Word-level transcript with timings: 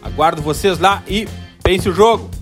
Aguardo 0.02 0.41
vocês 0.41 0.77
lá 0.77 1.02
e 1.07 1.25
pense 1.64 1.88
o 1.88 1.93
jogo. 1.93 2.34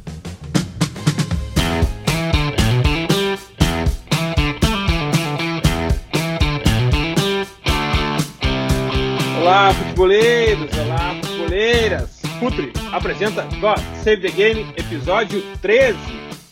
Olá, 9.43 9.73
futeboleiros! 9.73 10.71
Olá, 10.77 11.15
futeboleiras! 11.21 12.21
Futre 12.39 12.71
apresenta 12.93 13.41
God 13.59 13.77
Save 14.01 14.21
the 14.21 14.29
Game, 14.29 14.61
episódio 14.77 15.43
13. 15.61 15.97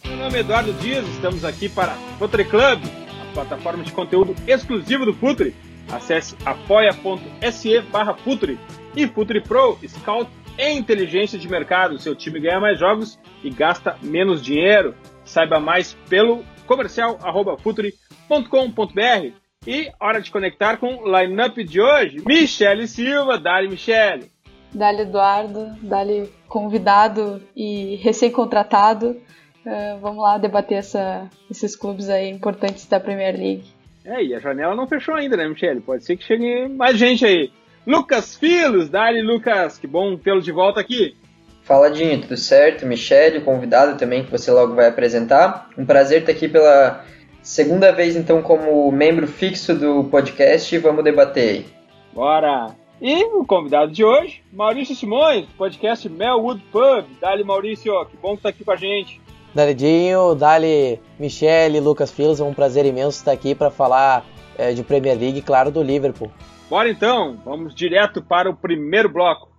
Meu 0.08 0.17
nome 0.17 0.36
é 0.36 0.40
Eduardo 0.41 0.73
Dias, 0.73 1.08
estamos 1.08 1.45
aqui 1.45 1.70
para 1.70 1.94
Futre 2.20 2.44
Club, 2.44 2.84
a 3.22 3.34
plataforma 3.34 3.81
de 3.81 3.94
conteúdo 3.94 4.36
exclusivo 4.45 5.05
do 5.05 5.14
Futre. 5.14 5.55
Acesse 5.90 6.36
apoia.se 6.44 7.80
barra 7.80 8.14
Futre 8.14 8.59
e 8.94 9.08
Futre 9.08 9.39
Pro, 9.39 9.80
Scout 9.88 10.30
e 10.58 10.72
inteligência 10.72 11.39
de 11.39 11.48
mercado. 11.48 11.98
Seu 11.98 12.14
time 12.14 12.42
ganha 12.42 12.59
mais 12.59 12.78
jogos 12.78 13.17
e 13.42 13.50
gasta 13.50 13.95
menos 14.02 14.42
dinheiro. 14.42 14.94
Saiba 15.23 15.62
mais 15.62 15.94
pelo 16.09 16.44
comercial 16.67 17.17
arroba 17.23 17.58
futre.com.br. 17.58 19.41
E 19.67 19.91
hora 19.99 20.20
de 20.20 20.31
conectar 20.31 20.77
com 20.77 20.88
o 20.88 21.19
line-up 21.19 21.63
de 21.63 21.80
hoje. 21.80 22.17
Michele 22.25 22.88
Silva, 22.88 23.38
Dali 23.38 23.69
Michele. 23.69 24.31
Dali 24.73 25.02
Eduardo, 25.02 25.75
Dali 25.83 26.27
convidado 26.47 27.39
e 27.55 27.95
recém-contratado. 27.97 29.21
Uh, 29.63 29.99
vamos 30.02 30.23
lá 30.23 30.39
debater 30.39 30.80
essa, 30.80 31.30
esses 31.47 31.75
clubes 31.75 32.09
aí 32.09 32.27
importantes 32.27 32.88
da 32.88 32.99
Premier 32.99 33.38
League. 33.38 33.66
É, 34.03 34.23
e 34.23 34.33
a 34.33 34.39
janela 34.39 34.73
não 34.73 34.88
fechou 34.88 35.13
ainda, 35.13 35.38
né, 35.38 35.47
Michele? 35.47 35.80
Pode 35.80 36.05
ser 36.05 36.17
que 36.17 36.23
chegue 36.23 36.67
mais 36.67 36.97
gente 36.97 37.23
aí. 37.23 37.52
Lucas 37.86 38.36
Filos, 38.36 38.89
Dali 38.89 39.21
Lucas, 39.21 39.77
que 39.77 39.86
bom 39.86 40.17
tê-lo 40.17 40.41
de 40.41 40.52
volta 40.52 40.80
aqui. 40.80 41.16
Fala, 41.61 41.91
Dinho, 41.91 42.19
tudo 42.19 42.36
certo? 42.36 42.83
Michele, 42.83 43.41
convidado 43.41 43.95
também 43.95 44.25
que 44.25 44.31
você 44.31 44.49
logo 44.49 44.73
vai 44.73 44.88
apresentar. 44.88 45.69
Um 45.77 45.86
prazer 45.86 46.21
estar 46.21 46.31
aqui 46.31 46.47
pela 46.47 47.05
Segunda 47.44 47.92
vez, 47.92 48.16
então, 48.16 48.42
como 48.42 48.92
membro 48.92 49.28
fixo 49.28 49.73
do 49.73 50.03
podcast, 50.06 50.78
vamos 50.78 51.03
debater 51.03 51.50
aí. 51.50 51.66
Bora! 52.14 52.75
E 53.02 53.23
o 53.36 53.44
convidado 53.44 53.92
de 53.92 54.03
hoje, 54.03 54.44
Maurício 54.53 54.95
Simões, 54.95 55.48
podcast 55.58 56.08
Melwood 56.08 56.61
Pub. 56.72 57.06
Dali, 57.20 57.44
Maurício, 57.44 57.94
que 58.06 58.17
bom 58.17 58.38
que 58.38 58.44
tá 58.44 58.50
aqui 58.50 58.64
com 58.64 58.72
a 58.72 58.75
gente. 58.75 59.20
Dali 59.56 59.73
Dinho, 59.73 60.36
Dali 60.36 61.00
Michele, 61.20 61.80
Lucas 61.80 62.11
Filos, 62.11 62.39
é 62.39 62.44
um 62.44 62.53
prazer 62.53 62.86
imenso 62.86 63.17
estar 63.17 63.31
aqui 63.31 63.55
para 63.55 63.72
falar 63.72 64.23
é, 64.55 64.72
de 64.73 64.83
Premier 64.83 65.17
League 65.17 65.42
claro, 65.42 65.72
do 65.72 65.81
Liverpool. 65.81 66.31
Bora 66.70 66.89
então, 66.89 67.38
vamos 67.44 67.73
direto 67.73 68.22
para 68.22 68.50
o 68.50 68.55
primeiro 68.55 69.09
bloco. 69.09 69.50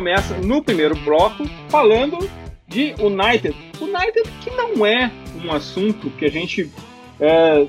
Começa 0.00 0.38
no 0.38 0.62
primeiro 0.62 0.94
bloco 1.04 1.44
falando 1.68 2.18
de 2.66 2.94
United. 2.98 3.54
United 3.80 4.30
que 4.42 4.50
não 4.50 4.86
é 4.86 5.10
um 5.44 5.52
assunto 5.52 6.08
que 6.10 6.24
a 6.24 6.30
gente 6.30 6.70
é, 7.20 7.66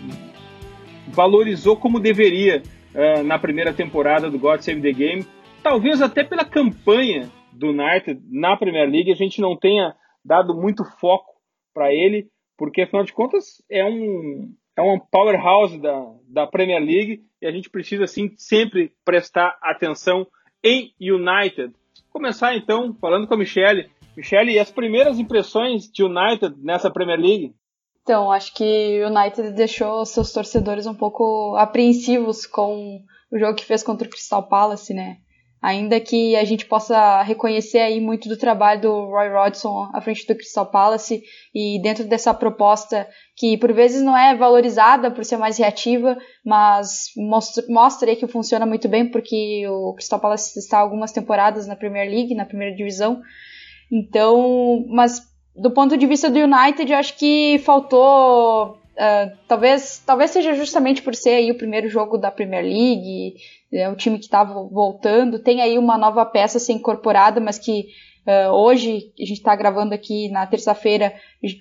valorizou 1.10 1.76
como 1.76 2.00
deveria 2.00 2.64
é, 2.94 3.22
na 3.22 3.38
primeira 3.38 3.74
temporada 3.74 4.30
do 4.30 4.40
God 4.40 4.62
Save 4.62 4.82
the 4.82 4.94
Game. 4.94 5.28
Talvez 5.62 6.02
até 6.02 6.24
pela 6.24 6.46
campanha 6.46 7.30
do 7.52 7.70
United 7.70 8.22
na 8.30 8.56
Premier 8.56 8.90
League 8.90 9.12
a 9.12 9.16
gente 9.16 9.42
não 9.42 9.58
tenha 9.58 9.94
dado 10.24 10.56
muito 10.56 10.86
foco 10.86 11.34
para 11.74 11.94
ele, 11.94 12.30
porque 12.58 12.84
afinal 12.84 13.04
de 13.04 13.12
contas 13.12 13.62
é 13.70 13.84
um 13.84 14.54
é 14.78 14.82
uma 14.82 15.00
powerhouse 15.00 15.78
da, 15.78 16.06
da 16.30 16.48
Premier 16.48 16.82
League 16.82 17.22
e 17.42 17.46
a 17.46 17.52
gente 17.52 17.70
precisa 17.70 18.06
assim 18.06 18.32
sempre 18.38 18.94
prestar 19.04 19.58
atenção 19.62 20.26
em 20.64 20.94
United. 21.02 21.74
Começar 22.12 22.56
então 22.56 22.94
falando 23.00 23.28
com 23.28 23.34
a 23.34 23.38
Michelle. 23.38 23.90
Michelle, 24.16 24.52
e 24.52 24.60
as 24.60 24.70
primeiras 24.70 25.18
impressões 25.18 25.90
de 25.90 26.04
United 26.04 26.56
nessa 26.62 26.92
Premier 26.92 27.20
League? 27.20 27.56
Então, 28.04 28.32
acho 28.32 28.54
que 28.54 29.02
o 29.04 29.08
United 29.08 29.54
deixou 29.54 30.06
seus 30.06 30.34
torcedores 30.34 30.86
um 30.86 30.94
pouco 30.94 31.56
apreensivos 31.56 32.46
com 32.46 33.00
o 33.32 33.40
jogo 33.40 33.56
que 33.56 33.66
fez 33.66 33.82
contra 33.84 34.08
o 34.08 34.12
Crystal 34.12 34.48
Palace, 34.48 34.94
né? 34.94 35.18
Ainda 35.62 36.00
que 36.00 36.36
a 36.36 36.44
gente 36.44 36.66
possa 36.66 37.22
reconhecer 37.22 37.78
aí 37.78 38.02
muito 38.02 38.28
do 38.28 38.36
trabalho 38.36 38.82
do 38.82 39.06
Roy 39.06 39.30
Rodson 39.30 39.92
à 39.94 40.02
frente 40.02 40.26
do 40.26 40.34
Crystal 40.34 40.66
Palace 40.66 41.22
e 41.54 41.80
dentro 41.84 42.04
dessa 42.04 42.34
proposta 42.34 43.08
que 43.38 43.56
por 43.58 43.72
vezes 43.72 44.02
não 44.02 44.18
é 44.18 44.36
valorizada 44.36 45.12
por 45.12 45.24
ser 45.24 45.38
mais 45.38 45.60
reativa, 45.60 46.18
mas 46.44 47.12
mostra, 47.70 48.10
aí 48.10 48.16
que 48.16 48.26
funciona 48.28 48.66
muito 48.66 48.90
bem 48.90 49.12
porque 49.12 49.64
o 49.68 49.94
Crystal 49.94 50.20
Palace 50.20 50.58
está 50.58 50.80
algumas 50.80 51.12
temporadas 51.12 51.68
na 51.68 51.76
Premier 51.76 52.10
League, 52.10 52.34
na 52.34 52.46
primeira 52.46 52.76
divisão. 52.76 53.22
Então, 53.92 54.84
mas 54.90 55.22
do 55.56 55.70
ponto 55.70 55.96
de 55.96 56.08
vista 56.08 56.28
do 56.28 56.40
United, 56.40 56.92
eu 56.92 56.98
acho 56.98 57.16
que 57.18 57.62
faltou 57.64 58.81
Uh, 58.92 59.38
talvez, 59.48 60.04
talvez 60.06 60.32
seja 60.32 60.54
justamente 60.54 61.02
por 61.02 61.16
ser 61.16 61.32
aí 61.32 61.52
o 61.52 61.58
primeiro 61.58 61.88
jogo 61.88 62.18
da 62.18 62.30
Premier 62.30 62.64
League, 62.64 63.36
é 63.74 63.90
o 63.90 63.96
time 63.96 64.18
que 64.18 64.26
estava 64.26 64.54
voltando, 64.54 65.40
tem 65.40 65.62
aí 65.62 65.78
uma 65.78 65.98
nova 65.98 66.26
peça 66.26 66.60
ser 66.60 66.74
incorporada, 66.74 67.40
mas 67.40 67.58
que 67.58 67.88
uh, 68.28 68.52
hoje, 68.52 69.12
a 69.18 69.24
gente 69.24 69.38
está 69.38 69.56
gravando 69.56 69.94
aqui 69.94 70.30
na 70.30 70.46
terça-feira 70.46 71.14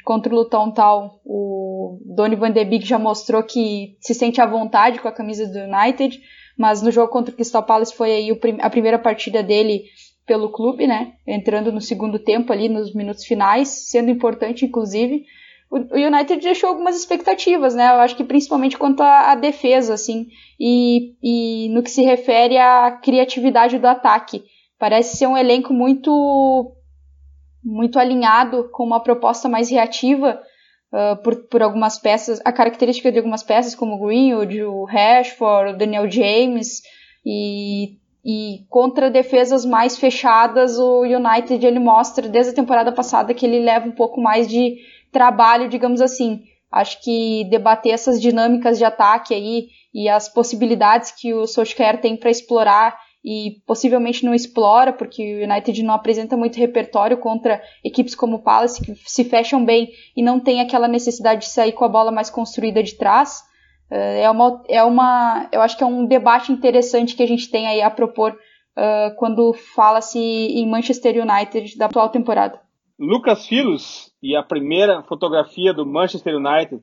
contra 0.04 0.32
o 0.32 0.36
Luton 0.36 0.72
Town, 0.72 1.20
o 1.24 2.00
Donny 2.04 2.34
van 2.34 2.50
de 2.50 2.64
Beek 2.64 2.84
já 2.84 2.98
mostrou 2.98 3.42
que 3.44 3.96
se 4.00 4.12
sente 4.12 4.40
à 4.40 4.46
vontade 4.46 4.98
com 4.98 5.06
a 5.06 5.12
camisa 5.12 5.46
do 5.46 5.58
United, 5.58 6.20
mas 6.58 6.82
no 6.82 6.90
jogo 6.90 7.12
contra 7.12 7.32
o 7.32 7.36
Crystal 7.36 7.62
Palace 7.62 7.94
foi 7.94 8.10
aí 8.10 8.40
a 8.60 8.68
primeira 8.68 8.98
partida 8.98 9.40
dele 9.40 9.84
pelo 10.26 10.50
clube, 10.50 10.86
né, 10.86 11.14
entrando 11.26 11.72
no 11.72 11.80
segundo 11.80 12.18
tempo 12.18 12.52
ali, 12.52 12.68
nos 12.68 12.94
minutos 12.94 13.24
finais, 13.24 13.68
sendo 13.68 14.10
importante 14.10 14.64
inclusive, 14.64 15.24
o 15.70 15.94
United 15.94 16.42
deixou 16.42 16.68
algumas 16.68 16.96
expectativas, 16.96 17.76
né? 17.76 17.92
Eu 17.92 18.00
acho 18.00 18.16
que 18.16 18.24
principalmente 18.24 18.76
quanto 18.76 19.02
à, 19.02 19.36
defesa, 19.36 19.94
assim, 19.94 20.26
e, 20.58 21.14
e 21.22 21.68
no 21.68 21.82
que 21.82 21.90
se 21.90 22.02
refere 22.02 22.58
à 22.58 22.90
criatividade 22.90 23.78
do 23.78 23.86
ataque. 23.86 24.42
Parece 24.78 25.16
ser 25.16 25.28
um 25.28 25.38
elenco 25.38 25.72
muito 25.72 26.74
muito 27.62 27.98
alinhado 27.98 28.70
com 28.72 28.82
uma 28.82 29.02
proposta 29.02 29.48
mais 29.48 29.70
reativa 29.70 30.40
uh, 30.92 31.22
por, 31.22 31.36
por 31.46 31.62
algumas 31.62 31.98
peças, 31.98 32.40
a 32.42 32.50
característica 32.50 33.12
de 33.12 33.18
algumas 33.18 33.42
peças 33.42 33.74
como 33.74 33.94
o 33.94 34.06
Greenwood, 34.06 34.62
o 34.62 34.84
Rashford, 34.84 35.74
o 35.74 35.76
Daniel 35.76 36.10
James 36.10 36.80
e, 37.24 37.98
e 38.24 38.64
contra 38.68 39.10
defesas 39.10 39.64
mais 39.64 39.96
fechadas 39.98 40.78
o 40.78 41.02
United 41.02 41.64
ele 41.64 41.78
mostra 41.78 42.28
desde 42.28 42.52
a 42.52 42.54
temporada 42.54 42.92
passada 42.92 43.32
que 43.32 43.46
ele 43.46 43.60
leva 43.60 43.88
um 43.88 43.92
pouco 43.92 44.20
mais 44.20 44.46
de 44.46 44.76
trabalho, 45.10 45.68
digamos 45.68 46.00
assim. 46.00 46.42
Acho 46.70 47.02
que 47.02 47.44
debater 47.50 47.92
essas 47.92 48.20
dinâmicas 48.20 48.78
de 48.78 48.84
ataque 48.84 49.34
aí 49.34 49.68
e 49.92 50.08
as 50.08 50.28
possibilidades 50.28 51.10
que 51.10 51.34
o 51.34 51.46
Solskjaer 51.46 52.00
tem 52.00 52.16
para 52.16 52.30
explorar 52.30 52.96
e 53.24 53.60
possivelmente 53.66 54.24
não 54.24 54.34
explora, 54.34 54.92
porque 54.92 55.22
o 55.22 55.44
United 55.44 55.82
não 55.82 55.94
apresenta 55.94 56.36
muito 56.36 56.56
repertório 56.56 57.18
contra 57.18 57.60
equipes 57.84 58.14
como 58.14 58.36
o 58.36 58.42
Palace, 58.42 58.82
que 58.82 58.94
se 59.04 59.24
fecham 59.24 59.64
bem 59.64 59.90
e 60.16 60.22
não 60.22 60.40
tem 60.40 60.60
aquela 60.60 60.88
necessidade 60.88 61.42
de 61.42 61.48
sair 61.48 61.72
com 61.72 61.84
a 61.84 61.88
bola 61.88 62.10
mais 62.10 62.30
construída 62.30 62.82
de 62.82 62.94
trás. 62.94 63.42
É 63.90 64.30
uma, 64.30 64.62
é 64.68 64.84
uma, 64.84 65.48
eu 65.50 65.60
acho 65.60 65.76
que 65.76 65.82
é 65.82 65.86
um 65.86 66.06
debate 66.06 66.52
interessante 66.52 67.16
que 67.16 67.22
a 67.22 67.26
gente 67.26 67.50
tem 67.50 67.66
aí 67.66 67.82
a 67.82 67.90
propor 67.90 68.36
uh, 68.78 69.14
quando 69.16 69.52
fala-se 69.52 70.18
em 70.18 70.68
Manchester 70.68 71.16
United 71.16 71.76
da 71.76 71.86
atual 71.86 72.08
temporada. 72.08 72.60
Lucas 72.98 73.46
Filos 73.46 74.12
e 74.22 74.36
a 74.36 74.42
primeira 74.42 75.02
fotografia 75.02 75.72
do 75.72 75.86
Manchester 75.86 76.36
United. 76.36 76.82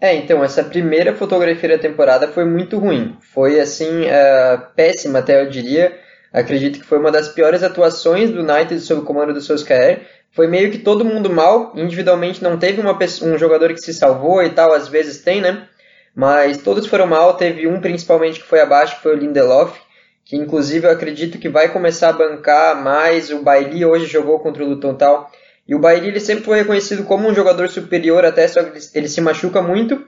É, 0.00 0.14
então, 0.14 0.44
essa 0.44 0.62
primeira 0.62 1.14
fotografia 1.14 1.70
da 1.70 1.78
temporada 1.78 2.28
foi 2.28 2.44
muito 2.44 2.78
ruim. 2.78 3.16
Foi, 3.32 3.58
assim, 3.58 4.02
uh, 4.02 4.74
péssima 4.74 5.20
até 5.20 5.42
eu 5.42 5.48
diria. 5.48 5.98
Acredito 6.32 6.78
que 6.78 6.84
foi 6.84 6.98
uma 6.98 7.10
das 7.10 7.28
piores 7.30 7.62
atuações 7.62 8.30
do 8.30 8.40
United 8.40 8.78
sob 8.80 9.00
o 9.00 9.04
comando 9.04 9.32
do 9.32 9.40
Solskjaer. 9.40 10.06
Foi 10.32 10.46
meio 10.46 10.70
que 10.70 10.78
todo 10.78 11.04
mundo 11.04 11.30
mal. 11.30 11.72
Individualmente 11.74 12.42
não 12.42 12.58
teve 12.58 12.80
uma 12.80 12.98
pessoa, 12.98 13.32
um 13.32 13.38
jogador 13.38 13.72
que 13.72 13.80
se 13.80 13.94
salvou 13.94 14.42
e 14.42 14.50
tal, 14.50 14.72
às 14.72 14.86
vezes 14.86 15.22
tem, 15.22 15.40
né? 15.40 15.66
Mas 16.16 16.56
todos 16.56 16.86
foram 16.86 17.06
mal. 17.06 17.34
Teve 17.34 17.66
um 17.66 17.78
principalmente 17.78 18.40
que 18.40 18.46
foi 18.46 18.58
abaixo, 18.60 18.96
que 18.96 19.02
foi 19.02 19.14
o 19.14 19.18
Lindelof. 19.18 19.78
Que 20.24 20.34
inclusive 20.34 20.86
eu 20.86 20.90
acredito 20.90 21.38
que 21.38 21.46
vai 21.46 21.68
começar 21.68 22.08
a 22.08 22.12
bancar 22.14 22.82
mais. 22.82 23.30
O 23.30 23.42
Bailey 23.42 23.84
hoje 23.84 24.06
jogou 24.06 24.40
contra 24.40 24.64
o 24.64 24.68
Luton 24.68 24.94
Tal 24.94 25.30
E 25.68 25.74
o 25.74 25.78
Bailly 25.78 26.08
ele 26.08 26.20
sempre 26.20 26.44
foi 26.44 26.56
reconhecido 26.56 27.04
como 27.04 27.28
um 27.28 27.34
jogador 27.34 27.68
superior, 27.68 28.24
até 28.24 28.48
só 28.48 28.62
que 28.62 28.78
ele, 28.94 29.08
se 29.08 29.20
machuca 29.20 29.60
muito, 29.60 30.02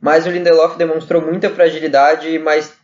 mas 0.00 0.26
o 0.26 0.30
Lindelof 0.30 0.76
demonstrou 0.76 1.22
muita 1.22 1.48
fragilidade, 1.48 2.38
mas 2.40 2.74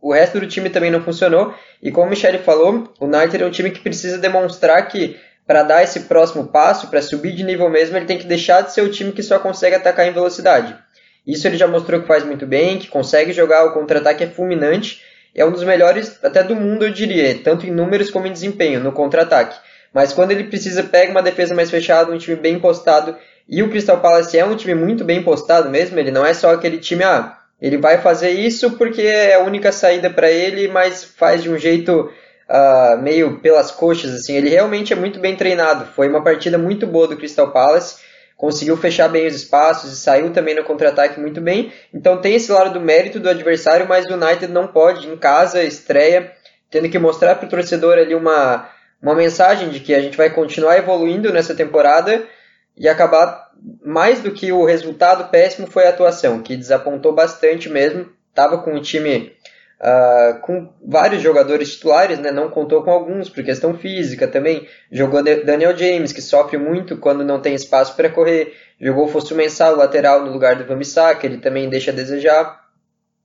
o 0.00 0.12
resto 0.12 0.38
do 0.38 0.46
time 0.46 0.70
também 0.70 0.90
não 0.90 1.02
funcionou. 1.02 1.52
E 1.82 1.90
como 1.90 2.06
o 2.06 2.10
Michele 2.10 2.38
falou, 2.38 2.94
o 3.00 3.06
United 3.06 3.42
é 3.42 3.46
um 3.46 3.50
time 3.50 3.70
que 3.70 3.80
precisa 3.80 4.18
demonstrar 4.18 4.86
que 4.86 5.18
para 5.46 5.64
dar 5.64 5.82
esse 5.82 6.00
próximo 6.00 6.46
passo, 6.46 6.86
para 6.86 7.02
subir 7.02 7.32
de 7.32 7.42
nível 7.42 7.68
mesmo, 7.68 7.96
ele 7.96 8.06
tem 8.06 8.18
que 8.18 8.26
deixar 8.26 8.60
de 8.60 8.72
ser 8.72 8.82
o 8.82 8.90
time 8.90 9.10
que 9.10 9.22
só 9.22 9.36
consegue 9.38 9.74
atacar 9.74 10.06
em 10.06 10.12
velocidade. 10.12 10.78
Isso 11.26 11.46
ele 11.46 11.56
já 11.56 11.66
mostrou 11.66 12.00
que 12.00 12.06
faz 12.06 12.24
muito 12.24 12.46
bem, 12.46 12.78
que 12.78 12.88
consegue 12.88 13.32
jogar, 13.32 13.64
o 13.64 13.72
contra-ataque 13.72 14.24
é 14.24 14.26
fulminante, 14.26 15.02
é 15.34 15.44
um 15.44 15.52
dos 15.52 15.62
melhores 15.62 16.18
até 16.24 16.42
do 16.42 16.56
mundo, 16.56 16.84
eu 16.84 16.92
diria, 16.92 17.38
tanto 17.42 17.66
em 17.66 17.70
números 17.70 18.10
como 18.10 18.26
em 18.26 18.32
desempenho 18.32 18.80
no 18.80 18.92
contra-ataque. 18.92 19.56
Mas 19.92 20.12
quando 20.12 20.30
ele 20.30 20.44
precisa, 20.44 20.82
pega 20.82 21.10
uma 21.10 21.22
defesa 21.22 21.54
mais 21.54 21.70
fechada, 21.70 22.12
um 22.12 22.18
time 22.18 22.36
bem 22.36 22.58
postado, 22.58 23.16
e 23.48 23.62
o 23.62 23.68
Crystal 23.68 24.00
Palace 24.00 24.38
é 24.38 24.44
um 24.44 24.56
time 24.56 24.74
muito 24.74 25.04
bem 25.04 25.22
postado 25.22 25.68
mesmo, 25.68 25.98
ele 25.98 26.10
não 26.10 26.24
é 26.24 26.32
só 26.32 26.54
aquele 26.54 26.78
time, 26.78 27.04
ah, 27.04 27.36
ele 27.60 27.76
vai 27.76 27.98
fazer 27.98 28.30
isso 28.30 28.72
porque 28.72 29.02
é 29.02 29.34
a 29.34 29.40
única 29.40 29.70
saída 29.70 30.08
para 30.08 30.30
ele, 30.30 30.68
mas 30.68 31.04
faz 31.04 31.42
de 31.42 31.50
um 31.50 31.58
jeito 31.58 32.10
uh, 32.48 33.00
meio 33.00 33.38
pelas 33.38 33.70
coxas, 33.70 34.14
assim. 34.14 34.34
Ele 34.34 34.48
realmente 34.48 34.92
é 34.92 34.96
muito 34.96 35.20
bem 35.20 35.36
treinado. 35.36 35.86
Foi 35.94 36.08
uma 36.08 36.22
partida 36.22 36.56
muito 36.56 36.86
boa 36.86 37.06
do 37.06 37.16
Crystal 37.16 37.50
Palace. 37.50 38.00
Conseguiu 38.40 38.74
fechar 38.74 39.06
bem 39.06 39.26
os 39.26 39.34
espaços 39.34 39.92
e 39.92 39.96
saiu 39.96 40.32
também 40.32 40.54
no 40.54 40.64
contra-ataque 40.64 41.20
muito 41.20 41.42
bem. 41.42 41.70
Então 41.92 42.22
tem 42.22 42.36
esse 42.36 42.50
lado 42.50 42.72
do 42.72 42.80
mérito 42.80 43.20
do 43.20 43.28
adversário, 43.28 43.86
mas 43.86 44.06
o 44.06 44.14
United 44.14 44.50
não 44.50 44.66
pode, 44.66 45.06
em 45.06 45.14
casa, 45.14 45.62
estreia, 45.62 46.32
tendo 46.70 46.88
que 46.88 46.98
mostrar 46.98 47.34
para 47.34 47.44
o 47.44 47.50
torcedor 47.50 47.98
ali 47.98 48.14
uma, 48.14 48.66
uma 49.02 49.14
mensagem 49.14 49.68
de 49.68 49.80
que 49.80 49.94
a 49.94 50.00
gente 50.00 50.16
vai 50.16 50.30
continuar 50.30 50.78
evoluindo 50.78 51.30
nessa 51.30 51.54
temporada 51.54 52.26
e 52.74 52.88
acabar 52.88 53.50
mais 53.84 54.22
do 54.22 54.30
que 54.30 54.50
o 54.50 54.64
resultado 54.64 55.28
péssimo 55.28 55.66
foi 55.66 55.84
a 55.84 55.90
atuação, 55.90 56.40
que 56.40 56.56
desapontou 56.56 57.14
bastante 57.14 57.68
mesmo. 57.68 58.08
Estava 58.30 58.56
com 58.56 58.72
um 58.72 58.80
time 58.80 59.36
uh, 59.80 60.38
com 60.40 60.72
vários 60.86 61.22
jogadores 61.22 61.74
titulares, 61.74 62.18
né? 62.18 62.30
não 62.30 62.50
contou 62.50 62.82
com 62.82 62.90
alguns 62.90 63.28
por 63.28 63.42
questão 63.42 63.76
física 63.76 64.28
também. 64.28 64.68
Jogou 64.90 65.22
Daniel 65.22 65.76
James, 65.76 66.12
que 66.12 66.22
sofre 66.22 66.58
muito 66.58 66.96
quando 66.96 67.24
não 67.24 67.40
tem 67.40 67.54
espaço 67.54 67.96
para 67.96 68.10
correr. 68.10 68.54
Jogou 68.80 69.08
Fosso 69.08 69.34
Mensal, 69.34 69.76
lateral, 69.76 70.24
no 70.24 70.32
lugar 70.32 70.56
do 70.56 70.64
Van 70.64 70.78
que 71.18 71.26
ele 71.26 71.38
também 71.38 71.68
deixa 71.68 71.90
a 71.90 71.94
desejar. 71.94 72.60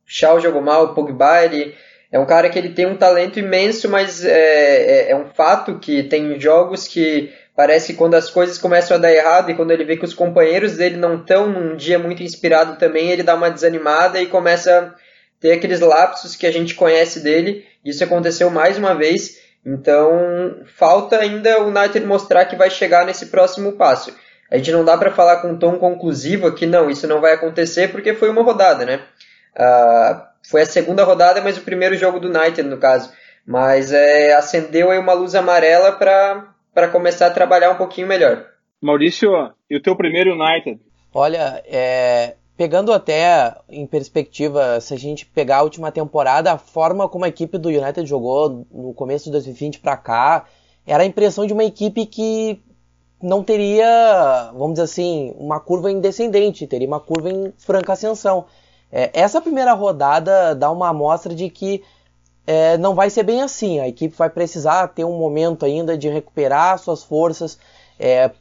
Shaw 0.05 0.39
jogou 0.39 0.61
mal, 0.61 0.93
Pogba, 0.93 1.43
ele 1.43 1.73
é 2.11 2.19
um 2.19 2.25
cara 2.25 2.49
que 2.49 2.59
ele 2.59 2.69
tem 2.69 2.85
um 2.85 2.95
talento 2.95 3.39
imenso, 3.39 3.89
mas 3.89 4.23
é, 4.23 5.07
é, 5.07 5.11
é 5.11 5.15
um 5.15 5.25
fato 5.25 5.79
que 5.79 6.03
tem 6.03 6.39
jogos 6.39 6.87
que 6.87 7.33
Parece 7.55 7.93
que 7.93 7.97
quando 7.97 8.15
as 8.15 8.29
coisas 8.29 8.57
começam 8.57 8.97
a 8.97 8.99
dar 8.99 9.13
errado 9.13 9.49
e 9.49 9.55
quando 9.55 9.71
ele 9.71 9.85
vê 9.85 9.95
que 9.95 10.03
os 10.03 10.13
companheiros 10.13 10.75
dele 10.75 10.97
não 10.97 11.15
estão 11.15 11.47
num 11.47 11.77
dia 11.77 11.97
muito 11.97 12.21
inspirado 12.21 12.77
também, 12.77 13.09
ele 13.09 13.23
dá 13.23 13.33
uma 13.33 13.49
desanimada 13.49 14.21
e 14.21 14.25
começa 14.25 14.93
ter 15.39 15.53
aqueles 15.53 15.79
lapsos 15.79 16.35
que 16.35 16.47
a 16.47 16.51
gente 16.51 16.75
conhece 16.75 17.21
dele. 17.21 17.65
Isso 17.83 18.03
aconteceu 18.03 18.49
mais 18.49 18.77
uma 18.77 18.93
vez. 18.93 19.41
Então, 19.65 20.63
falta 20.65 21.17
ainda 21.17 21.61
o 21.61 21.67
United 21.67 22.05
mostrar 22.05 22.45
que 22.45 22.55
vai 22.55 22.69
chegar 22.69 23.05
nesse 23.05 23.27
próximo 23.27 23.73
passo. 23.73 24.15
A 24.51 24.57
gente 24.57 24.71
não 24.71 24.85
dá 24.85 24.95
para 24.97 25.11
falar 25.11 25.37
com 25.37 25.49
um 25.49 25.57
tom 25.57 25.77
conclusivo 25.77 26.53
que 26.53 26.65
não, 26.67 26.89
isso 26.89 27.07
não 27.07 27.19
vai 27.19 27.33
acontecer 27.33 27.91
porque 27.91 28.13
foi 28.13 28.29
uma 28.29 28.43
rodada, 28.43 28.85
né? 28.85 29.01
Uh, 29.55 30.21
foi 30.49 30.61
a 30.61 30.65
segunda 30.65 31.03
rodada, 31.03 31.41
mas 31.41 31.57
o 31.57 31.61
primeiro 31.61 31.95
jogo 31.97 32.19
do 32.19 32.27
United, 32.27 32.63
no 32.63 32.77
caso. 32.77 33.11
Mas 33.45 33.91
é, 33.91 34.33
acendeu 34.33 34.91
aí 34.91 34.99
uma 34.99 35.13
luz 35.13 35.33
amarela 35.33 35.91
para 35.91 36.47
para 36.75 36.89
começar 36.89 37.27
a 37.27 37.31
trabalhar 37.31 37.71
um 37.71 37.77
pouquinho 37.77 38.05
melhor. 38.05 38.45
Maurício, 38.81 39.29
e 39.69 39.77
o 39.77 39.81
teu 39.81 39.95
primeiro 39.95 40.33
United? 40.33 40.81
Olha, 41.13 41.63
é, 41.65 42.35
pegando 42.57 42.93
até 42.93 43.55
em 43.69 43.85
perspectiva, 43.85 44.79
se 44.79 44.93
a 44.93 44.97
gente 44.97 45.25
pegar 45.25 45.57
a 45.57 45.63
última 45.63 45.91
temporada, 45.91 46.53
a 46.53 46.57
forma 46.57 47.07
como 47.09 47.25
a 47.25 47.29
equipe 47.29 47.57
do 47.57 47.69
United 47.69 48.05
jogou 48.05 48.65
no 48.71 48.93
começo 48.93 49.25
de 49.25 49.31
2020 49.31 49.79
para 49.79 49.97
cá, 49.97 50.45
era 50.85 51.03
a 51.03 51.05
impressão 51.05 51.45
de 51.45 51.53
uma 51.53 51.63
equipe 51.63 52.05
que 52.05 52.61
não 53.21 53.43
teria, 53.43 54.51
vamos 54.53 54.73
dizer 54.73 54.83
assim, 54.83 55.33
uma 55.37 55.59
curva 55.59 55.91
em 55.91 55.99
descendente, 55.99 56.67
teria 56.67 56.87
uma 56.87 56.99
curva 56.99 57.29
em 57.29 57.51
franca 57.57 57.93
ascensão. 57.93 58.45
É, 58.91 59.09
essa 59.13 59.41
primeira 59.41 59.73
rodada 59.73 60.53
dá 60.55 60.71
uma 60.71 60.89
amostra 60.89 61.33
de 61.33 61.49
que 61.49 61.83
é, 62.45 62.77
não 62.77 62.93
vai 62.93 63.09
ser 63.09 63.23
bem 63.23 63.41
assim. 63.41 63.79
A 63.79 63.87
equipe 63.87 64.15
vai 64.15 64.29
precisar 64.29 64.87
ter 64.89 65.03
um 65.03 65.17
momento 65.17 65.65
ainda 65.65 65.97
de 65.97 66.07
recuperar 66.07 66.77
suas 66.77 67.03
forças. 67.03 67.57
É, 67.99 68.31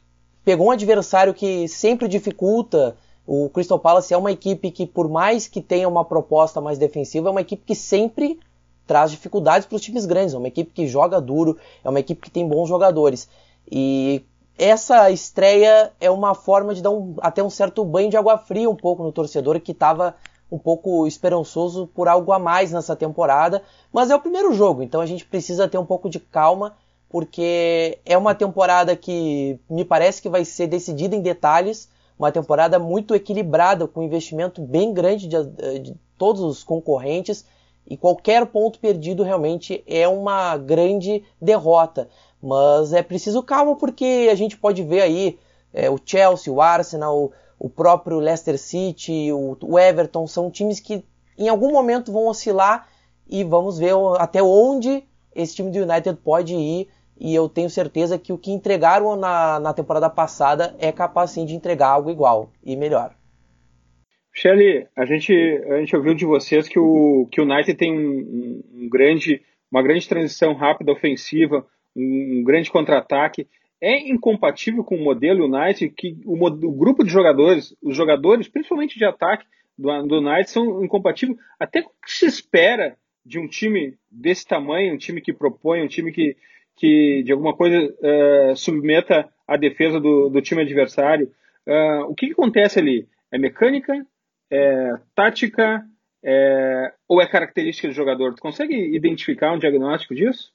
pegou 0.43 0.67
um 0.67 0.71
adversário 0.71 1.33
que 1.33 1.67
sempre 1.67 2.07
dificulta. 2.07 2.95
O 3.27 3.49
Crystal 3.49 3.79
Palace 3.79 4.13
é 4.13 4.17
uma 4.17 4.31
equipe 4.31 4.69
que, 4.71 4.85
por 4.85 5.09
mais 5.09 5.47
que 5.47 5.61
tenha 5.61 5.87
uma 5.87 6.05
proposta 6.05 6.61
mais 6.61 6.77
defensiva, 6.77 7.29
é 7.29 7.31
uma 7.31 7.41
equipe 7.41 7.63
que 7.65 7.75
sempre 7.75 8.39
traz 8.85 9.11
dificuldades 9.11 9.67
para 9.67 9.75
os 9.75 9.81
times 9.81 10.05
grandes. 10.05 10.35
É 10.35 10.37
uma 10.37 10.47
equipe 10.47 10.71
que 10.71 10.87
joga 10.87 11.19
duro, 11.19 11.57
é 11.83 11.89
uma 11.89 11.99
equipe 11.99 12.21
que 12.21 12.31
tem 12.31 12.47
bons 12.47 12.69
jogadores. 12.69 13.27
E 13.71 14.23
essa 14.57 15.09
estreia 15.09 15.91
é 15.99 16.09
uma 16.09 16.33
forma 16.33 16.73
de 16.73 16.81
dar 16.81 16.91
um, 16.91 17.15
até 17.19 17.43
um 17.43 17.49
certo 17.49 17.83
banho 17.83 18.09
de 18.09 18.17
água 18.17 18.37
fria 18.37 18.69
um 18.69 18.75
pouco 18.75 19.03
no 19.03 19.11
torcedor 19.11 19.59
que 19.59 19.71
estava 19.71 20.15
um 20.51 20.57
pouco 20.57 21.05
esperançoso 21.07 21.87
por 21.87 22.07
algo 22.07 22.31
a 22.31 22.39
mais 22.39 22.71
nessa 22.71 22.95
temporada, 22.95 23.61
mas 23.91 24.09
é 24.09 24.15
o 24.15 24.19
primeiro 24.19 24.53
jogo, 24.53 24.83
então 24.83 25.01
a 25.01 25.05
gente 25.05 25.25
precisa 25.25 25.67
ter 25.67 25.77
um 25.77 25.85
pouco 25.85 26.09
de 26.09 26.19
calma, 26.19 26.77
porque 27.09 27.99
é 28.05 28.17
uma 28.17 28.35
temporada 28.35 28.95
que 28.95 29.59
me 29.69 29.83
parece 29.83 30.21
que 30.21 30.29
vai 30.29 30.45
ser 30.45 30.67
decidida 30.67 31.15
em 31.15 31.21
detalhes, 31.21 31.89
uma 32.17 32.31
temporada 32.31 32.79
muito 32.79 33.13
equilibrada, 33.13 33.87
com 33.87 34.01
investimento 34.01 34.61
bem 34.61 34.93
grande 34.93 35.27
de, 35.27 35.79
de 35.79 35.95
todos 36.17 36.41
os 36.41 36.63
concorrentes, 36.63 37.45
e 37.87 37.95
qualquer 37.95 38.45
ponto 38.47 38.79
perdido 38.79 39.21
realmente 39.21 39.83
é 39.85 40.07
uma 40.07 40.57
grande 40.57 41.23
derrota. 41.39 42.09
Mas 42.41 42.93
é 42.93 43.03
preciso 43.03 43.43
calma 43.43 43.75
porque 43.75 44.27
a 44.31 44.35
gente 44.35 44.57
pode 44.57 44.81
ver 44.83 45.01
aí 45.01 45.37
é, 45.73 45.89
o 45.89 45.99
Chelsea, 46.03 46.51
o 46.51 46.61
Arsenal, 46.61 47.31
o 47.59 47.69
próprio 47.69 48.19
Leicester 48.19 48.57
City, 48.57 49.31
o, 49.31 49.57
o 49.61 49.79
Everton, 49.79 50.25
são 50.25 50.49
times 50.49 50.79
que 50.79 51.03
em 51.37 51.49
algum 51.49 51.71
momento 51.71 52.11
vão 52.11 52.27
oscilar 52.27 52.87
e 53.27 53.43
vamos 53.43 53.77
ver 53.77 53.93
até 54.17 54.41
onde 54.41 55.03
esse 55.35 55.55
time 55.55 55.69
do 55.69 55.79
United 55.79 56.17
pode 56.23 56.55
ir. 56.55 56.87
E 57.19 57.33
eu 57.33 57.47
tenho 57.47 57.69
certeza 57.69 58.19
que 58.19 58.33
o 58.33 58.37
que 58.37 58.51
entregaram 58.51 59.15
na, 59.15 59.59
na 59.59 59.73
temporada 59.73 60.09
passada 60.09 60.75
é 60.79 60.91
capaz 60.91 61.31
sim 61.31 61.45
de 61.45 61.55
entregar 61.55 61.89
algo 61.89 62.09
igual 62.09 62.51
e 62.63 62.75
melhor. 62.75 63.15
Shelly, 64.33 64.85
a 64.95 65.05
gente, 65.05 65.33
a 65.69 65.79
gente 65.79 65.95
ouviu 65.95 66.13
de 66.13 66.25
vocês 66.25 66.67
que 66.67 66.77
o, 66.77 67.27
que 67.31 67.39
o 67.39 67.45
United 67.45 67.73
tem 67.75 67.93
um, 67.93 68.61
um 68.73 68.89
grande, 68.89 69.41
uma 69.71 69.81
grande 69.81 70.07
transição 70.09 70.53
rápida 70.53 70.91
ofensiva, 70.91 71.65
um, 71.95 72.39
um 72.39 72.43
grande 72.43 72.69
contra-ataque 72.69 73.47
é 73.81 74.09
incompatível 74.09 74.83
com 74.83 74.95
o 74.95 75.03
modelo 75.03 75.45
United, 75.45 75.89
que 75.95 76.17
o, 76.25 76.33
o, 76.45 76.71
grupo 76.71 77.03
de 77.03 77.11
jogadores, 77.11 77.75
os 77.81 77.95
jogadores, 77.95 78.47
principalmente 78.47 78.97
de 78.97 79.05
ataque 79.05 79.45
do, 79.77 79.89
do 80.03 80.17
United, 80.17 80.49
são 80.49 80.83
incompatíveis 80.83 81.37
até 81.59 81.81
o 81.81 81.83
que 81.83 82.11
se 82.11 82.25
espera 82.25 82.97
de 83.25 83.39
um 83.39 83.47
time 83.47 83.97
desse 84.09 84.45
tamanho, 84.45 84.93
um 84.93 84.97
time 84.97 85.21
que 85.21 85.33
propõe, 85.33 85.83
um 85.83 85.87
time 85.87 86.11
que, 86.11 86.35
que 86.75 87.23
de 87.23 87.31
alguma 87.31 87.55
coisa 87.55 87.77
uh, 87.79 88.55
submeta 88.55 89.29
a 89.47 89.57
defesa 89.57 89.99
do, 89.99 90.29
do 90.29 90.41
time 90.41 90.61
adversário. 90.61 91.31
Uh, 91.65 92.09
o 92.09 92.15
que, 92.15 92.27
que, 92.27 92.33
acontece 92.33 92.79
ali? 92.79 93.07
É 93.31 93.37
mecânica? 93.37 94.05
É 94.51 94.93
tática? 95.13 95.85
É, 96.27 96.91
ou 97.07 97.21
é 97.21 97.27
característica 97.27 97.87
do 97.87 97.93
jogador? 97.93 98.33
Tu 98.33 98.41
consegue 98.41 98.73
identificar 98.95 99.51
um 99.51 99.59
diagnóstico 99.59 100.15
disso? 100.15 100.51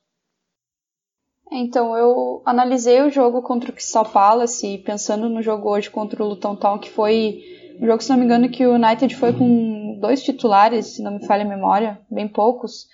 Então, 1.53 1.97
eu 1.97 2.43
analisei 2.45 3.03
o 3.03 3.11
jogo 3.11 3.43
contra 3.43 3.71
o 3.71 3.73
Crystal 3.73 4.05
Palace, 4.05 4.79
pensando 4.79 5.29
no 5.29 5.43
jogo 5.43 5.69
hoje 5.69 5.89
contra 5.89 6.23
o 6.23 6.29
Luton 6.29 6.57
Town, 6.57 6.79
que 6.79 6.91
foi 6.91 7.41
um 7.81 7.87
jogo, 7.87 8.03
se 8.03 8.11
não 8.11 8.19
me 8.19 8.25
engano, 8.25 8.50
que 8.50 8.67
o 8.67 8.75
United 8.75 9.15
foi 9.17 9.33
com 9.33 9.99
dois 10.00 10.23
titulares, 10.23 10.97
se 10.97 11.03
não 11.03 11.12
me 11.12 11.27
falha 11.27 11.45
a 11.45 11.49
memória, 11.49 12.00
bem 12.11 12.29
poucos. 12.29 12.87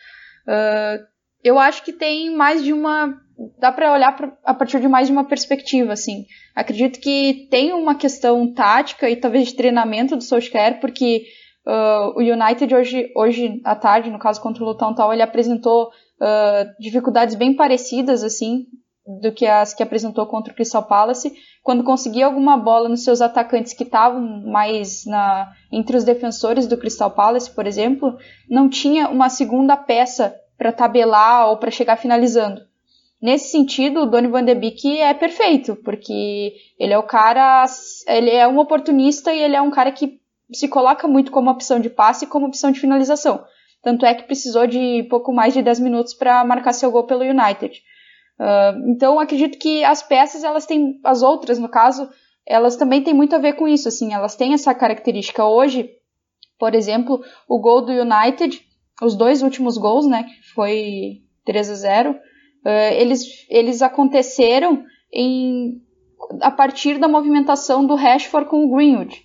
Uh, 0.46 1.04
eu 1.42 1.58
acho 1.58 1.84
que 1.84 1.92
tem 1.92 2.34
mais 2.34 2.62
de 2.62 2.72
uma. 2.72 3.14
Dá 3.58 3.70
para 3.70 3.92
olhar 3.92 4.16
pra, 4.16 4.32
a 4.44 4.54
partir 4.54 4.80
de 4.80 4.88
mais 4.88 5.06
de 5.06 5.12
uma 5.12 5.24
perspectiva, 5.24 5.92
assim. 5.92 6.24
Acredito 6.54 6.98
que 7.00 7.46
tem 7.50 7.72
uma 7.72 7.94
questão 7.94 8.52
tática 8.52 9.10
e 9.10 9.16
talvez 9.16 9.48
de 9.48 9.56
treinamento 9.56 10.16
do 10.16 10.22
Solskjaer, 10.22 10.80
porque 10.80 11.24
uh, 11.66 12.18
o 12.18 12.20
United 12.20 12.74
hoje, 12.74 13.12
hoje 13.14 13.60
à 13.64 13.74
tarde, 13.74 14.10
no 14.10 14.18
caso 14.18 14.40
contra 14.40 14.64
o 14.64 14.66
Luton 14.66 14.94
Town, 14.94 15.12
ele 15.12 15.22
apresentou 15.22 15.88
uh, 15.88 16.80
dificuldades 16.80 17.34
bem 17.34 17.54
parecidas, 17.54 18.24
assim, 18.24 18.64
do 19.20 19.30
que 19.32 19.46
as 19.46 19.72
que 19.72 19.82
apresentou 19.82 20.26
contra 20.26 20.52
o 20.52 20.56
Crystal 20.56 20.82
Palace, 20.82 21.32
quando 21.62 21.84
conseguia 21.84 22.26
alguma 22.26 22.56
bola 22.56 22.88
nos 22.88 23.04
seus 23.04 23.20
atacantes 23.20 23.72
que 23.72 23.84
estavam 23.84 24.20
mais 24.46 25.04
na, 25.04 25.52
entre 25.70 25.96
os 25.96 26.04
defensores 26.04 26.66
do 26.66 26.76
Crystal 26.76 27.10
Palace, 27.10 27.50
por 27.50 27.66
exemplo, 27.66 28.16
não 28.48 28.68
tinha 28.68 29.08
uma 29.08 29.28
segunda 29.28 29.76
peça 29.76 30.34
para 30.56 30.72
tabelar 30.72 31.48
ou 31.48 31.56
para 31.56 31.70
chegar 31.70 31.96
finalizando. 31.96 32.62
nesse 33.20 33.50
sentido, 33.50 34.02
o 34.02 34.06
Donny 34.06 34.28
van 34.28 34.44
de 34.44 34.54
Beek 34.54 35.00
é 35.00 35.12
perfeito, 35.14 35.76
porque 35.76 36.54
ele 36.78 36.92
é 36.92 36.98
o 36.98 37.02
cara, 37.02 37.64
ele 38.06 38.30
é 38.30 38.46
um 38.46 38.58
oportunista 38.58 39.32
e 39.32 39.40
ele 39.40 39.56
é 39.56 39.62
um 39.62 39.70
cara 39.70 39.90
que 39.90 40.20
se 40.52 40.68
coloca 40.68 41.08
muito 41.08 41.32
como 41.32 41.50
opção 41.50 41.80
de 41.80 41.90
passe 41.90 42.24
e 42.24 42.28
como 42.28 42.46
opção 42.46 42.70
de 42.70 42.80
finalização. 42.80 43.44
Tanto 43.82 44.04
é 44.04 44.14
que 44.14 44.24
precisou 44.24 44.66
de 44.66 45.06
pouco 45.10 45.32
mais 45.32 45.54
de 45.54 45.62
10 45.62 45.80
minutos 45.80 46.14
para 46.14 46.44
marcar 46.44 46.72
seu 46.72 46.90
gol 46.90 47.04
pelo 47.04 47.22
United. 47.22 47.82
Uh, 48.38 48.90
então 48.90 49.18
acredito 49.18 49.58
que 49.58 49.84
as 49.84 50.02
peças, 50.02 50.44
elas 50.44 50.66
têm, 50.66 51.00
as 51.04 51.22
outras 51.22 51.58
no 51.58 51.68
caso, 51.68 52.08
elas 52.44 52.76
também 52.76 53.02
têm 53.02 53.14
muito 53.14 53.34
a 53.34 53.38
ver 53.38 53.54
com 53.54 53.66
isso, 53.66 53.88
assim, 53.88 54.12
elas 54.12 54.36
têm 54.36 54.54
essa 54.54 54.74
característica. 54.74 55.44
Hoje, 55.44 55.90
por 56.58 56.74
exemplo, 56.74 57.22
o 57.48 57.58
gol 57.58 57.82
do 57.82 57.92
United, 57.92 58.60
os 59.02 59.14
dois 59.14 59.42
últimos 59.42 59.76
gols, 59.76 60.06
né, 60.06 60.24
que 60.24 60.54
foi 60.54 61.22
3 61.44 61.70
a 61.70 61.74
0, 61.74 62.10
uh, 62.10 62.18
eles, 62.94 63.46
eles 63.48 63.82
aconteceram 63.82 64.84
em, 65.12 65.80
a 66.40 66.50
partir 66.50 66.98
da 66.98 67.08
movimentação 67.08 67.86
do 67.86 67.94
Rashford 67.94 68.48
com 68.48 68.64
o 68.64 68.74
Greenwood. 68.74 69.24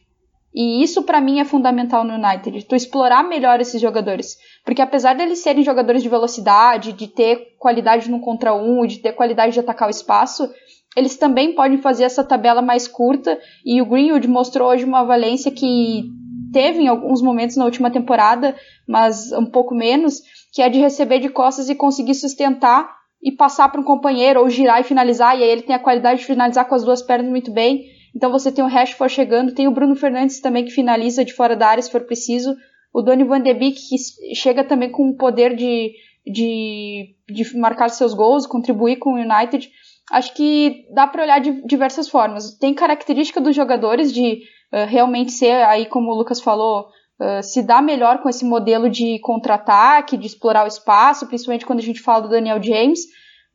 E 0.54 0.84
isso 0.84 1.04
para 1.04 1.22
mim 1.22 1.40
é 1.40 1.46
fundamental 1.46 2.04
no 2.04 2.14
United, 2.14 2.66
tu 2.66 2.76
explorar 2.76 3.24
melhor 3.24 3.62
esses 3.62 3.80
jogadores, 3.82 4.36
porque 4.66 4.82
apesar 4.82 5.16
deles 5.16 5.40
serem 5.40 5.64
jogadores 5.64 6.04
de 6.04 6.10
velocidade, 6.10 6.92
de 6.92 7.08
ter 7.08 7.56
qualidade 7.58 8.12
no 8.12 8.20
contra 8.20 8.54
um, 8.54 8.86
de 8.86 9.00
ter 9.00 9.14
qualidade 9.14 9.54
de 9.54 9.62
atacar 9.62 9.88
o 9.88 9.92
espaço, 9.92 10.50
eles 10.96 11.16
também 11.16 11.56
podem 11.56 11.78
fazer 11.78 12.04
essa 12.04 12.22
tabela 12.22 12.62
mais 12.62 12.86
curta 12.86 13.40
e 13.66 13.82
o 13.82 13.86
Greenwood 13.86 14.28
mostrou 14.28 14.70
hoje 14.70 14.84
uma 14.84 15.06
valência 15.06 15.50
que 15.50 16.12
teve 16.52 16.82
em 16.82 16.88
alguns 16.88 17.22
momentos 17.22 17.56
na 17.56 17.66
última 17.66 17.92
temporada, 17.92 18.56
mas 18.88 19.32
um 19.32 19.46
pouco 19.46 19.74
menos, 19.74 20.22
que 20.54 20.62
é 20.62 20.70
de 20.70 20.80
receber 20.80 21.20
de 21.20 21.30
costas 21.30 21.70
e 21.70 21.76
conseguir 21.76 22.16
sustentar 22.16 22.90
e 23.22 23.32
passar 23.32 23.70
para 23.70 23.80
um 23.80 23.84
companheiro 23.84 24.40
ou 24.40 24.50
girar 24.50 24.82
e 24.82 24.84
finalizar, 24.84 25.38
e 25.38 25.44
aí 25.44 25.50
ele 25.50 25.62
tem 25.62 25.76
a 25.76 25.80
qualidade 25.80 26.22
de 26.22 26.26
finalizar 26.26 26.68
com 26.68 26.76
as 26.76 26.84
duas 26.84 27.02
pernas 27.02 27.30
muito 27.30 27.52
bem. 27.52 27.86
Então 28.16 28.32
você 28.32 28.52
tem 28.52 28.64
o 28.64 28.68
Rashford 28.68 29.14
chegando, 29.14 29.54
tem 29.54 29.68
o 29.68 29.72
Bruno 29.72 29.96
Fernandes 29.96 30.42
também 30.42 30.66
que 30.66 30.72
finaliza 30.72 31.24
de 31.24 31.34
fora 31.34 31.56
da 31.56 31.68
área 31.68 31.82
se 31.82 31.92
for 31.92 32.02
preciso, 32.02 32.56
o 32.94 33.02
Donny 33.02 33.24
van 33.24 33.42
de 33.42 33.54
Beek 33.54 33.80
que 33.90 34.36
chega 34.36 34.64
também 34.64 34.90
com 34.90 35.10
o 35.10 35.16
poder 35.16 35.56
de, 35.56 35.94
de, 36.26 37.16
de 37.30 37.58
marcar 37.58 37.90
seus 37.90 38.14
gols, 38.14 38.46
contribuir 38.46 38.98
com 38.98 39.14
o 39.14 39.18
United. 39.18 39.70
Acho 40.12 40.34
que 40.34 40.88
dá 40.94 41.08
para 41.08 41.24
olhar 41.24 41.40
de 41.40 41.66
diversas 41.66 42.10
formas. 42.10 42.58
Tem 42.58 42.74
característica 42.74 43.40
dos 43.40 43.56
jogadores 43.56 44.12
de 44.12 44.42
uh, 44.74 44.86
realmente 44.88 45.32
ser, 45.32 45.64
aí 45.66 45.86
como 45.86 46.12
o 46.12 46.16
Lucas 46.16 46.42
falou, 46.42 46.88
uh, 47.20 47.44
se 47.44 47.62
dar 47.62 47.82
melhor 47.82 48.22
com 48.22 48.30
esse 48.30 48.46
modelo 48.46 48.90
de 48.90 49.20
contra-ataque, 49.20 50.18
de 50.18 50.28
explorar 50.28 50.64
o 50.66 50.68
espaço, 50.68 51.28
principalmente 51.28 51.66
quando 51.66 51.80
a 51.80 51.84
gente 51.84 52.02
fala 52.02 52.22
do 52.22 52.30
Daniel 52.30 52.62
James. 52.62 53.00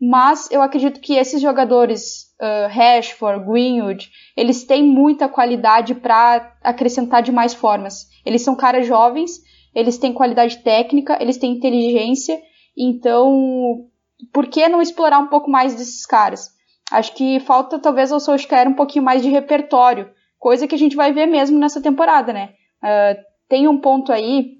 Mas 0.00 0.50
eu 0.50 0.60
acredito 0.60 1.00
que 1.00 1.14
esses 1.14 1.40
jogadores 1.40 2.26
uh, 2.40 2.68
Rashford, 2.68 3.46
Greenwood, 3.46 4.10
eles 4.36 4.64
têm 4.64 4.82
muita 4.82 5.28
qualidade 5.28 5.94
para 5.94 6.54
acrescentar 6.62 7.22
de 7.22 7.32
mais 7.32 7.54
formas. 7.54 8.06
Eles 8.24 8.42
são 8.42 8.54
caras 8.54 8.86
jovens, 8.86 9.40
eles 9.74 9.98
têm 9.98 10.12
qualidade 10.12 10.58
técnica, 10.58 11.18
eles 11.20 11.38
têm 11.38 11.52
inteligência, 11.52 12.38
então 12.76 13.86
por 14.32 14.46
que 14.46 14.68
não 14.68 14.80
explorar 14.80 15.18
um 15.18 15.28
pouco 15.28 15.50
mais 15.50 15.74
desses 15.74 16.04
caras? 16.06 16.50
Acho 16.90 17.14
que 17.14 17.40
falta 17.40 17.78
talvez 17.78 18.12
ao 18.12 18.20
Solskjaer 18.20 18.68
um 18.68 18.74
pouquinho 18.74 19.04
mais 19.04 19.22
de 19.22 19.28
repertório, 19.28 20.10
coisa 20.38 20.66
que 20.66 20.74
a 20.74 20.78
gente 20.78 20.96
vai 20.96 21.12
ver 21.12 21.26
mesmo 21.26 21.58
nessa 21.58 21.80
temporada, 21.80 22.32
né? 22.32 22.50
Uh, 22.82 23.20
tem 23.48 23.68
um 23.68 23.78
ponto 23.78 24.12
aí 24.12 24.56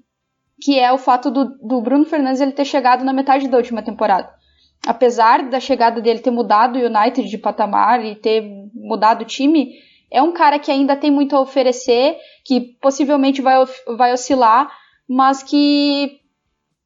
que 0.59 0.79
é 0.79 0.91
o 0.91 0.97
fato 0.97 1.29
do, 1.29 1.45
do 1.59 1.81
Bruno 1.81 2.05
Fernandes 2.05 2.41
ele 2.41 2.51
ter 2.51 2.65
chegado 2.65 3.03
na 3.03 3.13
metade 3.13 3.47
da 3.47 3.57
última 3.57 3.81
temporada 3.83 4.37
apesar 4.85 5.49
da 5.49 5.59
chegada 5.59 6.01
dele 6.01 6.19
ter 6.19 6.31
mudado 6.31 6.77
o 6.77 6.85
United 6.85 7.27
de 7.27 7.37
patamar 7.37 8.03
e 8.03 8.15
ter 8.15 8.43
mudado 8.73 9.21
o 9.21 9.25
time, 9.25 9.73
é 10.11 10.21
um 10.21 10.31
cara 10.31 10.59
que 10.59 10.71
ainda 10.71 10.95
tem 10.95 11.11
muito 11.11 11.35
a 11.35 11.41
oferecer, 11.41 12.17
que 12.45 12.61
possivelmente 12.81 13.41
vai, 13.41 13.55
vai 13.97 14.13
oscilar, 14.13 14.69
mas 15.07 15.43
que 15.43 16.19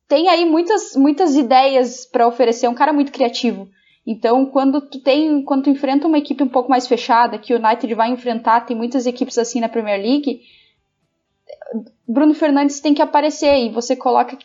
tem 0.07 0.29
aí 0.29 0.45
muitas, 0.45 0.95
muitas 0.95 1.35
ideias 1.35 2.05
para 2.05 2.27
oferecer, 2.27 2.65
é 2.65 2.69
um 2.69 2.75
cara 2.75 2.91
muito 2.91 3.11
criativo. 3.11 3.69
Então, 4.05 4.45
quando 4.45 4.81
tu 4.81 4.99
tem, 4.99 5.43
quando 5.43 5.63
tu 5.63 5.69
enfrenta 5.69 6.07
uma 6.07 6.17
equipe 6.17 6.43
um 6.43 6.49
pouco 6.49 6.69
mais 6.69 6.87
fechada, 6.87 7.37
que 7.37 7.53
o 7.53 7.57
United 7.57 7.93
vai 7.93 8.09
enfrentar, 8.09 8.61
tem 8.61 8.75
muitas 8.75 9.05
equipes 9.05 9.37
assim 9.37 9.59
na 9.59 9.69
Premier 9.69 10.01
League, 10.01 10.41
Bruno 12.07 12.33
Fernandes 12.33 12.79
tem 12.79 12.93
que 12.93 13.01
aparecer 13.01 13.65
e 13.65 13.69
você 13.69 13.95
coloca, 13.95 14.37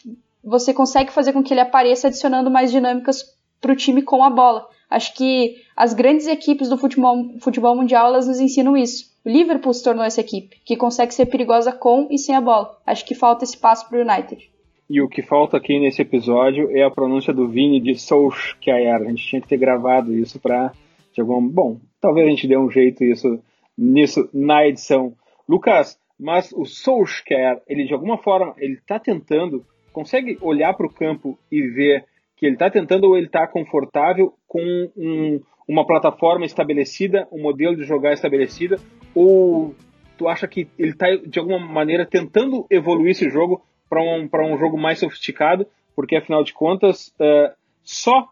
você 0.44 0.72
consegue 0.72 1.10
fazer 1.10 1.32
com 1.32 1.42
que 1.42 1.52
ele 1.52 1.60
apareça 1.60 2.08
adicionando 2.08 2.50
mais 2.50 2.70
dinâmicas 2.70 3.24
para 3.60 3.72
o 3.72 3.76
time 3.76 4.02
com 4.02 4.22
a 4.22 4.30
bola. 4.30 4.68
Acho 4.88 5.14
que 5.14 5.56
as 5.74 5.92
grandes 5.92 6.26
equipes 6.26 6.68
do 6.68 6.78
futebol, 6.78 7.38
futebol 7.40 7.74
mundial 7.74 8.06
elas 8.06 8.28
nos 8.28 8.38
ensinam 8.38 8.76
isso. 8.76 9.16
O 9.24 9.28
Liverpool 9.28 9.74
se 9.74 9.82
tornou 9.82 10.04
essa 10.04 10.20
equipe, 10.20 10.60
que 10.64 10.76
consegue 10.76 11.12
ser 11.12 11.26
perigosa 11.26 11.72
com 11.72 12.06
e 12.10 12.18
sem 12.18 12.36
a 12.36 12.40
bola. 12.40 12.78
Acho 12.86 13.04
que 13.04 13.14
falta 13.14 13.42
esse 13.42 13.58
passo 13.58 13.88
para 13.88 13.98
o 13.98 14.02
United. 14.02 14.48
E 14.88 15.00
o 15.00 15.08
que 15.08 15.20
falta 15.20 15.56
aqui 15.56 15.80
nesse 15.80 16.02
episódio 16.02 16.70
é 16.70 16.82
a 16.82 16.90
pronúncia 16.90 17.32
do 17.32 17.48
Vini 17.48 17.80
de 17.80 17.96
Solskjaer. 17.96 19.02
A 19.02 19.04
gente 19.04 19.26
tinha 19.26 19.42
que 19.42 19.48
ter 19.48 19.56
gravado 19.56 20.14
isso 20.14 20.38
para 20.38 20.72
algum 21.18 21.48
bom, 21.48 21.80
talvez 22.00 22.26
a 22.26 22.30
gente 22.30 22.46
dê 22.46 22.56
um 22.58 22.70
jeito 22.70 23.02
isso 23.02 23.40
nisso 23.76 24.28
na 24.32 24.66
edição. 24.66 25.14
Lucas, 25.48 25.98
mas 26.18 26.52
o 26.52 26.64
Solskjaer, 26.64 27.60
ele 27.66 27.84
de 27.84 27.94
alguma 27.94 28.18
forma, 28.18 28.54
ele 28.58 28.74
está 28.74 28.98
tentando, 28.98 29.64
consegue 29.92 30.38
olhar 30.40 30.74
para 30.74 30.86
o 30.86 30.92
campo 30.92 31.38
e 31.50 31.62
ver 31.62 32.04
que 32.36 32.46
ele 32.46 32.54
está 32.54 32.70
tentando 32.70 33.04
ou 33.04 33.16
ele 33.16 33.26
está 33.26 33.46
confortável 33.46 34.34
com 34.46 34.90
um, 34.96 35.40
uma 35.66 35.86
plataforma 35.86 36.44
estabelecida, 36.44 37.26
um 37.32 37.40
modelo 37.40 37.74
de 37.74 37.84
jogar 37.84 38.12
estabelecida, 38.12 38.78
ou 39.14 39.74
tu 40.18 40.28
acha 40.28 40.46
que 40.46 40.68
ele 40.78 40.90
está 40.90 41.06
de 41.16 41.38
alguma 41.38 41.58
maneira 41.58 42.06
tentando 42.06 42.66
evoluir 42.70 43.12
esse 43.12 43.28
jogo 43.30 43.62
para 43.88 44.02
um, 44.02 44.28
um 44.52 44.58
jogo 44.58 44.76
mais 44.76 44.98
sofisticado, 44.98 45.66
porque 45.94 46.16
afinal 46.16 46.44
de 46.44 46.52
contas 46.52 47.08
uh, 47.20 47.54
só 47.82 48.28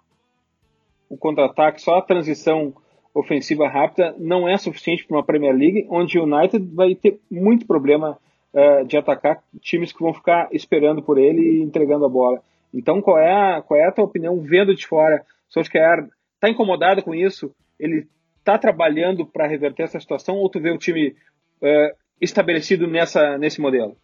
o 1.09 1.17
contra-ataque, 1.17 1.81
só 1.81 1.97
a 1.97 2.03
transição 2.03 2.75
ofensiva 3.15 3.69
rápida 3.69 4.15
não 4.19 4.49
é 4.49 4.59
suficiente 4.59 5.07
para 5.07 5.17
uma 5.17 5.25
Premier 5.25 5.55
League, 5.55 5.87
onde 5.89 6.19
o 6.19 6.25
United 6.25 6.65
vai 6.75 6.95
ter 6.95 7.21
muito 7.31 7.67
problema 7.67 8.19
uh, 8.53 8.85
de 8.85 8.97
atacar 8.97 9.43
times 9.61 9.93
que 9.93 10.03
vão 10.03 10.13
ficar 10.13 10.49
esperando 10.51 11.03
por 11.03 11.17
ele 11.17 11.41
e 11.41 11.63
entregando 11.63 12.05
a 12.05 12.09
bola. 12.09 12.43
Então, 12.73 13.01
qual 13.01 13.19
é 13.19 13.33
a, 13.33 13.63
qual 13.63 13.79
é 13.79 13.87
a 13.87 13.93
tua 13.93 14.05
opinião 14.05 14.41
vendo 14.41 14.75
de 14.75 14.85
fora? 14.87 15.25
Solskjaer 15.49 16.09
está 16.35 16.51
incomodado 16.51 17.03
com 17.03 17.15
isso? 17.15 17.55
Ele 17.79 18.09
está 18.39 18.59
trabalhando 18.59 19.25
para 19.25 19.47
reverter 19.47 19.85
essa 19.85 20.01
situação 20.01 20.37
ou 20.37 20.51
tu 20.51 20.61
vê 20.61 20.71
o 20.71 20.79
time 20.79 21.15
uh, 21.63 21.97
estabelecido 22.21 22.89
nessa, 22.89 23.39
nesse 23.39 23.61
modelo? 23.61 23.97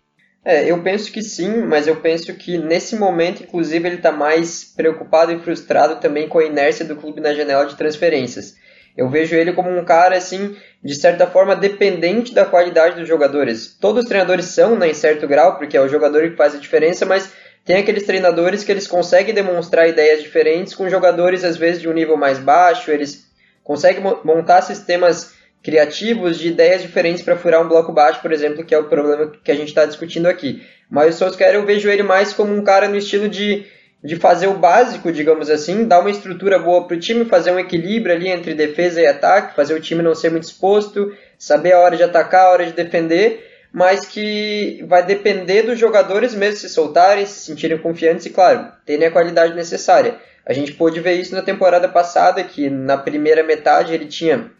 É, 0.44 0.70
eu 0.70 0.82
penso 0.82 1.12
que 1.12 1.22
sim, 1.22 1.58
mas 1.64 1.86
eu 1.86 1.96
penso 1.96 2.34
que 2.34 2.56
nesse 2.56 2.96
momento, 2.96 3.42
inclusive, 3.42 3.86
ele 3.86 3.96
está 3.96 4.10
mais 4.10 4.64
preocupado 4.64 5.32
e 5.32 5.38
frustrado 5.38 5.96
também 5.96 6.28
com 6.28 6.38
a 6.38 6.44
inércia 6.44 6.84
do 6.84 6.96
clube 6.96 7.20
na 7.20 7.34
janela 7.34 7.66
de 7.66 7.76
transferências. 7.76 8.56
Eu 8.96 9.08
vejo 9.08 9.36
ele 9.36 9.52
como 9.52 9.70
um 9.70 9.84
cara, 9.84 10.16
assim, 10.16 10.56
de 10.82 10.94
certa 10.94 11.26
forma, 11.26 11.54
dependente 11.54 12.34
da 12.34 12.44
qualidade 12.44 12.96
dos 12.98 13.06
jogadores. 13.06 13.76
Todos 13.80 14.02
os 14.02 14.08
treinadores 14.08 14.46
são, 14.46 14.76
né, 14.76 14.90
em 14.90 14.94
certo 14.94 15.28
grau, 15.28 15.58
porque 15.58 15.76
é 15.76 15.80
o 15.80 15.88
jogador 15.88 16.30
que 16.30 16.36
faz 16.36 16.54
a 16.54 16.58
diferença, 16.58 17.04
mas 17.04 17.30
tem 17.64 17.76
aqueles 17.76 18.04
treinadores 18.04 18.64
que 18.64 18.72
eles 18.72 18.86
conseguem 18.86 19.34
demonstrar 19.34 19.88
ideias 19.88 20.22
diferentes 20.22 20.74
com 20.74 20.88
jogadores 20.88 21.44
às 21.44 21.56
vezes 21.56 21.82
de 21.82 21.88
um 21.88 21.92
nível 21.92 22.16
mais 22.16 22.38
baixo, 22.38 22.90
eles 22.90 23.30
conseguem 23.62 24.02
montar 24.24 24.62
sistemas 24.62 25.34
criativos 25.62 26.38
de 26.38 26.48
ideias 26.48 26.82
diferentes 26.82 27.22
para 27.22 27.36
furar 27.36 27.62
um 27.62 27.68
bloco 27.68 27.92
baixo, 27.92 28.20
por 28.20 28.32
exemplo, 28.32 28.64
que 28.64 28.74
é 28.74 28.78
o 28.78 28.84
problema 28.84 29.32
que 29.44 29.50
a 29.50 29.54
gente 29.54 29.68
está 29.68 29.84
discutindo 29.84 30.26
aqui. 30.26 30.62
Mas 30.88 31.14
o 31.14 31.18
Solskjaer 31.18 31.54
eu 31.54 31.66
vejo 31.66 31.88
ele 31.88 32.02
mais 32.02 32.32
como 32.32 32.54
um 32.54 32.64
cara 32.64 32.88
no 32.88 32.96
estilo 32.96 33.28
de, 33.28 33.66
de 34.02 34.16
fazer 34.16 34.46
o 34.46 34.54
básico, 34.54 35.12
digamos 35.12 35.50
assim, 35.50 35.84
dar 35.84 36.00
uma 36.00 36.10
estrutura 36.10 36.58
boa 36.58 36.86
para 36.86 36.96
o 36.96 37.00
time, 37.00 37.24
fazer 37.26 37.52
um 37.52 37.58
equilíbrio 37.58 38.14
ali 38.14 38.28
entre 38.28 38.54
defesa 38.54 39.00
e 39.00 39.06
ataque, 39.06 39.54
fazer 39.54 39.74
o 39.74 39.80
time 39.80 40.02
não 40.02 40.14
ser 40.14 40.30
muito 40.30 40.44
exposto, 40.44 41.14
saber 41.38 41.72
a 41.72 41.80
hora 41.80 41.96
de 41.96 42.02
atacar, 42.02 42.46
a 42.46 42.50
hora 42.50 42.66
de 42.66 42.72
defender, 42.72 43.46
mas 43.72 44.06
que 44.06 44.82
vai 44.88 45.04
depender 45.04 45.62
dos 45.62 45.78
jogadores 45.78 46.34
mesmo 46.34 46.56
se 46.56 46.68
soltarem, 46.68 47.26
se 47.26 47.40
sentirem 47.40 47.78
confiantes 47.78 48.26
e, 48.26 48.30
claro, 48.30 48.72
terem 48.84 49.06
a 49.06 49.10
qualidade 49.10 49.54
necessária. 49.54 50.16
A 50.44 50.52
gente 50.52 50.72
pôde 50.72 50.98
ver 51.00 51.12
isso 51.12 51.34
na 51.34 51.42
temporada 51.42 51.88
passada, 51.88 52.42
que 52.42 52.68
na 52.68 52.96
primeira 52.96 53.44
metade 53.44 53.94
ele 53.94 54.06
tinha 54.06 54.50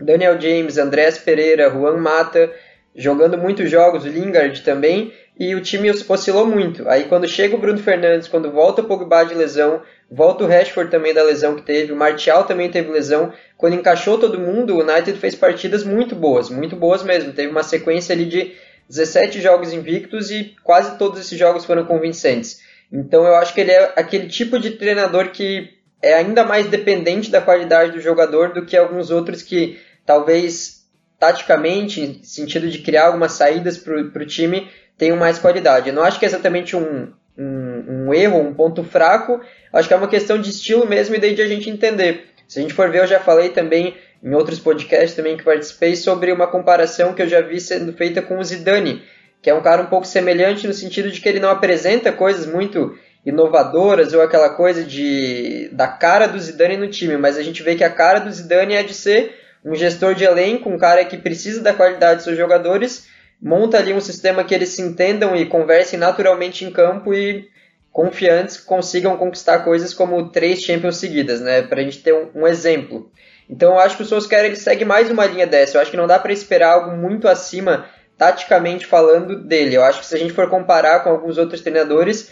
Daniel 0.00 0.40
James, 0.40 0.78
Andrés 0.78 1.18
Pereira, 1.18 1.70
Juan 1.70 1.96
Mata, 1.98 2.50
jogando 2.94 3.38
muitos 3.38 3.70
jogos, 3.70 4.04
Lingard 4.04 4.62
também, 4.62 5.12
e 5.38 5.54
o 5.54 5.60
time 5.60 5.90
oscilou 5.90 6.46
muito. 6.46 6.88
Aí 6.88 7.04
quando 7.04 7.28
chega 7.28 7.54
o 7.54 7.58
Bruno 7.58 7.78
Fernandes, 7.78 8.26
quando 8.26 8.50
volta 8.50 8.82
o 8.82 8.84
Pogba 8.84 9.24
de 9.24 9.34
lesão, 9.34 9.82
volta 10.10 10.42
o 10.42 10.46
Rashford 10.48 10.90
também 10.90 11.14
da 11.14 11.22
lesão 11.22 11.54
que 11.54 11.62
teve, 11.62 11.92
o 11.92 11.96
Martial 11.96 12.44
também 12.44 12.68
teve 12.70 12.90
lesão. 12.90 13.32
Quando 13.56 13.74
encaixou 13.74 14.18
todo 14.18 14.40
mundo, 14.40 14.74
o 14.74 14.82
United 14.82 15.16
fez 15.18 15.36
partidas 15.36 15.84
muito 15.84 16.16
boas, 16.16 16.50
muito 16.50 16.74
boas 16.74 17.04
mesmo. 17.04 17.32
Teve 17.32 17.50
uma 17.50 17.62
sequência 17.62 18.12
ali 18.12 18.24
de 18.24 18.52
17 18.88 19.40
jogos 19.40 19.72
invictos 19.72 20.30
e 20.30 20.56
quase 20.64 20.98
todos 20.98 21.20
esses 21.20 21.38
jogos 21.38 21.64
foram 21.64 21.84
convincentes. 21.84 22.60
Então 22.92 23.24
eu 23.24 23.36
acho 23.36 23.54
que 23.54 23.60
ele 23.60 23.70
é 23.70 23.92
aquele 23.94 24.26
tipo 24.26 24.58
de 24.58 24.72
treinador 24.72 25.30
que 25.30 25.70
é 26.00 26.14
ainda 26.14 26.44
mais 26.44 26.66
dependente 26.68 27.30
da 27.30 27.40
qualidade 27.40 27.92
do 27.92 28.00
jogador 28.00 28.52
do 28.52 28.64
que 28.64 28.76
alguns 28.76 29.10
outros 29.10 29.42
que 29.42 29.78
talvez 30.08 30.86
taticamente, 31.18 32.20
sentido 32.22 32.70
de 32.70 32.78
criar 32.78 33.08
algumas 33.08 33.32
saídas 33.32 33.76
para 33.76 34.22
o 34.22 34.26
time, 34.26 34.70
tenham 34.96 35.18
mais 35.18 35.38
qualidade. 35.38 35.90
Eu 35.90 35.94
não 35.94 36.02
acho 36.02 36.18
que 36.18 36.24
é 36.24 36.28
exatamente 36.28 36.74
um, 36.74 37.12
um, 37.36 37.84
um 38.06 38.14
erro, 38.14 38.40
um 38.40 38.54
ponto 38.54 38.82
fraco, 38.82 39.38
acho 39.70 39.86
que 39.86 39.92
é 39.92 39.96
uma 39.98 40.08
questão 40.08 40.40
de 40.40 40.48
estilo 40.48 40.86
mesmo 40.86 41.14
e 41.14 41.18
daí 41.18 41.34
de 41.34 41.42
a 41.42 41.46
gente 41.46 41.68
entender. 41.68 42.24
Se 42.48 42.58
a 42.58 42.62
gente 42.62 42.72
for 42.72 42.90
ver, 42.90 43.02
eu 43.02 43.06
já 43.06 43.20
falei 43.20 43.50
também 43.50 43.96
em 44.22 44.32
outros 44.32 44.58
podcasts 44.58 45.14
também 45.14 45.36
que 45.36 45.44
participei 45.44 45.94
sobre 45.94 46.32
uma 46.32 46.46
comparação 46.46 47.12
que 47.12 47.20
eu 47.20 47.28
já 47.28 47.42
vi 47.42 47.60
sendo 47.60 47.92
feita 47.92 48.22
com 48.22 48.38
o 48.38 48.44
Zidane, 48.44 49.02
que 49.42 49.50
é 49.50 49.54
um 49.54 49.60
cara 49.60 49.82
um 49.82 49.86
pouco 49.86 50.06
semelhante 50.06 50.66
no 50.66 50.72
sentido 50.72 51.10
de 51.10 51.20
que 51.20 51.28
ele 51.28 51.38
não 51.38 51.50
apresenta 51.50 52.10
coisas 52.12 52.46
muito 52.46 52.96
inovadoras 53.26 54.14
ou 54.14 54.22
aquela 54.22 54.48
coisa 54.48 54.82
de 54.82 55.68
da 55.70 55.86
cara 55.86 56.26
do 56.26 56.40
Zidane 56.40 56.78
no 56.78 56.88
time, 56.88 57.18
mas 57.18 57.36
a 57.36 57.42
gente 57.42 57.62
vê 57.62 57.74
que 57.74 57.84
a 57.84 57.90
cara 57.90 58.20
do 58.20 58.32
Zidane 58.32 58.74
é 58.74 58.82
de 58.82 58.94
ser 58.94 59.47
um 59.64 59.74
gestor 59.74 60.14
de 60.14 60.24
elenco, 60.24 60.68
um 60.68 60.78
cara 60.78 61.04
que 61.04 61.16
precisa 61.16 61.60
da 61.60 61.74
qualidade 61.74 62.16
dos 62.16 62.24
seus 62.24 62.36
jogadores, 62.36 63.06
monta 63.40 63.78
ali 63.78 63.92
um 63.92 64.00
sistema 64.00 64.44
que 64.44 64.54
eles 64.54 64.70
se 64.70 64.82
entendam 64.82 65.36
e 65.36 65.46
conversem 65.46 65.98
naturalmente 65.98 66.64
em 66.64 66.70
campo 66.70 67.14
e 67.14 67.48
confiantes 67.92 68.58
consigam 68.58 69.16
conquistar 69.16 69.60
coisas 69.60 69.92
como 69.92 70.30
três 70.30 70.62
Champions 70.62 70.98
seguidas, 70.98 71.40
né? 71.40 71.62
Para 71.62 71.80
a 71.80 71.84
gente 71.84 72.02
ter 72.02 72.12
um, 72.12 72.42
um, 72.42 72.46
exemplo. 72.46 73.10
Então 73.48 73.72
eu 73.72 73.78
acho 73.80 73.96
que 73.96 74.02
o 74.02 74.06
Solskjaer 74.06 74.44
ele 74.44 74.56
segue 74.56 74.84
mais 74.84 75.10
uma 75.10 75.26
linha 75.26 75.46
dessa. 75.46 75.76
Eu 75.76 75.82
acho 75.82 75.90
que 75.90 75.96
não 75.96 76.06
dá 76.06 76.18
para 76.18 76.32
esperar 76.32 76.74
algo 76.74 76.96
muito 76.96 77.26
acima 77.26 77.86
taticamente 78.16 78.86
falando 78.86 79.42
dele. 79.42 79.76
Eu 79.76 79.84
acho 79.84 80.00
que 80.00 80.06
se 80.06 80.14
a 80.14 80.18
gente 80.18 80.32
for 80.32 80.48
comparar 80.48 81.02
com 81.02 81.10
alguns 81.10 81.38
outros 81.38 81.60
treinadores, 81.60 82.30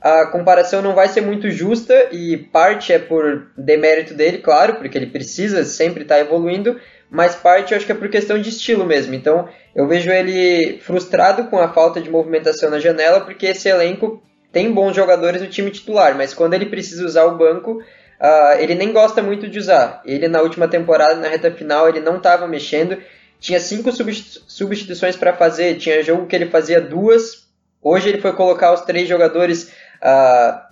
a 0.00 0.26
comparação 0.26 0.80
não 0.80 0.94
vai 0.94 1.08
ser 1.08 1.20
muito 1.20 1.50
justa 1.50 2.08
e 2.12 2.36
parte 2.36 2.92
é 2.92 2.98
por 2.98 3.50
demérito 3.56 4.14
dele, 4.14 4.38
claro, 4.38 4.76
porque 4.76 4.96
ele 4.96 5.06
precisa 5.06 5.64
sempre 5.64 6.02
estar 6.02 6.16
tá 6.16 6.20
evoluindo, 6.20 6.78
mas 7.10 7.34
parte 7.34 7.72
eu 7.72 7.76
acho 7.76 7.86
que 7.86 7.92
é 7.92 7.96
por 7.96 8.08
questão 8.08 8.40
de 8.40 8.48
estilo 8.48 8.86
mesmo. 8.86 9.14
Então 9.14 9.48
eu 9.74 9.88
vejo 9.88 10.10
ele 10.10 10.78
frustrado 10.80 11.44
com 11.44 11.58
a 11.58 11.72
falta 11.72 12.00
de 12.00 12.10
movimentação 12.10 12.70
na 12.70 12.78
janela, 12.78 13.20
porque 13.20 13.46
esse 13.46 13.68
elenco 13.68 14.22
tem 14.52 14.72
bons 14.72 14.94
jogadores 14.94 15.42
no 15.42 15.48
time 15.48 15.70
titular, 15.70 16.16
mas 16.16 16.32
quando 16.32 16.54
ele 16.54 16.66
precisa 16.66 17.04
usar 17.04 17.24
o 17.24 17.36
banco, 17.36 17.72
uh, 17.72 18.58
ele 18.58 18.74
nem 18.74 18.92
gosta 18.92 19.20
muito 19.20 19.48
de 19.48 19.58
usar. 19.58 20.00
Ele 20.04 20.28
na 20.28 20.40
última 20.40 20.68
temporada, 20.68 21.16
na 21.16 21.28
reta 21.28 21.50
final, 21.50 21.88
ele 21.88 22.00
não 22.00 22.18
estava 22.18 22.46
mexendo. 22.46 22.98
Tinha 23.40 23.60
cinco 23.60 23.90
substituições 23.92 25.16
para 25.16 25.32
fazer, 25.32 25.76
tinha 25.76 26.02
jogo 26.02 26.26
que 26.26 26.34
ele 26.34 26.46
fazia 26.46 26.80
duas. 26.80 27.48
Hoje 27.80 28.08
ele 28.08 28.20
foi 28.20 28.32
colocar 28.32 28.72
os 28.72 28.80
três 28.80 29.08
jogadores 29.08 29.72
Uh, 30.02 30.68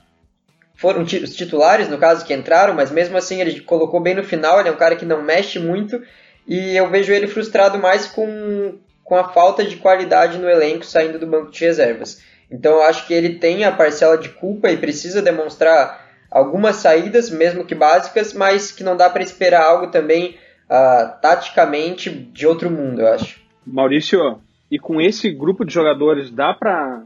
foram 0.76 1.02
os 1.02 1.36
titulares, 1.36 1.88
no 1.88 1.98
caso, 1.98 2.24
que 2.24 2.34
entraram, 2.34 2.74
mas 2.74 2.90
mesmo 2.90 3.16
assim 3.16 3.40
ele 3.40 3.60
colocou 3.60 3.98
bem 3.98 4.14
no 4.14 4.22
final. 4.22 4.60
Ele 4.60 4.68
é 4.68 4.72
um 4.72 4.76
cara 4.76 4.96
que 4.96 5.06
não 5.06 5.22
mexe 5.22 5.58
muito 5.58 6.02
e 6.46 6.76
eu 6.76 6.88
vejo 6.88 7.12
ele 7.12 7.26
frustrado 7.26 7.78
mais 7.78 8.06
com, 8.06 8.78
com 9.02 9.16
a 9.16 9.28
falta 9.28 9.64
de 9.64 9.76
qualidade 9.76 10.38
no 10.38 10.48
elenco 10.48 10.84
saindo 10.84 11.18
do 11.18 11.26
banco 11.26 11.50
de 11.50 11.64
reservas. 11.64 12.22
Então 12.50 12.74
eu 12.74 12.82
acho 12.82 13.06
que 13.06 13.14
ele 13.14 13.38
tem 13.38 13.64
a 13.64 13.72
parcela 13.72 14.16
de 14.16 14.28
culpa 14.28 14.70
e 14.70 14.76
precisa 14.76 15.20
demonstrar 15.20 16.06
algumas 16.30 16.76
saídas, 16.76 17.30
mesmo 17.30 17.64
que 17.64 17.74
básicas, 17.74 18.32
mas 18.32 18.70
que 18.70 18.84
não 18.84 18.96
dá 18.96 19.08
para 19.08 19.22
esperar 19.22 19.64
algo 19.64 19.88
também 19.88 20.36
uh, 20.70 21.20
taticamente 21.20 22.10
de 22.10 22.46
outro 22.46 22.70
mundo, 22.70 23.00
eu 23.00 23.08
acho. 23.08 23.40
Maurício, 23.66 24.40
e 24.70 24.78
com 24.78 25.00
esse 25.00 25.30
grupo 25.30 25.64
de 25.64 25.72
jogadores 25.72 26.30
dá 26.30 26.52
para 26.52 27.02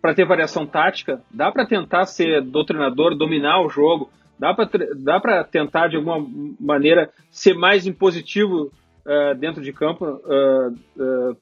para 0.00 0.14
ter 0.14 0.24
variação 0.26 0.66
tática, 0.66 1.20
dá 1.30 1.50
para 1.50 1.66
tentar 1.66 2.06
ser 2.06 2.42
doutrinador, 2.42 3.16
dominar 3.16 3.60
o 3.60 3.68
jogo, 3.68 4.10
dá 4.38 4.54
para 5.20 5.44
tentar 5.44 5.88
de 5.88 5.96
alguma 5.96 6.24
maneira 6.60 7.10
ser 7.30 7.54
mais 7.54 7.86
impositivo 7.86 8.70
uh, 9.04 9.34
dentro 9.36 9.62
de 9.62 9.72
campo, 9.72 10.04
uh, 10.04 10.72
uh, 10.96 11.36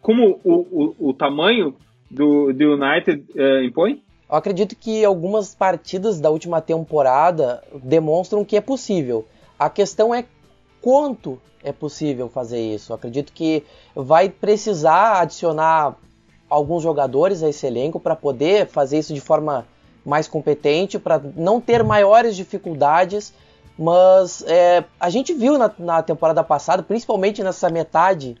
como 0.00 0.40
o, 0.44 0.54
o, 0.54 1.08
o, 1.08 1.14
tamanho 1.14 1.74
do, 2.10 2.52
do 2.52 2.74
United 2.74 3.24
impõe? 3.64 4.02
Eu 4.30 4.36
acredito 4.36 4.76
que 4.76 5.02
algumas 5.04 5.54
partidas 5.54 6.20
da 6.20 6.28
última 6.28 6.60
temporada 6.60 7.62
demonstram 7.82 8.44
que 8.44 8.56
é 8.56 8.60
possível. 8.60 9.26
A 9.58 9.70
questão 9.70 10.14
é 10.14 10.26
quanto 10.82 11.40
é 11.64 11.72
possível 11.72 12.28
fazer 12.28 12.60
isso. 12.60 12.92
Eu 12.92 12.96
acredito 12.96 13.32
que 13.32 13.64
vai 13.94 14.28
precisar 14.28 15.22
adicionar 15.22 15.96
alguns 16.48 16.82
jogadores 16.82 17.42
a 17.42 17.48
esse 17.48 17.66
elenco 17.66 18.00
para 18.00 18.16
poder 18.16 18.66
fazer 18.66 18.98
isso 18.98 19.12
de 19.12 19.20
forma 19.20 19.66
mais 20.04 20.26
competente, 20.26 20.98
para 20.98 21.20
não 21.36 21.60
ter 21.60 21.84
maiores 21.84 22.34
dificuldades. 22.34 23.32
Mas 23.78 24.42
é, 24.46 24.84
a 24.98 25.08
gente 25.10 25.32
viu 25.32 25.56
na, 25.56 25.70
na, 25.78 26.02
temporada 26.02 26.42
passada, 26.42 26.82
principalmente 26.82 27.42
nessa 27.44 27.68
metade 27.68 28.36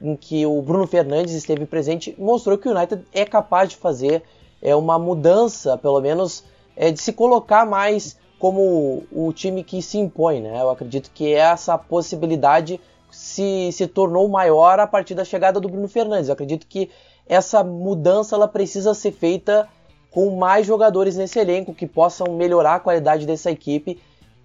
em 0.00 0.16
que 0.16 0.46
o 0.46 0.62
Bruno 0.62 0.86
Fernandes 0.86 1.34
esteve 1.34 1.66
presente, 1.66 2.14
mostrou 2.18 2.56
que 2.56 2.68
o 2.68 2.74
United 2.74 3.02
é 3.12 3.24
capaz 3.24 3.68
de 3.68 3.76
fazer 3.76 4.22
é, 4.62 4.74
uma 4.74 4.98
mudança, 4.98 5.76
pelo 5.76 6.00
menos, 6.00 6.44
é, 6.76 6.90
de 6.90 7.00
se 7.00 7.12
colocar 7.12 7.66
mais 7.66 8.16
como 8.38 9.02
o 9.12 9.32
time 9.32 9.64
que 9.64 9.82
se 9.82 9.98
impõe. 9.98 10.40
Né? 10.40 10.60
Eu 10.60 10.70
acredito 10.70 11.10
que 11.12 11.34
essa 11.34 11.76
possibilidade 11.76 12.80
se, 13.10 13.70
se 13.72 13.86
tornou 13.86 14.28
maior 14.28 14.78
a 14.78 14.86
partir 14.86 15.14
da 15.14 15.24
chegada 15.24 15.60
do 15.60 15.68
Bruno 15.68 15.88
Fernandes. 15.88 16.28
Eu 16.28 16.34
acredito 16.34 16.66
que 16.66 16.88
essa 17.28 17.62
mudança 17.62 18.34
ela 18.34 18.48
precisa 18.48 18.94
ser 18.94 19.12
feita 19.12 19.68
com 20.10 20.36
mais 20.36 20.66
jogadores 20.66 21.16
nesse 21.16 21.38
elenco 21.38 21.74
que 21.74 21.86
possam 21.86 22.34
melhorar 22.34 22.76
a 22.76 22.80
qualidade 22.80 23.26
dessa 23.26 23.50
equipe. 23.50 24.00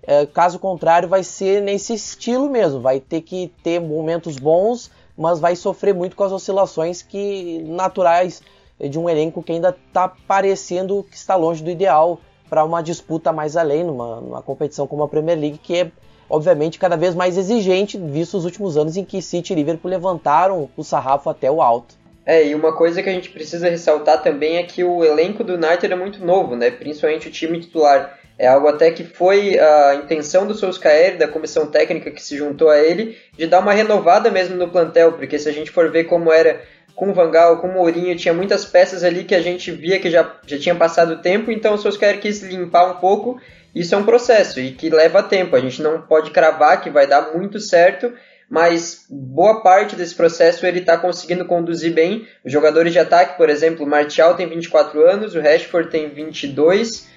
É, 0.05 0.25
caso 0.25 0.59
contrário, 0.59 1.07
vai 1.07 1.23
ser 1.23 1.61
nesse 1.61 1.93
estilo 1.93 2.49
mesmo. 2.49 2.81
Vai 2.81 2.99
ter 2.99 3.21
que 3.21 3.51
ter 3.63 3.79
momentos 3.79 4.37
bons, 4.37 4.91
mas 5.17 5.39
vai 5.39 5.55
sofrer 5.55 5.93
muito 5.93 6.15
com 6.15 6.23
as 6.23 6.31
oscilações 6.31 7.01
que 7.01 7.63
naturais 7.65 8.41
de 8.79 8.99
um 8.99 9.09
elenco 9.09 9.41
que 9.41 9.53
ainda 9.53 9.69
está 9.87 10.09
parecendo 10.27 11.05
que 11.09 11.15
está 11.15 11.35
longe 11.35 11.63
do 11.63 11.69
ideal 11.69 12.19
para 12.49 12.65
uma 12.65 12.83
disputa 12.83 13.31
mais 13.31 13.55
além, 13.55 13.83
numa, 13.83 14.19
numa 14.19 14.41
competição 14.41 14.85
como 14.85 15.03
a 15.03 15.07
Premier 15.07 15.39
League, 15.39 15.57
que 15.57 15.75
é 15.75 15.91
obviamente 16.29 16.77
cada 16.77 16.97
vez 16.97 17.15
mais 17.15 17.37
exigente, 17.37 17.97
visto 17.97 18.37
os 18.37 18.45
últimos 18.45 18.75
anos 18.75 18.97
em 18.97 19.05
que 19.05 19.21
City 19.21 19.53
e 19.53 19.55
Liverpool 19.55 19.89
levantaram 19.89 20.69
o 20.75 20.83
sarrafo 20.83 21.29
até 21.29 21.49
o 21.49 21.61
alto. 21.61 22.02
É, 22.25 22.47
e 22.47 22.55
uma 22.55 22.73
coisa 22.73 23.03
que 23.03 23.09
a 23.09 23.13
gente 23.13 23.29
precisa 23.29 23.69
ressaltar 23.69 24.21
também 24.21 24.57
é 24.57 24.63
que 24.63 24.83
o 24.83 25.03
elenco 25.03 25.43
do 25.43 25.55
United 25.55 25.91
é 25.91 25.95
muito 25.95 26.25
novo, 26.25 26.55
né? 26.55 26.71
Principalmente 26.71 27.27
o 27.27 27.31
time 27.31 27.59
titular. 27.59 28.17
É 28.37 28.47
algo 28.47 28.67
até 28.67 28.89
que 28.91 29.03
foi 29.03 29.59
a 29.59 29.95
intenção 29.95 30.47
do 30.47 30.55
Solskjaer, 30.55 31.17
da 31.17 31.27
comissão 31.27 31.67
técnica 31.67 32.09
que 32.09 32.21
se 32.21 32.35
juntou 32.35 32.69
a 32.69 32.79
ele, 32.79 33.17
de 33.37 33.45
dar 33.45 33.59
uma 33.59 33.73
renovada 33.73 34.31
mesmo 34.31 34.55
no 34.55 34.69
plantel, 34.69 35.13
porque 35.13 35.37
se 35.37 35.47
a 35.47 35.51
gente 35.51 35.69
for 35.69 35.91
ver 35.91 36.05
como 36.05 36.31
era 36.31 36.61
com 36.95 37.09
o 37.09 37.13
Vangal, 37.13 37.57
com 37.59 37.67
o 37.67 37.73
Mourinho, 37.73 38.15
tinha 38.15 38.33
muitas 38.33 38.65
peças 38.65 39.03
ali 39.03 39.23
que 39.23 39.35
a 39.35 39.41
gente 39.41 39.71
via 39.71 39.99
que 39.99 40.09
já, 40.09 40.39
já 40.45 40.57
tinha 40.57 40.75
passado 40.75 41.21
tempo, 41.21 41.51
então 41.51 41.73
o 41.73 41.77
Solskjaer 41.77 42.19
quis 42.19 42.41
limpar 42.41 42.91
um 42.91 42.95
pouco. 42.95 43.39
Isso 43.73 43.95
é 43.95 43.97
um 43.97 44.05
processo 44.05 44.59
e 44.59 44.71
que 44.71 44.89
leva 44.89 45.23
tempo. 45.23 45.55
A 45.55 45.59
gente 45.59 45.81
não 45.81 46.01
pode 46.01 46.29
cravar 46.31 46.81
que 46.81 46.91
vai 46.91 47.07
dar 47.07 47.33
muito 47.33 47.59
certo, 47.59 48.13
mas 48.53 49.07
boa 49.09 49.63
parte 49.63 49.95
desse 49.95 50.13
processo 50.13 50.63
ele 50.67 50.77
está 50.77 50.95
conseguindo 50.95 51.43
conduzir 51.43 51.91
bem. 51.91 52.27
Os 52.45 52.51
jogadores 52.51 52.93
de 52.93 52.99
ataque, 52.99 53.35
por 53.35 53.49
exemplo, 53.49 53.83
o 53.83 53.89
Martial 53.89 54.35
tem 54.35 54.47
24 54.47 55.03
anos, 55.03 55.33
o 55.33 55.41
Rashford 55.41 55.89
tem 55.89 56.07
22, 56.07 57.09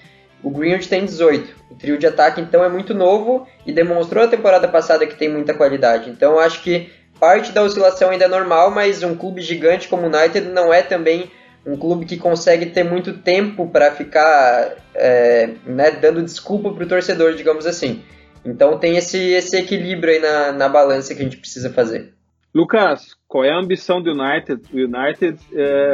o 0.42 0.48
Greenwood 0.48 0.88
tem 0.88 1.04
18. 1.04 1.54
O 1.70 1.74
trio 1.74 1.98
de 1.98 2.06
ataque 2.06 2.40
então 2.40 2.64
é 2.64 2.70
muito 2.70 2.94
novo 2.94 3.46
e 3.66 3.72
demonstrou 3.72 4.24
a 4.24 4.28
temporada 4.28 4.66
passada 4.66 5.06
que 5.06 5.14
tem 5.14 5.28
muita 5.28 5.52
qualidade. 5.52 6.08
Então 6.08 6.38
acho 6.38 6.62
que 6.62 6.90
parte 7.20 7.52
da 7.52 7.62
oscilação 7.62 8.08
ainda 8.08 8.24
é 8.24 8.28
normal, 8.28 8.70
mas 8.70 9.02
um 9.02 9.14
clube 9.14 9.42
gigante 9.42 9.88
como 9.88 10.04
o 10.04 10.06
United 10.06 10.48
não 10.48 10.72
é 10.72 10.80
também 10.80 11.30
um 11.66 11.76
clube 11.76 12.06
que 12.06 12.16
consegue 12.16 12.64
ter 12.64 12.82
muito 12.82 13.12
tempo 13.12 13.68
para 13.68 13.92
ficar 13.92 14.74
é, 14.94 15.50
né, 15.66 15.90
dando 15.90 16.22
desculpa 16.22 16.72
para 16.72 16.84
o 16.84 16.88
torcedor, 16.88 17.34
digamos 17.34 17.66
assim. 17.66 18.02
Então 18.46 18.78
tem 18.78 18.96
esse, 18.96 19.18
esse 19.18 19.56
equilíbrio 19.56 20.14
aí 20.14 20.20
na, 20.20 20.52
na 20.52 20.68
balança 20.68 21.14
que 21.14 21.20
a 21.20 21.24
gente 21.24 21.36
precisa 21.36 21.70
fazer. 21.72 22.14
Lucas, 22.54 23.14
qual 23.28 23.44
é 23.44 23.50
a 23.50 23.58
ambição 23.58 24.00
do 24.00 24.12
United? 24.12 24.62
O 24.72 24.76
United 24.76 25.38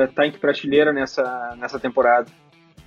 está 0.06 0.22
é, 0.22 0.26
em 0.26 0.30
que 0.30 0.38
prateleira 0.38 0.92
nessa, 0.92 1.56
nessa 1.58 1.80
temporada? 1.80 2.30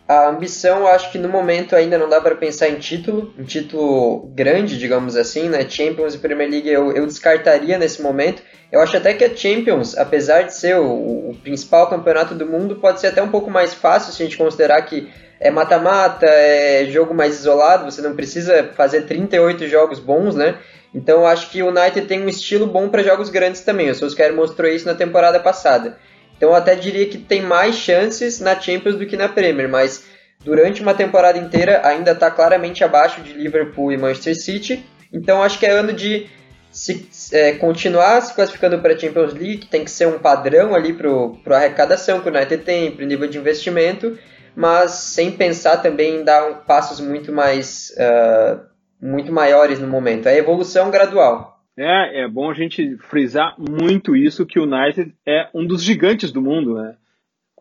A 0.08 0.30
ambição, 0.30 0.88
acho 0.88 1.12
que 1.12 1.18
no 1.18 1.28
momento 1.28 1.76
ainda 1.76 1.98
não 1.98 2.08
dá 2.08 2.22
para 2.22 2.36
pensar 2.36 2.70
em 2.70 2.76
título, 2.76 3.34
um 3.40 3.44
título 3.44 4.32
grande, 4.36 4.78
digamos 4.78 5.18
assim, 5.18 5.50
né? 5.50 5.68
Champions 5.68 6.14
e 6.14 6.20
Premier 6.20 6.50
League 6.50 6.70
eu, 6.70 6.92
eu 6.92 7.08
descartaria 7.08 7.78
nesse 7.78 8.04
momento. 8.04 8.44
Eu 8.72 8.82
acho 8.82 8.96
até 8.96 9.16
que 9.16 9.24
a 9.24 9.36
Champions, 9.36 9.98
apesar 9.98 10.44
de 10.44 10.54
ser 10.54 10.78
o, 10.78 11.32
o 11.32 11.38
principal 11.42 11.90
campeonato 11.90 12.36
do 12.36 12.46
mundo, 12.46 12.76
pode 12.76 13.02
ser 13.02 13.08
até 13.08 13.22
um 13.22 13.32
pouco 13.32 13.50
mais 13.50 13.74
fácil 13.74 14.14
se 14.14 14.22
a 14.22 14.26
gente 14.26 14.38
considerar 14.38 14.82
que 14.84 15.12
é 15.40 15.52
mata-mata, 15.52 16.26
é 16.26 16.86
jogo 16.86 17.14
mais 17.14 17.40
isolado, 17.40 17.90
você 17.90 18.02
não 18.02 18.16
precisa 18.16 18.72
fazer 18.76 19.02
38 19.02 19.68
jogos 19.68 20.00
bons, 20.00 20.36
né? 20.36 20.58
Então 20.94 21.28
acho 21.28 21.50
que 21.50 21.62
o 21.62 21.68
United 21.68 22.08
tem 22.08 22.22
um 22.22 22.30
estilo 22.30 22.66
bom 22.66 22.88
para 22.88 23.04
jogos 23.04 23.30
grandes 23.30 23.62
também. 23.62 23.90
O 23.90 23.96
Solskjaer 23.96 24.34
mostrou 24.34 24.72
isso 24.72 24.86
na 24.86 24.94
temporada 24.94 25.40
passada. 25.40 25.98
Então 26.38 26.50
eu 26.50 26.56
até 26.56 26.74
diria 26.76 27.06
que 27.08 27.18
tem 27.18 27.42
mais 27.42 27.76
chances 27.76 28.40
na 28.40 28.60
Champions 28.60 28.96
do 28.96 29.06
que 29.06 29.18
na 29.18 29.28
Premier, 29.28 29.68
mas 29.68 30.04
durante 30.44 30.82
uma 30.82 30.94
temporada 30.94 31.38
inteira 31.38 31.82
ainda 31.84 32.12
está 32.12 32.32
claramente 32.32 32.84
abaixo 32.84 33.22
de 33.22 33.34
Liverpool 33.34 33.92
e 33.92 33.98
Manchester 33.98 34.36
City. 34.36 34.86
Então 35.12 35.44
acho 35.44 35.60
que 35.60 35.66
é 35.66 35.72
ano 35.72 35.92
de 35.92 36.28
se, 36.72 37.08
é, 37.32 37.54
continuar 37.54 38.22
se 38.22 38.34
classificando 38.34 38.80
para 38.80 38.94
a 38.94 38.98
Champions 38.98 39.34
League, 39.34 39.68
tem 39.68 39.84
que 39.84 39.92
ser 39.92 40.08
um 40.08 40.20
padrão 40.20 40.76
ali 40.76 40.94
para 40.94 41.56
a 41.56 41.60
arrecadação 41.60 42.20
que 42.20 42.30
o 42.30 42.34
United 42.34 42.64
tem, 42.64 42.92
para 42.92 43.04
o 43.04 43.08
nível 43.08 43.28
de 43.28 43.38
investimento, 43.38 44.18
mas 44.56 44.92
sem 44.92 45.32
pensar 45.32 45.78
também 45.78 46.22
em 46.22 46.24
dar 46.24 46.64
passos 46.66 47.00
muito 47.00 47.32
mais 47.32 47.94
uh, 47.98 48.60
muito 49.02 49.32
maiores 49.32 49.80
no 49.80 49.88
momento. 49.88 50.28
É 50.28 50.38
evolução 50.38 50.90
gradual. 50.90 51.60
É, 51.78 52.24
é 52.24 52.28
bom 52.28 52.50
a 52.50 52.54
gente 52.54 52.98
frisar 53.10 53.54
muito 53.58 54.16
isso 54.16 54.46
que 54.46 54.60
o 54.60 54.64
United 54.64 55.14
é 55.26 55.50
um 55.54 55.66
dos 55.68 55.84
gigantes 55.84 56.32
do 56.32 56.42
mundo, 56.42 56.76
né? 56.76 56.96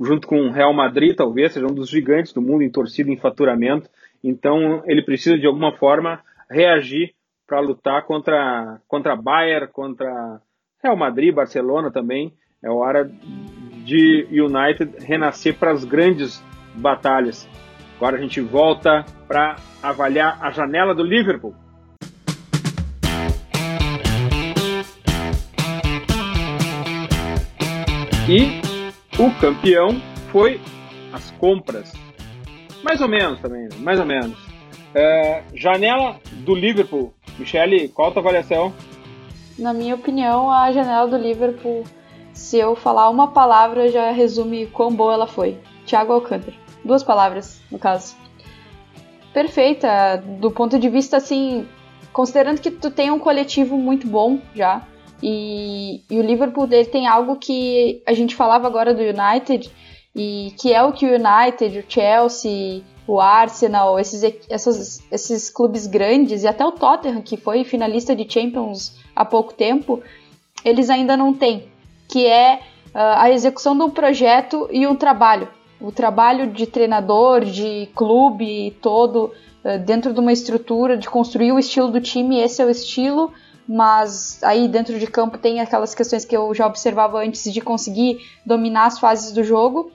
junto 0.00 0.26
com 0.26 0.40
o 0.40 0.50
Real 0.50 0.72
Madrid, 0.72 1.14
talvez 1.14 1.52
seja 1.52 1.66
um 1.66 1.74
dos 1.74 1.88
gigantes 1.88 2.32
do 2.32 2.42
mundo 2.42 2.62
em 2.62 2.70
torcida 2.70 3.10
em 3.10 3.16
faturamento. 3.16 3.88
Então, 4.22 4.82
ele 4.86 5.02
precisa 5.02 5.38
de 5.38 5.46
alguma 5.46 5.76
forma 5.76 6.20
reagir 6.50 7.14
para 7.46 7.60
lutar 7.60 8.04
contra 8.04 8.80
contra 8.88 9.14
Bayern, 9.14 9.68
contra 9.68 10.40
Real 10.82 10.96
Madrid, 10.96 11.34
Barcelona 11.34 11.90
também. 11.90 12.32
É 12.62 12.70
hora 12.70 13.08
de 13.84 14.26
United 14.30 15.04
renascer 15.04 15.54
para 15.54 15.70
as 15.70 15.84
grandes 15.84 16.42
batalhas. 16.74 17.48
Agora 17.96 18.16
a 18.16 18.20
gente 18.20 18.40
volta 18.40 19.04
para 19.26 19.56
avaliar 19.82 20.38
a 20.40 20.50
janela 20.50 20.94
do 20.94 21.02
Liverpool. 21.02 21.54
E 28.28 28.62
o 29.18 29.30
campeão 29.38 30.00
foi 30.32 30.60
as 31.12 31.30
compras. 31.32 31.92
Mais 32.82 33.00
ou 33.00 33.08
menos 33.08 33.38
também, 33.40 33.68
mais 33.78 34.00
ou 34.00 34.06
menos. 34.06 34.36
É, 34.94 35.42
janela 35.54 36.18
do 36.44 36.54
Liverpool. 36.54 37.12
Michele, 37.38 37.88
qual 37.88 38.08
a 38.08 38.12
tua 38.12 38.22
avaliação? 38.22 38.72
Na 39.58 39.72
minha 39.72 39.94
opinião, 39.94 40.50
a 40.50 40.72
janela 40.72 41.06
do 41.06 41.16
Liverpool, 41.16 41.84
se 42.32 42.58
eu 42.58 42.74
falar 42.74 43.08
uma 43.10 43.28
palavra, 43.28 43.88
já 43.88 44.10
resume 44.10 44.66
quão 44.66 44.92
boa 44.94 45.14
ela 45.14 45.26
foi. 45.26 45.58
Thiago 45.86 46.12
Alcântara. 46.12 46.63
Duas 46.84 47.02
palavras, 47.02 47.60
no 47.70 47.78
caso. 47.78 48.14
Perfeita, 49.32 50.22
do 50.38 50.50
ponto 50.50 50.78
de 50.78 50.88
vista 50.88 51.16
assim, 51.16 51.66
considerando 52.12 52.60
que 52.60 52.70
tu 52.70 52.90
tem 52.90 53.10
um 53.10 53.18
coletivo 53.18 53.76
muito 53.76 54.06
bom 54.06 54.38
já, 54.54 54.86
e, 55.22 56.02
e, 56.10 56.18
o 56.18 56.22
Liverpool 56.22 56.66
dele 56.66 56.86
tem 56.86 57.06
algo 57.06 57.36
que 57.36 58.02
a 58.06 58.12
gente 58.12 58.36
falava 58.36 58.66
agora 58.66 58.92
do 58.92 59.00
United, 59.00 59.70
e 60.14 60.52
que 60.58 60.72
é 60.72 60.82
o 60.82 60.92
que 60.92 61.06
o 61.06 61.14
United, 61.14 61.78
o 61.78 61.84
Chelsea, 61.88 62.82
o 63.06 63.20
Arsenal, 63.20 63.98
esses, 63.98 64.22
esses, 64.22 65.02
esses 65.10 65.50
clubes 65.50 65.86
grandes, 65.86 66.42
e 66.42 66.46
até 66.46 66.64
o 66.64 66.72
Tottenham, 66.72 67.22
que 67.22 67.36
foi 67.36 67.64
finalista 67.64 68.14
de 68.14 68.30
Champions 68.30 68.96
há 69.16 69.24
pouco 69.24 69.54
tempo, 69.54 70.02
eles 70.64 70.90
ainda 70.90 71.16
não 71.16 71.32
têm, 71.32 71.68
que 72.08 72.26
é 72.26 72.60
uh, 72.94 73.16
a 73.16 73.30
execução 73.30 73.76
de 73.76 73.82
um 73.82 73.90
projeto 73.90 74.68
e 74.70 74.86
um 74.86 74.94
trabalho. 74.94 75.48
O 75.84 75.92
trabalho 75.92 76.50
de 76.50 76.66
treinador, 76.66 77.44
de 77.44 77.90
clube 77.94 78.74
todo, 78.80 79.30
uh, 79.62 79.78
dentro 79.84 80.14
de 80.14 80.18
uma 80.18 80.32
estrutura, 80.32 80.96
de 80.96 81.10
construir 81.10 81.52
o 81.52 81.58
estilo 81.58 81.90
do 81.90 82.00
time, 82.00 82.40
esse 82.40 82.62
é 82.62 82.64
o 82.64 82.70
estilo, 82.70 83.30
mas 83.68 84.42
aí 84.42 84.66
dentro 84.66 84.98
de 84.98 85.06
campo 85.06 85.36
tem 85.36 85.60
aquelas 85.60 85.94
questões 85.94 86.24
que 86.24 86.34
eu 86.34 86.54
já 86.54 86.66
observava 86.66 87.18
antes 87.18 87.52
de 87.52 87.60
conseguir 87.60 88.18
dominar 88.46 88.86
as 88.86 88.98
fases 88.98 89.30
do 89.30 89.44
jogo. 89.44 89.92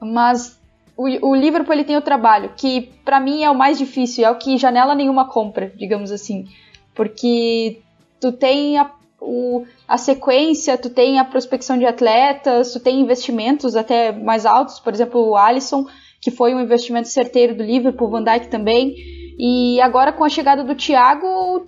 Mas 0.00 0.58
o, 0.96 1.04
o 1.28 1.34
Liverpool 1.34 1.74
ele 1.74 1.84
tem 1.84 1.98
o 1.98 2.02
trabalho, 2.02 2.54
que 2.56 2.90
para 3.04 3.20
mim 3.20 3.42
é 3.42 3.50
o 3.50 3.54
mais 3.54 3.76
difícil, 3.76 4.24
é 4.24 4.30
o 4.30 4.38
que 4.38 4.56
janela 4.56 4.94
nenhuma 4.94 5.28
compra, 5.28 5.70
digamos 5.76 6.10
assim. 6.10 6.46
Porque 6.94 7.82
tu 8.18 8.32
tem 8.32 8.78
a, 8.78 8.90
o, 9.24 9.64
a 9.88 9.96
sequência, 9.96 10.76
tu 10.76 10.90
tem 10.90 11.18
a 11.18 11.24
prospecção 11.24 11.78
de 11.78 11.86
atletas, 11.86 12.72
tu 12.72 12.80
tem 12.80 13.00
investimentos 13.00 13.74
até 13.74 14.12
mais 14.12 14.44
altos, 14.44 14.78
por 14.78 14.92
exemplo, 14.92 15.28
o 15.28 15.36
Alisson, 15.36 15.86
que 16.20 16.30
foi 16.30 16.54
um 16.54 16.60
investimento 16.60 17.08
certeiro 17.08 17.54
do 17.54 17.62
Liverpool, 17.62 18.08
o 18.08 18.10
Van 18.10 18.22
Dijk 18.22 18.48
também. 18.48 18.94
E 19.38 19.80
agora 19.80 20.12
com 20.12 20.24
a 20.24 20.28
chegada 20.28 20.62
do 20.62 20.74
Thiago, 20.74 21.66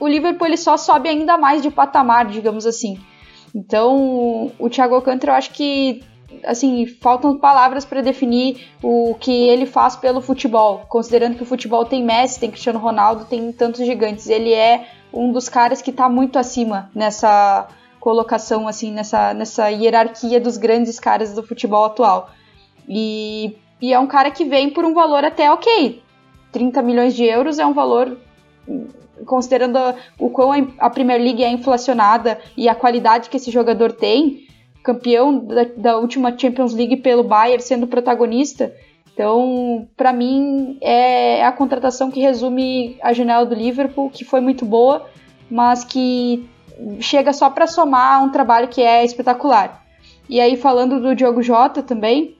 o 0.00 0.08
Liverpool 0.08 0.46
ele 0.46 0.56
só 0.56 0.76
sobe 0.76 1.08
ainda 1.08 1.38
mais 1.38 1.62
de 1.62 1.70
patamar, 1.70 2.26
digamos 2.26 2.66
assim. 2.66 2.98
Então, 3.54 4.50
o 4.58 4.68
Thiago 4.68 4.94
Alcântara, 4.94 5.32
eu 5.32 5.36
acho 5.36 5.52
que 5.52 6.02
assim, 6.44 6.86
faltam 6.86 7.38
palavras 7.38 7.84
para 7.84 8.00
definir 8.00 8.66
o 8.82 9.14
que 9.14 9.48
ele 9.48 9.66
faz 9.66 9.96
pelo 9.96 10.20
futebol, 10.20 10.82
considerando 10.88 11.36
que 11.36 11.42
o 11.42 11.46
futebol 11.46 11.84
tem 11.84 12.02
Messi, 12.02 12.40
tem 12.40 12.50
Cristiano 12.50 12.78
Ronaldo, 12.78 13.26
tem 13.26 13.52
tantos 13.52 13.84
gigantes. 13.84 14.28
Ele 14.28 14.52
é 14.52 14.86
um 15.12 15.32
dos 15.32 15.48
caras 15.48 15.82
que 15.82 15.90
está 15.90 16.08
muito 16.08 16.38
acima 16.38 16.90
nessa 16.94 17.68
colocação, 18.00 18.66
assim, 18.66 18.90
nessa, 18.90 19.32
nessa 19.32 19.68
hierarquia 19.68 20.40
dos 20.40 20.56
grandes 20.56 20.98
caras 20.98 21.34
do 21.34 21.42
futebol 21.42 21.84
atual. 21.84 22.30
E, 22.88 23.56
e 23.80 23.92
é 23.92 23.98
um 23.98 24.06
cara 24.06 24.30
que 24.30 24.44
vem 24.44 24.70
por 24.70 24.84
um 24.84 24.94
valor 24.94 25.24
até 25.24 25.50
ok. 25.52 26.02
30 26.50 26.82
milhões 26.82 27.14
de 27.14 27.24
euros 27.24 27.58
é 27.58 27.66
um 27.66 27.72
valor 27.72 28.18
considerando 29.24 29.78
o 30.18 30.30
quão 30.30 30.50
a 30.78 30.90
Premier 30.90 31.20
League 31.20 31.44
é 31.44 31.50
inflacionada 31.50 32.40
e 32.56 32.68
a 32.68 32.74
qualidade 32.74 33.30
que 33.30 33.36
esse 33.36 33.50
jogador 33.50 33.92
tem, 33.92 34.48
campeão 34.82 35.38
da, 35.38 35.64
da 35.76 35.96
última 35.98 36.36
Champions 36.36 36.74
League 36.74 36.96
pelo 36.96 37.22
Bayern, 37.22 37.62
sendo 37.62 37.86
protagonista. 37.86 38.74
Então, 39.12 39.88
para 39.96 40.12
mim, 40.12 40.78
é 40.80 41.44
a 41.44 41.52
contratação 41.52 42.10
que 42.10 42.20
resume 42.20 42.96
a 43.02 43.12
janela 43.12 43.44
do 43.44 43.54
Liverpool, 43.54 44.10
que 44.10 44.24
foi 44.24 44.40
muito 44.40 44.64
boa, 44.64 45.06
mas 45.50 45.84
que 45.84 46.48
chega 47.00 47.32
só 47.32 47.50
para 47.50 47.66
somar 47.66 48.24
um 48.24 48.30
trabalho 48.30 48.68
que 48.68 48.82
é 48.82 49.04
espetacular. 49.04 49.84
E 50.28 50.40
aí, 50.40 50.56
falando 50.56 51.00
do 51.00 51.14
Diogo 51.14 51.42
Jota 51.42 51.82
também, 51.82 52.36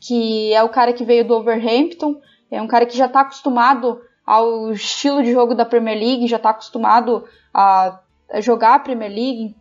que 0.00 0.52
é 0.52 0.62
o 0.62 0.68
cara 0.68 0.92
que 0.92 1.04
veio 1.04 1.26
do 1.26 1.34
Overhampton, 1.34 2.16
é 2.50 2.60
um 2.60 2.66
cara 2.66 2.84
que 2.84 2.96
já 2.96 3.06
está 3.06 3.22
acostumado 3.22 3.98
ao 4.26 4.70
estilo 4.72 5.22
de 5.22 5.32
jogo 5.32 5.54
da 5.54 5.64
Premier 5.64 5.98
League, 5.98 6.26
já 6.26 6.36
está 6.36 6.50
acostumado 6.50 7.24
a, 7.52 8.00
jogar 8.40 8.74
a 8.74 8.78
Premier 8.78 9.10
League 9.10 9.56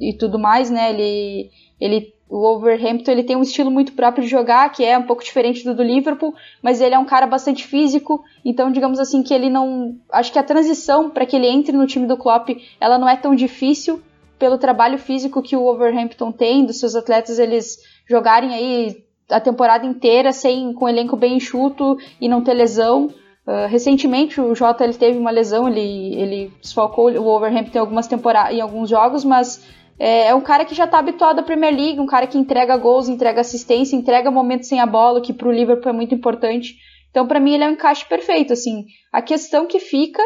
e 0.00 0.14
tudo 0.14 0.38
mais, 0.38 0.70
né? 0.70 0.90
Ele, 0.90 1.50
ele, 1.80 2.12
o 2.28 2.38
Wolverhampton 2.38 3.10
ele 3.10 3.24
tem 3.24 3.36
um 3.36 3.42
estilo 3.42 3.70
muito 3.70 3.92
próprio 3.92 4.24
de 4.24 4.30
jogar, 4.30 4.70
que 4.70 4.84
é 4.84 4.98
um 4.98 5.04
pouco 5.04 5.24
diferente 5.24 5.64
do 5.64 5.74
do 5.74 5.82
Liverpool, 5.82 6.34
mas 6.62 6.80
ele 6.80 6.94
é 6.94 6.98
um 6.98 7.04
cara 7.04 7.26
bastante 7.26 7.66
físico, 7.66 8.22
então 8.44 8.70
digamos 8.70 8.98
assim 8.98 9.22
que 9.22 9.32
ele 9.32 9.48
não, 9.48 9.96
acho 10.12 10.32
que 10.32 10.38
a 10.38 10.42
transição 10.42 11.10
para 11.10 11.26
que 11.26 11.36
ele 11.36 11.46
entre 11.46 11.76
no 11.76 11.86
time 11.86 12.06
do 12.06 12.16
Klopp, 12.16 12.50
ela 12.80 12.98
não 12.98 13.08
é 13.08 13.16
tão 13.16 13.34
difícil 13.34 14.02
pelo 14.38 14.58
trabalho 14.58 14.98
físico 14.98 15.42
que 15.42 15.56
o 15.56 15.62
Wolverhampton 15.62 16.32
tem, 16.32 16.64
dos 16.64 16.80
seus 16.80 16.94
atletas 16.94 17.38
eles 17.38 17.78
jogarem 18.08 18.54
aí 18.54 19.04
a 19.30 19.38
temporada 19.38 19.86
inteira 19.86 20.32
sem 20.32 20.72
com 20.72 20.86
o 20.86 20.88
elenco 20.88 21.16
bem 21.16 21.36
enxuto 21.36 21.96
e 22.20 22.28
não 22.28 22.42
ter 22.42 22.54
lesão. 22.54 23.08
Ah, 23.46 23.66
recentemente 23.66 24.40
o 24.40 24.54
Jota 24.54 24.84
ele 24.84 24.94
teve 24.94 25.18
uma 25.18 25.30
lesão, 25.30 25.68
ele, 25.68 26.14
ele 26.14 26.52
desfalcou 26.60 27.10
o 27.10 27.22
Wolverhampton 27.22 27.78
em 27.78 27.80
algumas 27.80 28.06
temporadas, 28.06 28.54
em 28.54 28.60
alguns 28.60 28.88
jogos, 28.88 29.24
mas 29.24 29.66
é, 30.00 30.28
é, 30.28 30.34
um 30.34 30.40
cara 30.40 30.64
que 30.64 30.74
já 30.74 30.84
está 30.84 30.98
habituado 30.98 31.40
à 31.40 31.42
Premier 31.42 31.74
League, 31.74 32.00
um 32.00 32.06
cara 32.06 32.26
que 32.26 32.38
entrega 32.38 32.76
gols, 32.76 33.08
entrega 33.08 33.42
assistência, 33.42 33.94
entrega 33.94 34.30
momentos 34.30 34.66
sem 34.66 34.80
a 34.80 34.86
bola, 34.86 35.20
que 35.20 35.32
para 35.32 35.46
o 35.46 35.52
Liverpool 35.52 35.90
é 35.90 35.94
muito 35.94 36.14
importante. 36.14 36.76
Então, 37.10 37.26
para 37.26 37.38
mim, 37.38 37.54
ele 37.54 37.64
é 37.64 37.68
um 37.68 37.72
encaixe 37.72 38.06
perfeito. 38.06 38.52
Assim, 38.52 38.86
a 39.12 39.20
questão 39.20 39.66
que 39.66 39.78
fica 39.78 40.22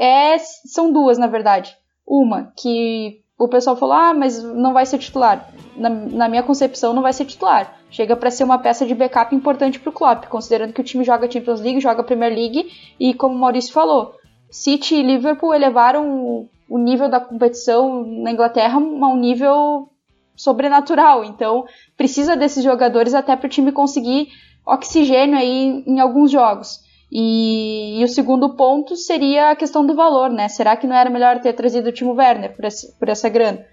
é 0.00 0.38
são 0.38 0.90
duas, 0.90 1.18
na 1.18 1.26
verdade. 1.26 1.76
Uma 2.06 2.52
que 2.56 3.20
o 3.38 3.48
pessoal 3.48 3.76
falou, 3.76 3.94
ah, 3.94 4.14
mas 4.14 4.42
não 4.42 4.72
vai 4.72 4.86
ser 4.86 4.98
titular. 4.98 5.52
Na, 5.76 5.90
na 5.90 6.28
minha 6.28 6.42
concepção, 6.42 6.94
não 6.94 7.02
vai 7.02 7.12
ser 7.12 7.26
titular 7.26 7.82
chega 7.92 8.16
para 8.16 8.30
ser 8.30 8.42
uma 8.42 8.58
peça 8.58 8.86
de 8.86 8.94
backup 8.94 9.34
importante 9.36 9.78
para 9.78 9.90
o 9.90 9.92
Klopp, 9.92 10.24
considerando 10.24 10.72
que 10.72 10.80
o 10.80 10.84
time 10.84 11.04
joga 11.04 11.30
Champions 11.30 11.60
League, 11.60 11.78
joga 11.78 12.02
Premier 12.02 12.34
League 12.34 12.70
e, 12.98 13.12
como 13.12 13.34
o 13.34 13.38
Maurício 13.38 13.72
falou, 13.72 14.14
City 14.50 14.96
e 14.96 15.02
Liverpool 15.02 15.54
elevaram 15.54 16.48
o 16.72 16.78
nível 16.78 17.06
da 17.06 17.20
competição 17.20 18.02
na 18.22 18.32
Inglaterra 18.32 18.76
a 18.76 19.08
um 19.08 19.16
nível 19.18 19.90
sobrenatural. 20.34 21.22
Então, 21.22 21.66
precisa 21.98 22.34
desses 22.34 22.64
jogadores 22.64 23.12
até 23.12 23.36
para 23.36 23.46
o 23.46 23.50
time 23.50 23.70
conseguir 23.72 24.28
oxigênio 24.64 25.36
aí 25.36 25.84
em 25.86 26.00
alguns 26.00 26.30
jogos. 26.30 26.80
E, 27.10 28.00
e, 28.00 28.04
o 28.04 28.08
segundo 28.08 28.56
ponto 28.56 28.96
seria 28.96 29.50
a 29.50 29.56
questão 29.56 29.84
do 29.84 29.94
valor, 29.94 30.30
né? 30.30 30.48
Será 30.48 30.74
que 30.74 30.86
não 30.86 30.96
era 30.96 31.10
melhor 31.10 31.40
ter 31.40 31.52
trazido 31.52 31.90
o 31.90 31.92
Timo 31.92 32.14
Werner 32.14 32.56
por, 32.56 32.64
esse, 32.64 32.98
por 32.98 33.10
essa 33.10 33.28
grana? 33.28 33.66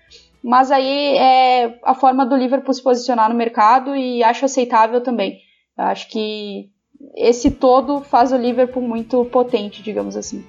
Mas 0.43 0.69
aí 0.69 1.15
é 1.15 1.79
a 1.85 1.95
forma 1.95 2.25
do 2.25 2.35
Liverpool 2.35 2.73
se 2.73 2.83
posicionar 2.83 3.29
no 3.29 3.35
mercado 3.35 3.95
e 3.95 4.21
acho 4.21 4.43
aceitável 4.43 4.99
também. 4.99 5.39
acho 5.77 6.09
que 6.09 6.69
esse 7.15 7.49
todo 7.49 8.01
faz 8.01 8.33
o 8.33 8.37
Liverpool 8.37 8.83
muito 8.83 9.23
potente, 9.23 9.81
digamos 9.81 10.17
assim. 10.17 10.43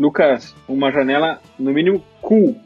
Lucas, 0.00 0.56
uma 0.66 0.90
janela 0.90 1.42
no 1.58 1.74
mínimo 1.74 2.02
cool, 2.22 2.58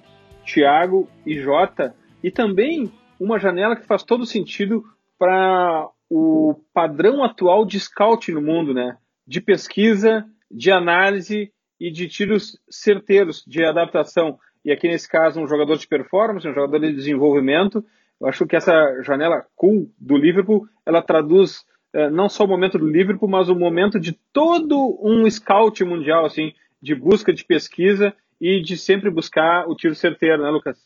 Thiago 0.47 1.09
e 1.27 1.37
Jota, 1.41 1.93
e 2.23 2.31
também 2.31 2.93
uma 3.19 3.41
janela 3.41 3.75
que 3.75 3.85
faz 3.85 4.05
todo 4.05 4.25
sentido 4.25 4.85
para 5.19 5.89
o 6.09 6.55
padrão 6.73 7.25
atual 7.25 7.65
de 7.65 7.81
scout 7.81 8.31
no 8.31 8.41
mundo, 8.41 8.73
né? 8.73 8.97
De 9.27 9.41
pesquisa, 9.41 10.25
de 10.49 10.71
análise 10.71 11.51
e 11.81 11.91
de 11.91 12.07
tiros 12.07 12.57
certeiros 12.71 13.43
de 13.45 13.65
adaptação. 13.65 14.39
E 14.65 14.71
aqui 14.71 14.87
nesse 14.87 15.09
caso 15.09 15.41
um 15.41 15.49
jogador 15.49 15.77
de 15.77 15.89
performance, 15.89 16.47
um 16.47 16.55
jogador 16.55 16.79
de 16.79 16.93
desenvolvimento. 16.93 17.85
Eu 18.21 18.29
acho 18.29 18.47
que 18.47 18.55
essa 18.55 19.03
janela 19.03 19.45
cool 19.57 19.91
do 19.99 20.17
Liverpool, 20.17 20.69
ela 20.87 21.03
traduz 21.03 21.65
é, 21.93 22.09
não 22.09 22.29
só 22.29 22.45
o 22.45 22.49
momento 22.49 22.79
do 22.79 22.89
Liverpool, 22.89 23.29
mas 23.29 23.49
o 23.49 23.57
momento 23.57 23.99
de 23.99 24.13
todo 24.33 25.01
um 25.03 25.29
scout 25.29 25.85
mundial, 25.85 26.25
assim, 26.25 26.53
de 26.85 26.95
busca 26.95 27.33
de 27.33 27.45
pesquisa 27.45 28.13
e 28.39 28.61
de 28.61 28.77
sempre 28.77 29.11
buscar 29.11 29.67
o 29.67 29.75
tiro 29.75 29.95
certeiro, 29.95 30.43
né, 30.43 30.51
Lucas? 30.51 30.77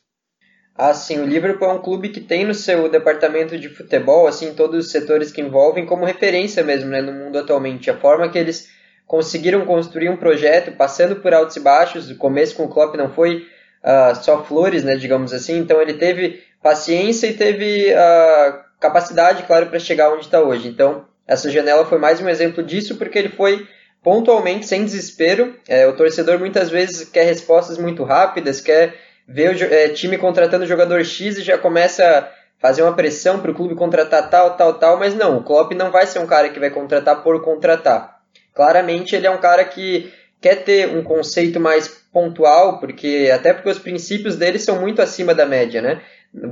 Ah, 0.77 0.95
sim, 0.95 1.19
o 1.19 1.27
Liverpool 1.27 1.69
é 1.69 1.73
um 1.73 1.83
clube 1.83 2.11
que 2.11 2.21
tem 2.21 2.47
no 2.47 2.55
seu 2.55 2.89
departamento 2.89 3.59
de 3.59 3.69
futebol, 3.69 4.29
assim, 4.29 4.55
todos 4.55 4.87
os 4.87 4.93
setores 4.93 5.33
que 5.33 5.41
envolvem 5.41 5.85
como 5.85 6.05
referência 6.05 6.63
mesmo, 6.63 6.89
né, 6.89 7.03
no 7.03 7.13
mundo 7.13 7.37
atualmente. 7.37 7.91
A 7.91 7.97
forma 7.97 8.29
que 8.29 8.39
eles 8.39 8.71
conseguiram 9.05 9.67
construir 9.67 10.09
um 10.09 10.17
projeto, 10.17 10.71
passando 10.77 11.17
por 11.17 11.35
altos 11.35 11.57
e 11.57 11.61
baixos, 11.61 12.09
o 12.09 12.17
começo 12.17 12.55
com 12.55 12.67
o 12.67 12.69
Klopp 12.69 12.95
não 12.95 13.11
foi 13.11 13.45
uh, 13.83 14.15
só 14.23 14.45
flores, 14.45 14.85
né, 14.85 14.95
digamos 14.95 15.33
assim, 15.33 15.59
então 15.59 15.83
ele 15.83 15.95
teve 15.95 16.45
paciência 16.63 17.27
e 17.27 17.35
teve 17.35 17.93
uh, 17.93 18.59
capacidade, 18.79 19.43
claro, 19.43 19.67
para 19.67 19.81
chegar 19.81 20.13
onde 20.13 20.27
está 20.27 20.41
hoje. 20.41 20.69
Então, 20.69 21.07
essa 21.27 21.51
janela 21.51 21.85
foi 21.87 21.99
mais 21.99 22.21
um 22.21 22.29
exemplo 22.29 22.63
disso, 22.63 22.97
porque 22.97 23.19
ele 23.19 23.31
foi 23.31 23.67
pontualmente, 24.03 24.67
sem 24.67 24.85
desespero. 24.85 25.55
É, 25.69 25.87
o 25.87 25.97
torcedor 25.97 26.39
muitas 26.39 26.71
vezes 26.71 27.09
quer 27.09 27.25
respostas 27.25 27.79
muito 27.79 28.05
rápidas, 28.05 28.61
quer 28.61 28.95
ver 29.27 29.55
o 29.55 29.75
é, 29.75 29.89
time 29.89 30.17
contratando 30.17 30.65
o 30.65 30.69
jogador 30.69 31.05
X 31.05 31.39
e 31.39 31.43
já 31.43 31.59
começa 31.59 32.05
a 32.05 32.29
fazer 32.59 32.83
uma 32.83 32.95
pressão 32.95 33.41
para 33.41 33.51
o 33.51 33.55
clube 33.55 33.75
contratar 33.75 34.31
tal, 34.31 34.57
tal, 34.57 34.75
tal, 34.75 34.99
mas 34.99 35.15
não, 35.15 35.39
o 35.39 35.45
Klopp 35.45 35.73
não 35.73 35.91
vai 35.91 36.07
ser 36.07 36.19
um 36.19 36.27
cara 36.27 36.49
que 36.49 36.59
vai 36.59 36.71
contratar 36.71 37.23
por 37.23 37.43
contratar. 37.43 38.19
Claramente 38.55 39.15
ele 39.15 39.27
é 39.27 39.31
um 39.31 39.39
cara 39.39 39.65
que 39.65 40.13
quer 40.41 40.57
ter 40.65 40.89
um 40.89 41.03
conceito 41.03 41.61
mais 41.61 41.89
pontual, 42.13 42.81
porque 42.81 43.31
até 43.33 43.53
porque 43.53 43.69
os 43.69 43.79
princípios 43.79 44.37
dele 44.37 44.59
são 44.59 44.81
muito 44.81 45.03
acima 45.03 45.35
da 45.35 45.47
média, 45.47 45.83
né? 45.83 46.01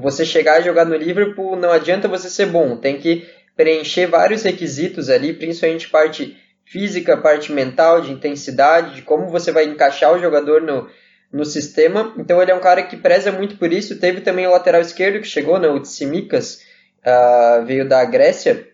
Você 0.00 0.24
chegar 0.24 0.58
a 0.58 0.60
jogar 0.60 0.84
no 0.84 0.96
Liverpool 0.96 1.56
não 1.56 1.70
adianta 1.70 2.08
você 2.08 2.30
ser 2.30 2.46
bom, 2.46 2.76
tem 2.76 2.98
que 2.98 3.26
preencher 3.56 4.06
vários 4.06 4.42
requisitos 4.42 5.08
ali, 5.08 5.32
principalmente 5.32 5.88
parte 5.88 6.36
física, 6.66 7.16
parte 7.16 7.52
mental, 7.52 8.00
de 8.00 8.12
intensidade, 8.12 8.96
de 8.96 9.02
como 9.02 9.28
você 9.28 9.52
vai 9.52 9.64
encaixar 9.64 10.12
o 10.12 10.18
jogador 10.18 10.60
no, 10.60 10.88
no 11.32 11.44
sistema. 11.44 12.12
Então 12.18 12.42
ele 12.42 12.50
é 12.50 12.54
um 12.54 12.60
cara 12.60 12.82
que 12.82 12.96
preza 12.96 13.32
muito 13.32 13.56
por 13.56 13.72
isso. 13.72 13.98
Teve 13.98 14.20
também 14.20 14.46
o 14.46 14.50
lateral 14.50 14.80
esquerdo 14.80 15.20
que 15.20 15.28
chegou, 15.28 15.58
né, 15.58 15.68
o 15.68 15.80
Tsimikas, 15.80 16.62
uh, 17.06 17.64
veio 17.64 17.88
da 17.88 18.04
Grécia. 18.04 18.66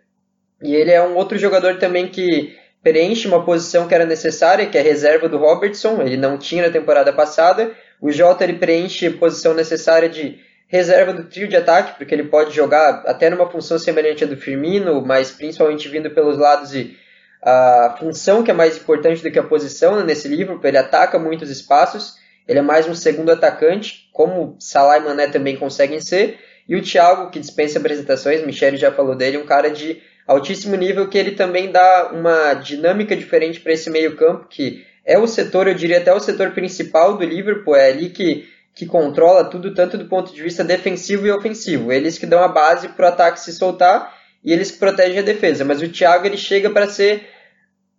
E 0.62 0.74
ele 0.74 0.90
é 0.90 1.02
um 1.02 1.14
outro 1.16 1.38
jogador 1.38 1.78
também 1.78 2.08
que 2.08 2.56
preenche 2.82 3.28
uma 3.28 3.44
posição 3.44 3.86
que 3.86 3.94
era 3.94 4.06
necessária, 4.06 4.66
que 4.66 4.76
é 4.76 4.80
a 4.80 4.84
reserva 4.84 5.28
do 5.28 5.38
Robertson. 5.38 6.00
Ele 6.02 6.16
não 6.16 6.38
tinha 6.38 6.66
na 6.66 6.72
temporada 6.72 7.12
passada. 7.12 7.72
O 8.00 8.10
Jota 8.10 8.42
ele 8.42 8.54
preenche 8.54 9.06
a 9.06 9.12
posição 9.12 9.54
necessária 9.54 10.08
de 10.08 10.40
reserva 10.66 11.12
do 11.12 11.24
trio 11.24 11.46
de 11.46 11.56
ataque, 11.56 11.98
porque 11.98 12.14
ele 12.14 12.24
pode 12.24 12.54
jogar 12.56 13.02
até 13.06 13.28
numa 13.28 13.50
função 13.50 13.78
semelhante 13.78 14.24
à 14.24 14.26
do 14.26 14.38
Firmino, 14.38 15.04
mas 15.04 15.30
principalmente 15.30 15.86
vindo 15.86 16.10
pelos 16.10 16.38
lados 16.38 16.74
e 16.74 16.96
a 17.42 17.96
função 17.98 18.42
que 18.42 18.50
é 18.50 18.54
mais 18.54 18.76
importante 18.76 19.22
do 19.22 19.30
que 19.30 19.38
a 19.38 19.42
posição 19.42 19.96
né, 19.96 20.04
nesse 20.04 20.28
livro, 20.28 20.60
ele 20.62 20.78
ataca 20.78 21.18
muitos 21.18 21.50
espaços, 21.50 22.14
ele 22.46 22.60
é 22.60 22.62
mais 22.62 22.88
um 22.88 22.94
segundo 22.94 23.30
atacante, 23.30 24.08
como 24.12 24.56
Salah 24.60 24.98
e 24.98 25.00
Mané 25.00 25.26
também 25.28 25.56
conseguem 25.56 26.00
ser, 26.00 26.38
e 26.68 26.76
o 26.76 26.82
Thiago, 26.82 27.30
que 27.30 27.40
dispensa 27.40 27.78
apresentações, 27.78 28.46
Michele 28.46 28.76
já 28.76 28.92
falou 28.92 29.16
dele, 29.16 29.38
um 29.38 29.46
cara 29.46 29.70
de 29.70 30.00
altíssimo 30.26 30.76
nível 30.76 31.08
que 31.08 31.18
ele 31.18 31.32
também 31.32 31.72
dá 31.72 32.10
uma 32.12 32.54
dinâmica 32.54 33.16
diferente 33.16 33.58
para 33.58 33.72
esse 33.72 33.90
meio 33.90 34.16
campo, 34.16 34.46
que 34.48 34.86
é 35.04 35.18
o 35.18 35.26
setor, 35.26 35.66
eu 35.66 35.74
diria 35.74 35.98
até 35.98 36.14
o 36.14 36.20
setor 36.20 36.52
principal 36.52 37.16
do 37.16 37.24
Liverpool, 37.24 37.74
é 37.74 37.88
ali 37.88 38.08
que, 38.10 38.48
que 38.72 38.86
controla 38.86 39.44
tudo, 39.44 39.74
tanto 39.74 39.98
do 39.98 40.04
ponto 40.04 40.32
de 40.32 40.40
vista 40.40 40.62
defensivo 40.62 41.26
e 41.26 41.32
ofensivo. 41.32 41.92
Eles 41.92 42.18
que 42.18 42.26
dão 42.26 42.40
a 42.40 42.46
base 42.46 42.88
para 42.90 43.06
o 43.06 43.08
ataque 43.08 43.40
se 43.40 43.52
soltar 43.52 44.21
e 44.44 44.52
eles 44.52 44.70
protegem 44.70 45.18
a 45.18 45.22
defesa. 45.22 45.64
Mas 45.64 45.80
o 45.80 45.88
Thiago 45.88 46.26
ele 46.26 46.36
chega 46.36 46.70
para 46.70 46.88
ser 46.88 47.28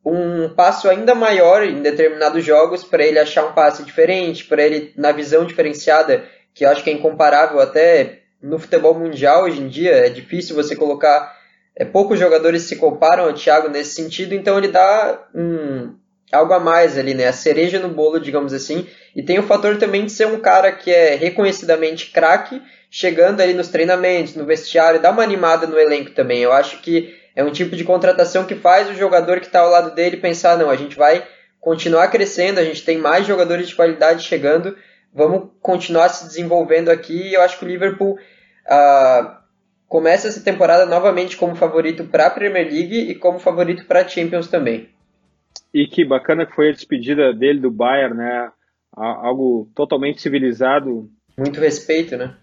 um 0.05 0.49
passo 0.49 0.89
ainda 0.89 1.15
maior 1.15 1.63
em 1.63 1.81
determinados 1.81 2.43
jogos 2.43 2.83
para 2.83 3.05
ele 3.05 3.19
achar 3.19 3.45
um 3.45 3.53
passe 3.53 3.83
diferente, 3.83 4.43
para 4.45 4.61
ele 4.61 4.93
na 4.97 5.11
visão 5.11 5.45
diferenciada, 5.45 6.25
que 6.53 6.65
eu 6.65 6.69
acho 6.69 6.83
que 6.83 6.89
é 6.89 6.93
incomparável 6.93 7.59
até 7.59 8.19
no 8.41 8.59
futebol 8.59 8.93
mundial 8.93 9.45
hoje 9.45 9.61
em 9.61 9.69
dia, 9.69 9.91
é 9.91 10.09
difícil 10.09 10.53
você 10.53 10.75
colocar 10.75 11.33
é, 11.75 11.85
poucos 11.85 12.19
jogadores 12.19 12.63
se 12.63 12.75
comparam 12.75 13.23
ao 13.23 13.33
Thiago 13.33 13.69
nesse 13.69 13.95
sentido, 13.95 14.35
então 14.35 14.57
ele 14.57 14.67
dá 14.67 15.27
um, 15.33 15.95
algo 16.33 16.53
a 16.53 16.59
mais 16.59 16.97
ali, 16.97 17.13
né? 17.13 17.27
A 17.27 17.33
cereja 17.33 17.79
no 17.79 17.89
bolo, 17.89 18.19
digamos 18.19 18.53
assim. 18.53 18.87
E 19.15 19.21
tem 19.21 19.39
o 19.39 19.43
fator 19.43 19.77
também 19.77 20.05
de 20.05 20.11
ser 20.11 20.27
um 20.27 20.39
cara 20.39 20.71
que 20.71 20.91
é 20.91 21.15
reconhecidamente 21.15 22.11
craque, 22.11 22.61
chegando 22.89 23.41
ali 23.41 23.53
nos 23.53 23.69
treinamentos, 23.69 24.35
no 24.35 24.45
vestiário, 24.45 25.01
dá 25.01 25.11
uma 25.11 25.23
animada 25.23 25.67
no 25.67 25.79
elenco 25.79 26.11
também. 26.11 26.39
Eu 26.39 26.51
acho 26.51 26.81
que 26.81 27.15
é 27.35 27.43
um 27.43 27.51
tipo 27.51 27.75
de 27.75 27.83
contratação 27.83 28.45
que 28.45 28.55
faz 28.55 28.89
o 28.89 28.95
jogador 28.95 29.39
que 29.39 29.45
está 29.45 29.59
ao 29.59 29.69
lado 29.69 29.95
dele 29.95 30.17
pensar: 30.17 30.57
não, 30.57 30.69
a 30.69 30.75
gente 30.75 30.95
vai 30.95 31.25
continuar 31.59 32.09
crescendo, 32.09 32.59
a 32.59 32.63
gente 32.63 32.83
tem 32.83 32.97
mais 32.97 33.25
jogadores 33.25 33.69
de 33.69 33.75
qualidade 33.75 34.23
chegando, 34.23 34.77
vamos 35.13 35.49
continuar 35.61 36.09
se 36.09 36.27
desenvolvendo 36.27 36.89
aqui. 36.89 37.29
E 37.29 37.33
eu 37.33 37.41
acho 37.41 37.57
que 37.57 37.65
o 37.65 37.67
Liverpool 37.67 38.13
uh, 38.15 39.31
começa 39.87 40.27
essa 40.27 40.41
temporada 40.41 40.85
novamente 40.85 41.37
como 41.37 41.55
favorito 41.55 42.03
para 42.05 42.27
a 42.27 42.29
Premier 42.29 42.65
League 42.65 43.11
e 43.11 43.15
como 43.15 43.39
favorito 43.39 43.85
para 43.85 44.01
a 44.01 44.07
Champions 44.07 44.47
também. 44.47 44.92
E 45.73 45.87
que 45.87 46.05
bacana 46.05 46.45
que 46.45 46.55
foi 46.55 46.69
a 46.69 46.73
despedida 46.73 47.33
dele 47.33 47.59
do 47.59 47.71
Bayern, 47.71 48.15
né? 48.15 48.51
Algo 48.91 49.71
totalmente 49.73 50.21
civilizado. 50.21 51.09
Muito 51.37 51.59
respeito, 51.59 52.15
né? 52.15 52.37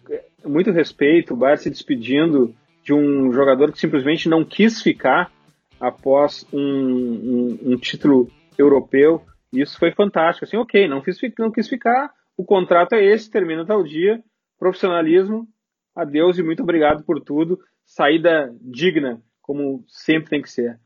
Muito 0.45 0.73
respeito, 0.73 1.35
o 1.35 1.37
Bayern 1.37 1.63
se 1.63 1.71
despedindo 1.71 2.55
de 2.83 2.93
um 2.93 3.33
jogador 3.33 3.71
que 3.71 3.79
simplesmente 3.79 4.29
não 4.29 4.45
quis 4.45 4.83
ficar 4.83 5.31
após 5.79 6.47
um, 6.53 6.61
um, 6.61 7.59
um 7.73 7.77
título 7.77 8.29
europeu. 8.59 9.23
Isso 9.53 9.79
foi 9.79 9.93
fantástico. 9.93 10.45
Assim, 10.45 10.57
ok, 10.57 10.89
não, 10.89 11.03
fiz, 11.03 11.19
não 11.39 11.51
quis 11.51 11.69
ficar, 11.69 12.11
o 12.37 12.45
contrato 12.45 12.95
é 12.95 13.05
esse, 13.05 13.31
termina 13.31 13.67
tal 13.67 13.83
dia, 13.83 14.23
profissionalismo, 14.59 15.47
adeus 15.95 16.39
e 16.39 16.43
muito 16.43 16.63
obrigado 16.63 17.05
por 17.05 17.21
tudo. 17.21 17.59
Saída 17.85 18.55
digna, 18.61 19.21
como 19.41 19.85
sempre 19.89 20.31
tem 20.31 20.43
que 20.43 20.51
ser. 20.51 20.79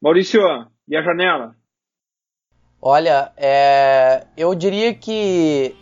Maurício, 0.00 0.40
e 0.86 0.96
a 0.96 1.02
janela? 1.02 1.54
Olha, 2.80 3.32
é, 3.36 4.24
eu 4.36 4.54
diria 4.54 4.94
que 4.94 5.74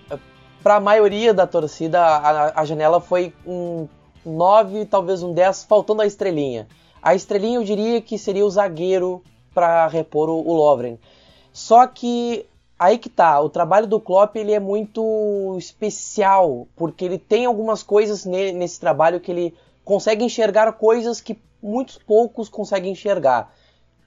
para 0.63 0.77
a 0.77 0.81
maioria 0.81 1.35
da 1.35 1.47
torcida 1.47 2.01
a, 2.01 2.61
a 2.61 2.65
janela 2.65 3.01
foi 3.01 3.35
um 3.47 3.87
9, 4.25 4.87
talvez 4.87 5.23
um 5.23 5.33
10, 5.33 5.65
faltando 5.65 6.03
a 6.03 6.07
estrelinha. 6.07 6.67
A 7.03 7.15
estrelinha 7.15 7.59
eu 7.59 7.65
diria 7.65 8.01
que 8.01 8.19
seria 8.19 8.45
o 8.45 8.51
zagueiro 8.51 9.23
para 9.55 9.87
repor 9.87 10.29
o, 10.29 10.41
o 10.41 10.55
Lovren. 10.55 10.99
Só 11.53 11.87
que 11.87 12.47
aí 12.79 12.99
que 12.99 13.09
tá, 13.09 13.41
o 13.41 13.49
trabalho 13.49 13.87
do 13.87 14.01
Klopp 14.01 14.35
ele 14.35 14.53
é 14.53 14.61
muito 14.61 15.55
especial, 15.59 16.67
porque 16.75 17.05
ele 17.05 17.19
tem 17.19 17.45
algumas 17.47 17.83
coisas 17.83 18.25
nesse 18.25 18.81
trabalho 18.81 19.21
que 19.21 19.31
ele 19.31 19.55
consegue 19.85 20.25
enxergar 20.25 20.73
coisas 20.73 21.21
que 21.21 21.39
muitos 21.63 21.99
poucos 21.99 22.49
conseguem 22.49 22.93
enxergar. 22.93 23.55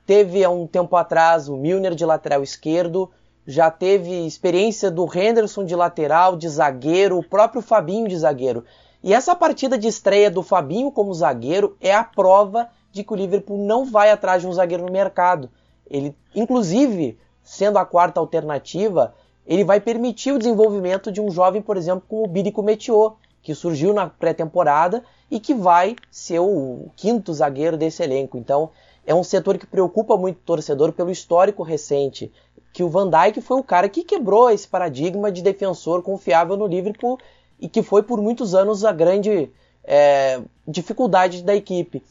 Teve 0.09 0.43
há 0.43 0.49
um 0.49 0.65
tempo 0.65 0.95
atrás 0.95 1.47
o 1.47 1.55
Milner 1.55 1.93
de 1.93 2.03
lateral 2.03 2.41
esquerdo, 2.41 3.11
já 3.45 3.69
teve 3.69 4.25
experiência 4.25 4.89
do 4.89 5.05
Henderson 5.05 5.63
de 5.63 5.75
lateral, 5.75 6.35
de 6.35 6.49
zagueiro, 6.49 7.19
o 7.19 7.23
próprio 7.23 7.61
Fabinho 7.61 8.07
de 8.07 8.17
zagueiro. 8.17 8.65
E 9.03 9.13
essa 9.13 9.35
partida 9.35 9.77
de 9.77 9.87
estreia 9.87 10.31
do 10.31 10.41
Fabinho 10.41 10.91
como 10.91 11.13
zagueiro 11.13 11.77
é 11.79 11.93
a 11.93 12.03
prova 12.03 12.69
de 12.91 13.03
que 13.03 13.13
o 13.13 13.15
Liverpool 13.15 13.63
não 13.63 13.85
vai 13.85 14.09
atrás 14.09 14.41
de 14.41 14.47
um 14.47 14.51
zagueiro 14.51 14.83
no 14.83 14.91
mercado. 14.91 15.47
Ele, 15.87 16.15
inclusive, 16.33 17.15
sendo 17.43 17.77
a 17.77 17.85
quarta 17.85 18.19
alternativa, 18.19 19.13
ele 19.45 19.63
vai 19.63 19.79
permitir 19.79 20.31
o 20.31 20.39
desenvolvimento 20.39 21.11
de 21.11 21.21
um 21.21 21.29
jovem, 21.29 21.61
por 21.61 21.77
exemplo, 21.77 22.01
como 22.09 22.23
o 22.23 22.27
Birico 22.27 22.63
Metiô, 22.63 23.13
que 23.43 23.53
surgiu 23.53 23.93
na 23.93 24.07
pré-temporada 24.07 25.03
e 25.29 25.39
que 25.39 25.53
vai 25.53 25.95
ser 26.09 26.39
o 26.39 26.89
quinto 26.95 27.31
zagueiro 27.31 27.77
desse 27.77 28.01
elenco. 28.01 28.39
Então, 28.39 28.71
é 29.05 29.13
um 29.13 29.23
setor 29.23 29.57
que 29.57 29.65
preocupa 29.65 30.17
muito 30.17 30.37
o 30.37 30.45
torcedor 30.45 30.91
pelo 30.91 31.11
histórico 31.11 31.63
recente, 31.63 32.31
que 32.71 32.83
o 32.83 32.89
Van 32.89 33.09
Dijk 33.09 33.41
foi 33.41 33.59
o 33.59 33.63
cara 33.63 33.89
que 33.89 34.03
quebrou 34.03 34.49
esse 34.49 34.67
paradigma 34.67 35.31
de 35.31 35.41
defensor 35.41 36.03
confiável 36.03 36.55
no 36.55 36.67
Liverpool 36.67 37.17
e 37.59 37.67
que 37.67 37.81
foi 37.81 38.03
por 38.03 38.21
muitos 38.21 38.53
anos 38.53 38.85
a 38.85 38.91
grande 38.91 39.51
é, 39.83 40.41
dificuldade 40.67 41.43
da 41.43 41.55
equipe. 41.55 42.03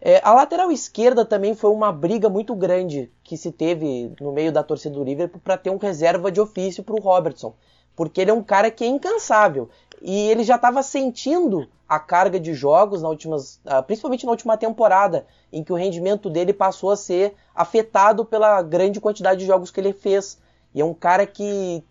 É, 0.00 0.20
a 0.22 0.34
lateral 0.34 0.70
esquerda 0.70 1.24
também 1.24 1.54
foi 1.54 1.70
uma 1.70 1.90
briga 1.90 2.28
muito 2.28 2.54
grande 2.54 3.10
que 3.22 3.36
se 3.36 3.50
teve 3.50 4.12
no 4.20 4.32
meio 4.32 4.52
da 4.52 4.62
torcida 4.62 4.94
do 4.94 5.02
Liverpool 5.02 5.40
para 5.42 5.56
ter 5.56 5.70
um 5.70 5.78
reserva 5.78 6.30
de 6.30 6.40
ofício 6.40 6.84
para 6.84 6.94
o 6.94 7.00
Robertson. 7.00 7.54
Porque 7.96 8.20
ele 8.20 8.30
é 8.30 8.34
um 8.34 8.42
cara 8.42 8.70
que 8.70 8.84
é 8.84 8.86
incansável 8.86 9.68
e 10.02 10.28
ele 10.28 10.42
já 10.42 10.56
estava 10.56 10.82
sentindo 10.82 11.66
a 11.88 11.98
carga 11.98 12.40
de 12.40 12.52
jogos 12.54 13.02
na 13.02 13.08
últimas, 13.08 13.60
ah, 13.64 13.82
principalmente 13.82 14.24
na 14.24 14.32
última 14.32 14.56
temporada, 14.56 15.26
em 15.52 15.62
que 15.62 15.72
o 15.72 15.76
rendimento 15.76 16.28
dele 16.28 16.52
passou 16.52 16.90
a 16.90 16.96
ser 16.96 17.34
afetado 17.54 18.24
pela 18.24 18.60
grande 18.62 19.00
quantidade 19.00 19.40
de 19.40 19.46
jogos 19.46 19.70
que 19.70 19.80
ele 19.80 19.92
fez. 19.92 20.38
E 20.74 20.80
é 20.80 20.84
um 20.84 20.94
cara 20.94 21.26
que 21.26 21.84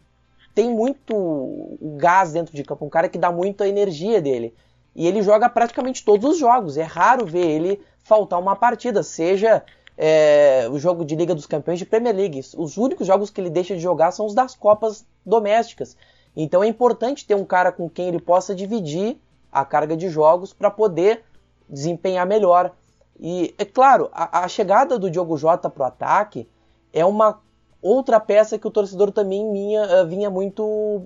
tem 0.53 0.69
muito 0.69 1.77
gás 1.97 2.33
dentro 2.33 2.55
de 2.55 2.63
campo, 2.63 2.85
um 2.85 2.89
cara 2.89 3.09
que 3.09 3.17
dá 3.17 3.31
muita 3.31 3.67
energia 3.67 4.21
dele. 4.21 4.53
E 4.95 5.07
ele 5.07 5.23
joga 5.23 5.49
praticamente 5.49 6.03
todos 6.03 6.33
os 6.33 6.37
jogos. 6.37 6.77
É 6.77 6.83
raro 6.83 7.25
ver 7.25 7.45
ele 7.45 7.81
faltar 8.03 8.39
uma 8.39 8.55
partida, 8.55 9.01
seja 9.01 9.63
é, 9.97 10.67
o 10.71 10.79
jogo 10.79 11.05
de 11.05 11.15
Liga 11.15 11.35
dos 11.35 11.45
Campeões 11.45 11.79
de 11.79 11.85
Premier 11.85 12.15
League. 12.15 12.41
Os 12.57 12.77
únicos 12.77 13.07
jogos 13.07 13.29
que 13.29 13.39
ele 13.39 13.49
deixa 13.49 13.75
de 13.75 13.81
jogar 13.81 14.11
são 14.11 14.25
os 14.25 14.33
das 14.33 14.55
Copas 14.55 15.05
domésticas. 15.25 15.95
Então 16.35 16.63
é 16.63 16.67
importante 16.67 17.25
ter 17.25 17.35
um 17.35 17.45
cara 17.45 17.71
com 17.71 17.89
quem 17.89 18.07
ele 18.07 18.19
possa 18.19 18.55
dividir 18.55 19.17
a 19.51 19.63
carga 19.63 19.95
de 19.95 20.09
jogos 20.09 20.51
para 20.51 20.71
poder 20.71 21.23
desempenhar 21.69 22.25
melhor. 22.25 22.71
E 23.19 23.53
é 23.57 23.65
claro, 23.65 24.09
a, 24.11 24.43
a 24.43 24.47
chegada 24.47 24.97
do 24.97 25.09
Diogo 25.09 25.37
Jota 25.37 25.69
para 25.69 25.83
o 25.83 25.87
ataque 25.87 26.47
é 26.91 27.05
uma 27.05 27.39
outra 27.81 28.19
peça 28.19 28.57
que 28.57 28.67
o 28.67 28.71
torcedor 28.71 29.11
também 29.11 29.45
minha, 29.45 30.03
uh, 30.03 30.07
vinha 30.07 30.29
muito 30.29 31.03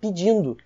pedindo. 0.00 0.56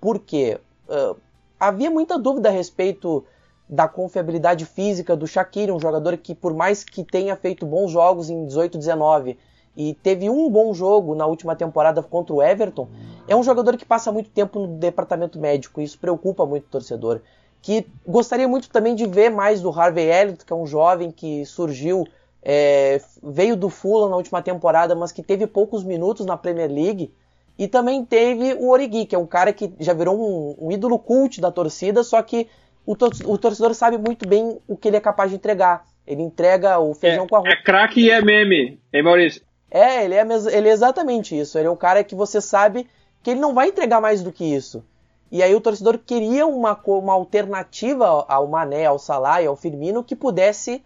Por 0.00 0.18
quê? 0.18 0.58
Uh, 0.88 1.16
havia 1.60 1.90
muita 1.90 2.18
dúvida 2.18 2.48
a 2.48 2.52
respeito 2.52 3.24
da 3.72 3.88
confiabilidade 3.88 4.66
física 4.66 5.16
do 5.16 5.26
Shaqiri, 5.26 5.72
um 5.72 5.80
jogador 5.80 6.18
que, 6.18 6.34
por 6.34 6.52
mais 6.52 6.84
que 6.84 7.02
tenha 7.02 7.34
feito 7.34 7.64
bons 7.64 7.90
jogos 7.90 8.28
em 8.28 8.44
18 8.44 8.76
19 8.76 9.38
e 9.74 9.94
teve 9.94 10.28
um 10.28 10.50
bom 10.50 10.74
jogo 10.74 11.14
na 11.14 11.24
última 11.24 11.56
temporada 11.56 12.02
contra 12.02 12.34
o 12.34 12.42
Everton, 12.42 12.86
é 13.26 13.34
um 13.34 13.42
jogador 13.42 13.78
que 13.78 13.86
passa 13.86 14.12
muito 14.12 14.28
tempo 14.28 14.58
no 14.58 14.66
departamento 14.66 15.38
médico 15.38 15.80
e 15.80 15.84
isso 15.84 15.98
preocupa 15.98 16.44
muito 16.44 16.66
o 16.66 16.68
torcedor. 16.68 17.22
Que 17.62 17.86
gostaria 18.06 18.46
muito 18.46 18.68
também 18.68 18.94
de 18.94 19.06
ver 19.06 19.30
mais 19.30 19.62
do 19.62 19.70
Harvey 19.70 20.04
Elliott, 20.04 20.44
que 20.44 20.52
é 20.52 20.56
um 20.56 20.66
jovem 20.66 21.10
que 21.10 21.46
surgiu, 21.46 22.06
é, 22.42 23.00
veio 23.22 23.56
do 23.56 23.70
Fulham 23.70 24.10
na 24.10 24.16
última 24.16 24.42
temporada, 24.42 24.94
mas 24.94 25.12
que 25.12 25.22
teve 25.22 25.46
poucos 25.46 25.82
minutos 25.82 26.26
na 26.26 26.36
Premier 26.36 26.70
League. 26.70 27.10
E 27.58 27.66
também 27.66 28.04
teve 28.04 28.52
o 28.52 28.68
Origi, 28.68 29.06
que 29.06 29.14
é 29.14 29.18
um 29.18 29.26
cara 29.26 29.50
que 29.50 29.72
já 29.80 29.94
virou 29.94 30.20
um, 30.20 30.66
um 30.66 30.70
ídolo 30.70 30.98
cult 30.98 31.40
da 31.40 31.50
torcida, 31.50 32.04
só 32.04 32.20
que 32.20 32.48
o, 32.84 32.96
tor 32.96 33.10
o, 33.24 33.38
torcedor 33.38 33.74
sabe 33.74 33.98
muito 33.98 34.28
bem 34.28 34.58
o 34.66 34.76
que 34.76 34.88
ele 34.88 34.96
é 34.96 35.00
capaz 35.00 35.30
de 35.30 35.36
entregar. 35.36 35.84
Ele 36.06 36.22
entrega 36.22 36.78
o 36.78 36.94
feijão 36.94 37.24
é, 37.24 37.28
com 37.28 37.36
arroz. 37.36 37.52
É 37.52 37.62
craque 37.62 38.00
e 38.00 38.10
é 38.10 38.20
meme, 38.20 38.80
hein, 38.92 39.02
Maurício? 39.02 39.42
É, 39.70 40.04
ele 40.04 40.14
é, 40.14 40.26
ele 40.52 40.68
é 40.68 40.72
exatamente 40.72 41.38
isso. 41.38 41.58
Ele 41.58 41.68
é 41.68 41.70
um 41.70 41.76
cara 41.76 42.02
que 42.04 42.14
você 42.14 42.40
sabe 42.40 42.88
que 43.22 43.30
ele 43.30 43.40
não 43.40 43.54
vai 43.54 43.68
entregar 43.68 44.00
mais 44.00 44.22
do 44.22 44.32
que 44.32 44.44
isso. 44.44 44.84
E 45.30 45.42
aí 45.42 45.54
o 45.54 45.60
torcedor 45.60 45.98
queria 45.98 46.46
uma, 46.46 46.78
uma 46.86 47.14
alternativa 47.14 48.06
ao 48.28 48.46
Mané, 48.46 48.84
ao 48.84 48.98
Salah 48.98 49.40
e 49.40 49.46
ao 49.46 49.56
Firmino 49.56 50.04
que 50.04 50.14
pudesse 50.14 50.84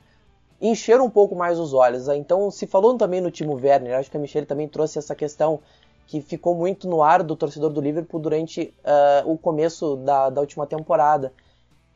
encher 0.60 1.00
um 1.00 1.10
pouco 1.10 1.34
mais 1.34 1.58
os 1.58 1.72
olhos. 1.74 2.06
Então 2.08 2.50
se 2.50 2.66
falou 2.66 2.96
também 2.96 3.20
no 3.20 3.30
Timo 3.30 3.54
Werner, 3.54 3.98
acho 3.98 4.10
que 4.10 4.16
a 4.16 4.20
Michelle 4.20 4.46
também 4.46 4.68
trouxe 4.68 4.98
essa 4.98 5.14
questão 5.14 5.60
que 6.06 6.20
ficou 6.20 6.54
muito 6.54 6.88
no 6.88 7.02
ar 7.02 7.22
do 7.22 7.34
torcedor 7.34 7.70
do 7.70 7.80
Liverpool 7.80 8.20
durante 8.20 8.72
uh, 8.84 9.28
o 9.28 9.36
começo 9.36 9.96
da, 9.96 10.30
da 10.30 10.40
última 10.40 10.64
temporada. 10.64 11.32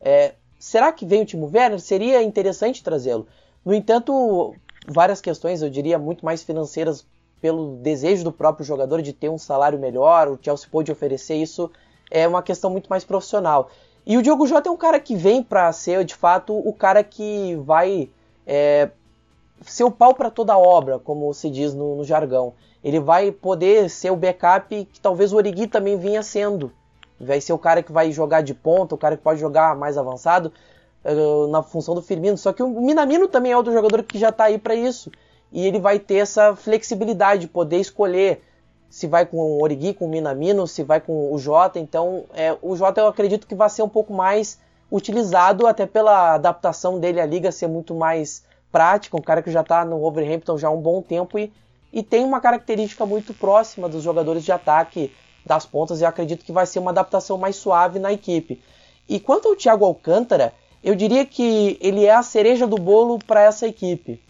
É, 0.00 0.34
será 0.58 0.92
que 0.92 1.04
vem 1.04 1.22
o 1.22 1.26
Timo 1.26 1.50
Werner? 1.52 1.80
Seria 1.80 2.22
interessante 2.22 2.82
trazê-lo. 2.82 3.26
No 3.64 3.74
entanto, 3.74 4.54
várias 4.86 5.20
questões, 5.20 5.62
eu 5.62 5.70
diria, 5.70 5.98
muito 5.98 6.24
mais 6.24 6.42
financeiras 6.42 7.06
pelo 7.40 7.76
desejo 7.76 8.24
do 8.24 8.32
próprio 8.32 8.64
jogador 8.64 9.00
de 9.02 9.12
ter 9.12 9.28
um 9.28 9.38
salário 9.38 9.78
melhor, 9.78 10.28
o 10.28 10.38
Chelsea 10.40 10.68
pôde 10.70 10.92
oferecer 10.92 11.36
isso, 11.36 11.70
é 12.10 12.28
uma 12.28 12.42
questão 12.42 12.70
muito 12.70 12.88
mais 12.88 13.04
profissional. 13.04 13.70
E 14.06 14.16
o 14.16 14.22
Diogo 14.22 14.46
Jota 14.46 14.68
é 14.68 14.72
um 14.72 14.76
cara 14.76 14.98
que 14.98 15.14
vem 15.14 15.42
para 15.42 15.72
ser, 15.72 16.04
de 16.04 16.14
fato, 16.14 16.56
o 16.56 16.72
cara 16.72 17.04
que 17.04 17.54
vai 17.56 18.10
é, 18.46 18.90
ser 19.62 19.84
o 19.84 19.90
pau 19.90 20.14
para 20.14 20.30
toda 20.30 20.52
a 20.52 20.58
obra, 20.58 20.98
como 20.98 21.32
se 21.32 21.50
diz 21.50 21.74
no, 21.74 21.96
no, 21.96 22.04
jargão. 22.04 22.54
Ele 22.82 22.98
vai 22.98 23.30
poder 23.30 23.90
ser 23.90 24.10
o 24.10 24.16
backup 24.16 24.84
que 24.86 25.00
talvez 25.00 25.32
o 25.32 25.36
Origi 25.36 25.66
também 25.66 25.98
vinha 25.98 26.22
sendo. 26.22 26.72
Vai 27.20 27.40
ser 27.40 27.52
o 27.52 27.58
cara 27.58 27.82
que 27.82 27.92
vai 27.92 28.10
jogar 28.10 28.40
de 28.40 28.54
ponta, 28.54 28.94
o 28.94 28.98
cara 28.98 29.16
que 29.16 29.22
pode 29.22 29.38
jogar 29.38 29.76
mais 29.76 29.98
avançado 29.98 30.52
uh, 31.04 31.46
na 31.48 31.62
função 31.62 31.94
do 31.94 32.02
Firmino. 32.02 32.36
Só 32.36 32.52
que 32.52 32.62
o 32.62 32.68
Minamino 32.80 33.28
também 33.28 33.52
é 33.52 33.56
outro 33.56 33.72
jogador 33.72 34.02
que 34.02 34.18
já 34.18 34.30
está 34.30 34.44
aí 34.44 34.58
para 34.58 34.74
isso 34.74 35.10
e 35.52 35.66
ele 35.66 35.78
vai 35.78 35.98
ter 35.98 36.16
essa 36.16 36.54
flexibilidade 36.54 37.42
de 37.42 37.48
poder 37.48 37.78
escolher 37.78 38.42
se 38.88 39.06
vai 39.06 39.24
com 39.24 39.36
o 39.36 39.62
Origi, 39.62 39.94
com 39.94 40.06
o 40.06 40.08
Minamino, 40.08 40.66
se 40.66 40.82
vai 40.82 41.00
com 41.00 41.32
o 41.32 41.38
Jota. 41.38 41.78
Então, 41.78 42.24
é, 42.34 42.56
o 42.60 42.74
Jota 42.76 43.00
eu 43.00 43.06
acredito 43.06 43.46
que 43.46 43.54
vai 43.54 43.70
ser 43.70 43.82
um 43.82 43.88
pouco 43.88 44.12
mais 44.12 44.58
utilizado, 44.90 45.66
até 45.66 45.86
pela 45.86 46.34
adaptação 46.34 46.98
dele 46.98 47.20
à 47.20 47.26
liga 47.26 47.52
ser 47.52 47.68
muito 47.68 47.94
mais 47.94 48.44
prática. 48.72 49.16
Um 49.16 49.22
cara 49.22 49.42
que 49.42 49.50
já 49.50 49.60
está 49.60 49.84
no 49.84 49.98
Wolverhampton 50.00 50.58
já 50.58 50.68
há 50.68 50.72
um 50.72 50.80
bom 50.80 51.00
tempo 51.00 51.38
e, 51.38 51.52
e 51.92 52.02
tem 52.02 52.24
uma 52.24 52.40
característica 52.40 53.06
muito 53.06 53.32
próxima 53.32 53.88
dos 53.88 54.02
jogadores 54.02 54.44
de 54.44 54.50
ataque 54.50 55.12
das 55.44 55.66
pontas. 55.66 56.00
E 56.00 56.04
acredito 56.04 56.44
que 56.44 56.52
vai 56.52 56.66
ser 56.66 56.78
uma 56.78 56.90
adaptação 56.90 57.38
mais 57.38 57.56
suave 57.56 57.98
na 57.98 58.12
equipe. 58.12 58.62
E 59.08 59.18
quanto 59.18 59.48
ao 59.48 59.56
Thiago 59.56 59.84
Alcântara, 59.84 60.52
eu 60.82 60.94
diria 60.94 61.24
que 61.26 61.78
ele 61.80 62.04
é 62.04 62.14
a 62.14 62.22
cereja 62.22 62.66
do 62.66 62.76
bolo 62.76 63.18
para 63.18 63.42
essa 63.42 63.66
equipe 63.66 64.20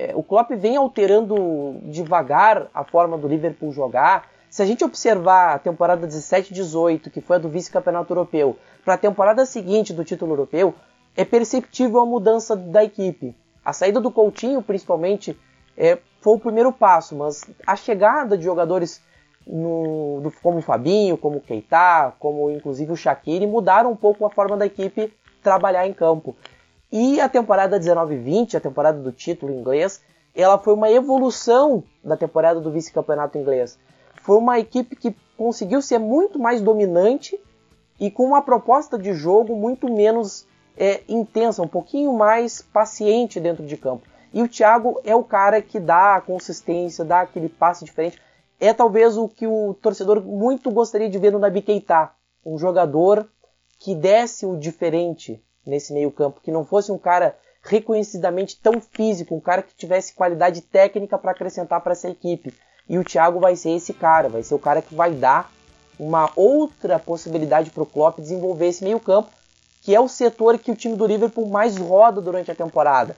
é, 0.00 0.12
o 0.14 0.22
Klopp 0.22 0.50
vem 0.52 0.76
alterando 0.76 1.78
devagar 1.84 2.68
a 2.72 2.84
forma 2.84 3.18
do 3.18 3.28
Liverpool 3.28 3.72
jogar. 3.72 4.28
Se 4.48 4.62
a 4.62 4.66
gente 4.66 4.84
observar 4.84 5.54
a 5.54 5.58
temporada 5.58 6.06
17-18, 6.06 7.10
que 7.10 7.20
foi 7.20 7.36
a 7.36 7.38
do 7.38 7.48
vice-campeonato 7.48 8.12
europeu, 8.12 8.56
para 8.84 8.94
a 8.94 8.98
temporada 8.98 9.44
seguinte 9.44 9.92
do 9.92 10.04
título 10.04 10.32
europeu, 10.32 10.74
é 11.16 11.24
perceptível 11.24 12.00
a 12.00 12.06
mudança 12.06 12.56
da 12.56 12.82
equipe. 12.82 13.34
A 13.64 13.72
saída 13.72 14.00
do 14.00 14.10
Coutinho, 14.10 14.62
principalmente, 14.62 15.38
é, 15.76 15.98
foi 16.20 16.34
o 16.34 16.38
primeiro 16.38 16.72
passo, 16.72 17.14
mas 17.14 17.42
a 17.66 17.76
chegada 17.76 18.38
de 18.38 18.44
jogadores 18.44 19.02
no, 19.50 20.32
como 20.42 20.58
o 20.58 20.62
Fabinho, 20.62 21.16
como 21.16 21.38
o 21.38 21.40
Keita, 21.40 22.12
como 22.18 22.50
inclusive 22.50 22.92
o 22.92 22.96
Shaqiri, 22.96 23.46
mudaram 23.46 23.90
um 23.90 23.96
pouco 23.96 24.24
a 24.24 24.30
forma 24.30 24.56
da 24.56 24.66
equipe 24.66 25.12
trabalhar 25.42 25.86
em 25.86 25.92
campo. 25.92 26.36
E 26.92 27.20
a 27.20 27.28
temporada 27.28 27.78
19-20, 27.78 28.54
a 28.54 28.60
temporada 28.60 28.98
do 29.00 29.12
título 29.12 29.52
inglês, 29.52 30.00
ela 30.34 30.58
foi 30.58 30.74
uma 30.74 30.90
evolução 30.90 31.82
da 32.02 32.16
temporada 32.16 32.60
do 32.60 32.70
vice-campeonato 32.70 33.38
inglês. 33.38 33.78
Foi 34.22 34.36
uma 34.36 34.58
equipe 34.58 34.94
que 34.94 35.14
conseguiu 35.36 35.82
ser 35.82 35.98
muito 35.98 36.38
mais 36.38 36.60
dominante 36.60 37.38
e 37.98 38.10
com 38.10 38.24
uma 38.24 38.42
proposta 38.42 38.98
de 38.98 39.12
jogo 39.12 39.56
muito 39.56 39.92
menos 39.92 40.46
é, 40.76 41.02
intensa, 41.08 41.62
um 41.62 41.68
pouquinho 41.68 42.12
mais 42.12 42.62
paciente 42.62 43.40
dentro 43.40 43.64
de 43.64 43.76
campo. 43.76 44.06
E 44.32 44.42
o 44.42 44.48
Thiago 44.48 45.00
é 45.04 45.14
o 45.14 45.24
cara 45.24 45.60
que 45.60 45.80
dá 45.80 46.16
a 46.16 46.20
consistência, 46.20 47.04
dá 47.04 47.20
aquele 47.20 47.48
passe 47.48 47.84
diferente. 47.84 48.20
É 48.60 48.74
talvez 48.74 49.16
o 49.16 49.26
que 49.26 49.46
o 49.46 49.72
torcedor 49.72 50.20
muito 50.22 50.70
gostaria 50.70 51.08
de 51.08 51.18
ver 51.18 51.32
no 51.32 51.38
Nabi 51.38 51.62
Keita, 51.62 52.10
um 52.44 52.58
jogador 52.58 53.26
que 53.78 53.94
desse 53.94 54.44
o 54.44 54.58
diferente 54.58 55.42
nesse 55.66 55.94
meio-campo, 55.94 56.42
que 56.42 56.52
não 56.52 56.64
fosse 56.64 56.92
um 56.92 56.98
cara 56.98 57.34
reconhecidamente 57.62 58.58
tão 58.60 58.78
físico, 58.80 59.34
um 59.34 59.40
cara 59.40 59.62
que 59.62 59.74
tivesse 59.74 60.14
qualidade 60.14 60.60
técnica 60.60 61.16
para 61.16 61.30
acrescentar 61.30 61.80
para 61.80 61.92
essa 61.92 62.10
equipe. 62.10 62.52
E 62.86 62.98
o 62.98 63.04
Thiago 63.04 63.40
vai 63.40 63.56
ser 63.56 63.70
esse 63.70 63.94
cara, 63.94 64.28
vai 64.28 64.42
ser 64.42 64.54
o 64.54 64.58
cara 64.58 64.82
que 64.82 64.94
vai 64.94 65.12
dar 65.12 65.50
uma 65.98 66.30
outra 66.36 66.98
possibilidade 66.98 67.70
para 67.70 67.82
o 67.82 67.86
Klopp 67.86 68.18
desenvolver 68.18 68.68
esse 68.68 68.84
meio-campo, 68.84 69.30
que 69.80 69.94
é 69.94 70.00
o 70.00 70.08
setor 70.08 70.58
que 70.58 70.70
o 70.70 70.76
time 70.76 70.96
do 70.96 71.06
Liverpool 71.06 71.48
mais 71.48 71.78
roda 71.78 72.20
durante 72.20 72.50
a 72.50 72.54
temporada. 72.54 73.16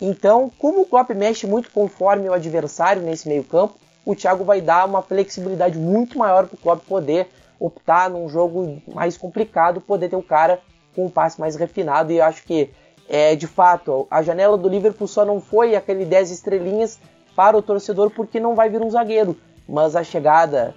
Então, 0.00 0.50
como 0.58 0.82
o 0.82 0.86
Klopp 0.86 1.10
mexe 1.10 1.46
muito 1.46 1.70
conforme 1.72 2.28
o 2.28 2.32
adversário 2.32 3.02
nesse 3.02 3.28
meio-campo, 3.28 3.74
o 4.06 4.14
Thiago 4.14 4.44
vai 4.44 4.60
dar 4.60 4.86
uma 4.86 5.02
flexibilidade 5.02 5.76
muito 5.76 6.16
maior 6.16 6.46
para 6.46 6.54
o 6.54 6.58
Klopp 6.58 6.86
poder 6.86 7.26
optar 7.58 8.08
num 8.08 8.28
jogo 8.28 8.80
mais 8.86 9.16
complicado, 9.16 9.80
poder 9.80 10.08
ter 10.08 10.14
o 10.14 10.22
cara 10.22 10.60
com 10.94 11.06
um 11.06 11.10
passe 11.10 11.40
mais 11.40 11.56
refinado 11.56 12.12
e 12.12 12.18
eu 12.18 12.24
acho 12.24 12.44
que 12.44 12.70
é, 13.08 13.34
de 13.34 13.48
fato 13.48 14.06
a 14.08 14.22
janela 14.22 14.56
do 14.56 14.68
Liverpool 14.68 15.08
só 15.08 15.24
não 15.24 15.40
foi 15.40 15.74
aquele 15.74 16.04
10 16.04 16.30
estrelinhas 16.30 17.00
para 17.34 17.56
o 17.56 17.62
torcedor 17.62 18.10
porque 18.10 18.38
não 18.38 18.54
vai 18.54 18.70
vir 18.70 18.80
um 18.80 18.90
zagueiro, 18.90 19.36
mas 19.68 19.96
a 19.96 20.04
chegada 20.04 20.72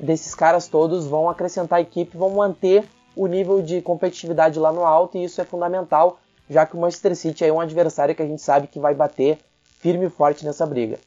desses 0.00 0.34
caras 0.34 0.66
todos 0.66 1.06
vão 1.06 1.30
acrescentar 1.30 1.78
a 1.78 1.82
equipe, 1.82 2.16
vão 2.16 2.30
manter 2.30 2.84
o 3.14 3.28
nível 3.28 3.62
de 3.62 3.80
competitividade 3.80 4.58
lá 4.58 4.72
no 4.72 4.84
alto 4.84 5.16
e 5.16 5.22
isso 5.22 5.40
é 5.40 5.44
fundamental, 5.44 6.18
já 6.50 6.66
que 6.66 6.76
o 6.76 6.80
Manchester 6.80 7.14
City 7.14 7.44
é 7.44 7.52
um 7.52 7.60
adversário 7.60 8.16
que 8.16 8.22
a 8.22 8.26
gente 8.26 8.42
sabe 8.42 8.66
que 8.66 8.80
vai 8.80 8.94
bater 8.94 9.38
firme 9.78 10.06
e 10.06 10.10
forte 10.10 10.44
nessa 10.44 10.66
briga. 10.66 10.98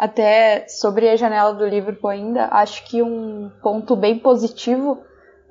Até 0.00 0.66
sobre 0.66 1.10
a 1.10 1.16
janela 1.16 1.52
do 1.52 1.66
Liverpool 1.66 2.08
ainda, 2.08 2.48
acho 2.52 2.86
que 2.86 3.02
um 3.02 3.50
ponto 3.62 3.94
bem 3.94 4.18
positivo 4.18 4.92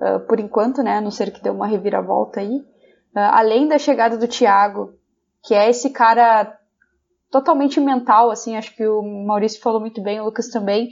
uh, 0.01 0.19
por 0.27 0.39
enquanto, 0.39 0.81
né? 0.81 0.97
A 0.97 1.01
não 1.01 1.11
ser 1.11 1.31
que 1.31 1.39
dê 1.39 1.51
uma 1.51 1.67
reviravolta 1.67 2.39
aí. 2.39 2.55
Uh, 2.55 3.29
além 3.31 3.67
da 3.67 3.77
chegada 3.77 4.17
do 4.17 4.27
Thiago, 4.27 4.95
que 5.43 5.53
é 5.53 5.69
esse 5.69 5.91
cara 5.91 6.57
totalmente 7.29 7.79
mental, 7.79 8.31
assim, 8.31 8.57
acho 8.57 8.75
que 8.75 8.87
o 8.87 9.03
Maurício 9.27 9.61
falou 9.61 9.79
muito 9.79 10.01
bem, 10.01 10.19
o 10.19 10.25
Lucas 10.25 10.47
também. 10.49 10.89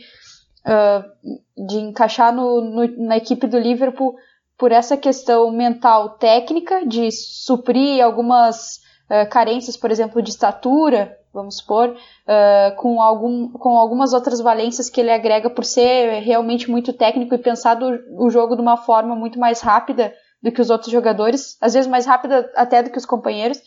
uh, 0.67 1.65
de 1.67 1.77
encaixar 1.77 2.31
no, 2.31 2.61
no, 2.61 3.07
na 3.07 3.17
equipe 3.17 3.47
do 3.47 3.57
Liverpool 3.57 4.15
por 4.55 4.71
essa 4.71 4.95
questão 4.97 5.49
mental 5.51 6.17
técnica, 6.17 6.85
de 6.85 7.11
suprir 7.11 8.03
algumas 8.03 8.77
uh, 9.09 9.27
carências, 9.31 9.77
por 9.77 9.89
exemplo, 9.89 10.21
de 10.21 10.29
estatura, 10.29 11.17
vamos 11.37 11.57
supor, 11.57 11.89
uh, 11.89 12.75
com, 12.77 13.01
algum, 13.01 13.49
com 13.49 13.77
algumas 13.77 14.11
outras 14.11 14.41
valências 14.41 14.89
que 14.89 14.99
ele 14.99 15.11
agrega 15.11 15.49
por 15.49 15.63
ser 15.63 16.21
realmente 16.21 16.69
muito 16.69 16.91
técnico 16.91 17.35
e 17.35 17.37
pensar 17.37 17.77
o 17.81 18.29
jogo 18.29 18.55
de 18.55 18.61
uma 18.61 18.75
forma 18.75 19.15
muito 19.15 19.39
mais 19.39 19.61
rápida 19.61 20.13
do 20.41 20.51
que 20.51 20.61
os 20.61 20.69
outros 20.69 20.91
jogadores, 20.91 21.57
às 21.61 21.73
vezes 21.73 21.89
mais 21.89 22.05
rápida 22.05 22.51
até 22.55 22.81
do 22.81 22.89
que 22.89 22.97
os 22.97 23.05
companheiros. 23.05 23.61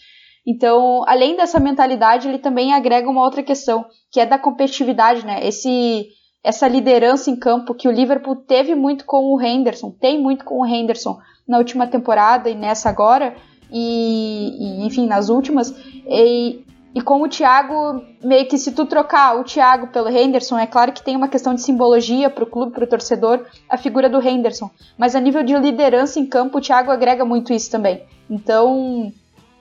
Então, 0.46 1.04
além 1.06 1.36
dessa 1.36 1.60
mentalidade, 1.60 2.26
ele 2.26 2.38
também 2.38 2.72
agrega 2.72 3.08
uma 3.08 3.22
outra 3.22 3.42
questão, 3.42 3.84
que 4.10 4.20
é 4.20 4.26
da 4.26 4.38
competitividade, 4.38 5.24
né? 5.24 5.46
Esse 5.46 6.08
essa 6.42 6.66
liderança 6.66 7.30
em 7.30 7.36
campo 7.36 7.74
que 7.74 7.86
o 7.86 7.90
Liverpool 7.90 8.34
teve 8.34 8.74
muito 8.74 9.04
com 9.04 9.34
o 9.34 9.40
Henderson, 9.40 9.90
tem 9.90 10.18
muito 10.18 10.42
com 10.42 10.60
o 10.60 10.66
Henderson 10.66 11.18
na 11.46 11.58
última 11.58 11.86
temporada 11.86 12.48
e 12.48 12.54
nessa 12.54 12.88
agora, 12.88 13.36
e, 13.70 14.56
e 14.58 14.86
enfim, 14.86 15.06
nas 15.06 15.28
últimas. 15.28 15.70
E, 16.08 16.64
e 16.92 17.00
com 17.00 17.22
o 17.22 17.28
Thiago, 17.28 18.02
meio 18.22 18.46
que 18.48 18.58
se 18.58 18.72
tu 18.72 18.84
trocar 18.84 19.38
o 19.38 19.44
Thiago 19.44 19.88
pelo 19.88 20.08
Henderson, 20.08 20.58
é 20.58 20.66
claro 20.66 20.92
que 20.92 21.02
tem 21.02 21.16
uma 21.16 21.28
questão 21.28 21.54
de 21.54 21.62
simbologia 21.62 22.28
para 22.28 22.42
o 22.42 22.46
clube, 22.46 22.72
para 22.72 22.84
o 22.84 22.86
torcedor, 22.86 23.46
a 23.68 23.76
figura 23.76 24.08
do 24.08 24.20
Henderson. 24.20 24.68
Mas 24.98 25.14
a 25.14 25.20
nível 25.20 25.44
de 25.44 25.56
liderança 25.56 26.18
em 26.18 26.26
campo, 26.26 26.58
o 26.58 26.60
Thiago 26.60 26.90
agrega 26.90 27.24
muito 27.24 27.52
isso 27.52 27.70
também. 27.70 28.02
Então, 28.28 29.12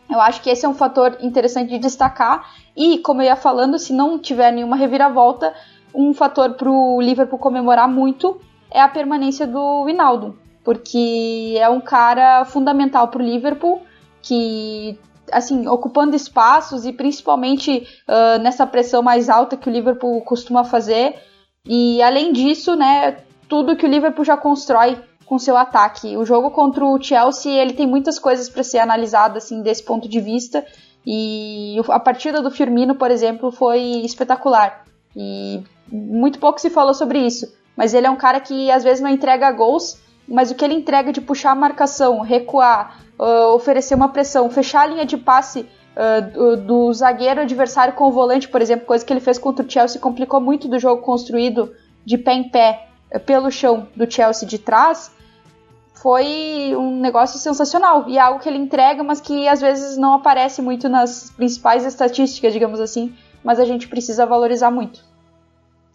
eu 0.10 0.20
acho 0.20 0.42
que 0.42 0.50
esse 0.50 0.66
é 0.66 0.70
um 0.70 0.74
fator 0.74 1.18
interessante 1.22 1.70
de 1.70 1.78
destacar. 1.78 2.52
E, 2.76 2.98
como 3.00 3.22
eu 3.22 3.28
ia 3.28 3.36
falando, 3.36 3.78
se 3.78 3.94
não 3.94 4.18
tiver 4.18 4.52
nenhuma 4.52 4.76
reviravolta, 4.76 5.54
um 5.94 6.14
fator 6.16 6.54
para 6.54 6.70
o 6.70 7.00
Liverpool 7.00 7.38
comemorar 7.38 7.88
muito 7.88 8.42
é 8.72 8.82
a 8.82 8.88
permanência 8.88 9.46
do 9.46 9.86
Winaldo, 9.86 10.38
porque 10.64 11.56
é 11.58 11.70
um 11.70 11.82
cara 11.82 12.46
fundamental 12.46 13.08
para 13.08 13.22
o 13.22 13.26
Liverpool 13.26 13.82
que 14.22 15.00
assim 15.32 15.68
ocupando 15.68 16.16
espaços 16.16 16.86
e 16.86 16.94
principalmente 16.94 17.88
uh, 18.08 18.42
nessa 18.42 18.66
pressão 18.66 19.02
mais 19.02 19.30
alta 19.30 19.58
que 19.58 19.70
o 19.70 19.72
Liverpool 19.72 20.22
costuma 20.22 20.64
fazer 20.64 21.16
e 21.66 22.02
além 22.02 22.32
disso, 22.32 22.76
né, 22.76 23.18
tudo 23.48 23.76
que 23.76 23.86
o 23.86 23.90
Liverpool 23.90 24.26
já 24.26 24.38
constrói 24.38 24.98
com 25.26 25.38
seu 25.38 25.56
ataque. 25.56 26.18
O 26.18 26.26
jogo 26.26 26.50
contra 26.50 26.84
o 26.84 27.02
Chelsea 27.02 27.52
ele 27.52 27.74
tem 27.74 27.86
muitas 27.86 28.18
coisas 28.18 28.50
para 28.50 28.64
ser 28.64 28.80
analisado 28.80 29.38
assim 29.38 29.62
desse 29.62 29.84
ponto 29.84 30.10
de 30.10 30.20
vista 30.20 30.66
e 31.06 31.78
a 31.90 32.00
partida 32.00 32.42
do 32.42 32.52
Firmino, 32.52 32.96
por 32.96 33.12
exemplo, 33.12 33.52
foi 33.52 33.80
espetacular. 34.04 34.84
E 35.16 35.64
muito 35.92 36.40
pouco 36.40 36.60
se 36.60 36.70
falou 36.70 36.94
sobre 36.94 37.20
isso, 37.20 37.52
mas 37.76 37.94
ele 37.94 38.08
é 38.08 38.10
um 38.10 38.16
cara 38.16 38.40
que 38.40 38.70
às 38.70 38.84
vezes 38.84 39.02
não 39.02 39.10
entrega 39.10 39.52
gols, 39.52 40.00
mas 40.30 40.52
o 40.52 40.56
que 40.56 40.64
ele 40.64 40.76
entrega 40.76 41.12
de 41.12 41.20
puxar 41.20 41.52
a 41.52 41.56
marcação, 41.56 42.22
recuar, 42.22 43.02
uh, 43.20 43.54
oferecer 43.54 43.96
uma 43.96 44.10
pressão, 44.10 44.50
fechar 44.50 44.82
a 44.82 44.88
linha 44.88 45.06
de 45.06 45.18
passe 45.18 45.62
uh, 45.62 46.32
do, 46.32 46.58
do, 46.58 46.94
zagueiro 46.94 47.42
adversário 47.42 47.94
com 47.94 48.06
o 48.06 48.12
volante, 48.12 48.48
por 48.48 48.62
exemplo, 48.62 48.86
coisa 48.86 49.04
que 49.04 49.12
ele 49.12 49.20
fez 49.20 49.38
contra 49.38 49.66
o 49.66 49.70
Chelsea, 49.70 50.00
complicou 50.00 50.40
muito 50.40 50.68
do 50.68 50.78
jogo 50.78 51.02
construído 51.02 51.74
de 52.06 52.18
pé 52.18 52.34
em 52.34 52.50
pé 52.50 52.88
uh, 53.14 53.20
pelo 53.20 53.50
chão 53.50 53.88
do 53.96 54.10
Chelsea 54.10 54.48
de 54.48 54.60
trás, 54.60 55.12
foi 55.96 56.74
um 56.78 57.00
negócio 57.00 57.38
sensacional 57.38 58.06
e 58.08 58.18
é 58.18 58.22
algo 58.22 58.40
que 58.40 58.48
ele 58.48 58.58
entrega, 58.58 59.04
mas 59.04 59.20
que 59.20 59.48
às 59.48 59.60
vezes 59.60 59.98
não 59.98 60.14
aparece 60.14 60.62
muito 60.62 60.88
nas 60.88 61.30
principais 61.32 61.86
estatísticas, 61.86 62.54
digamos 62.54 62.80
assim, 62.80 63.14
mas 63.44 63.60
a 63.60 63.66
gente 63.66 63.88
precisa 63.88 64.26
valorizar 64.26 64.72
muito. 64.72 65.04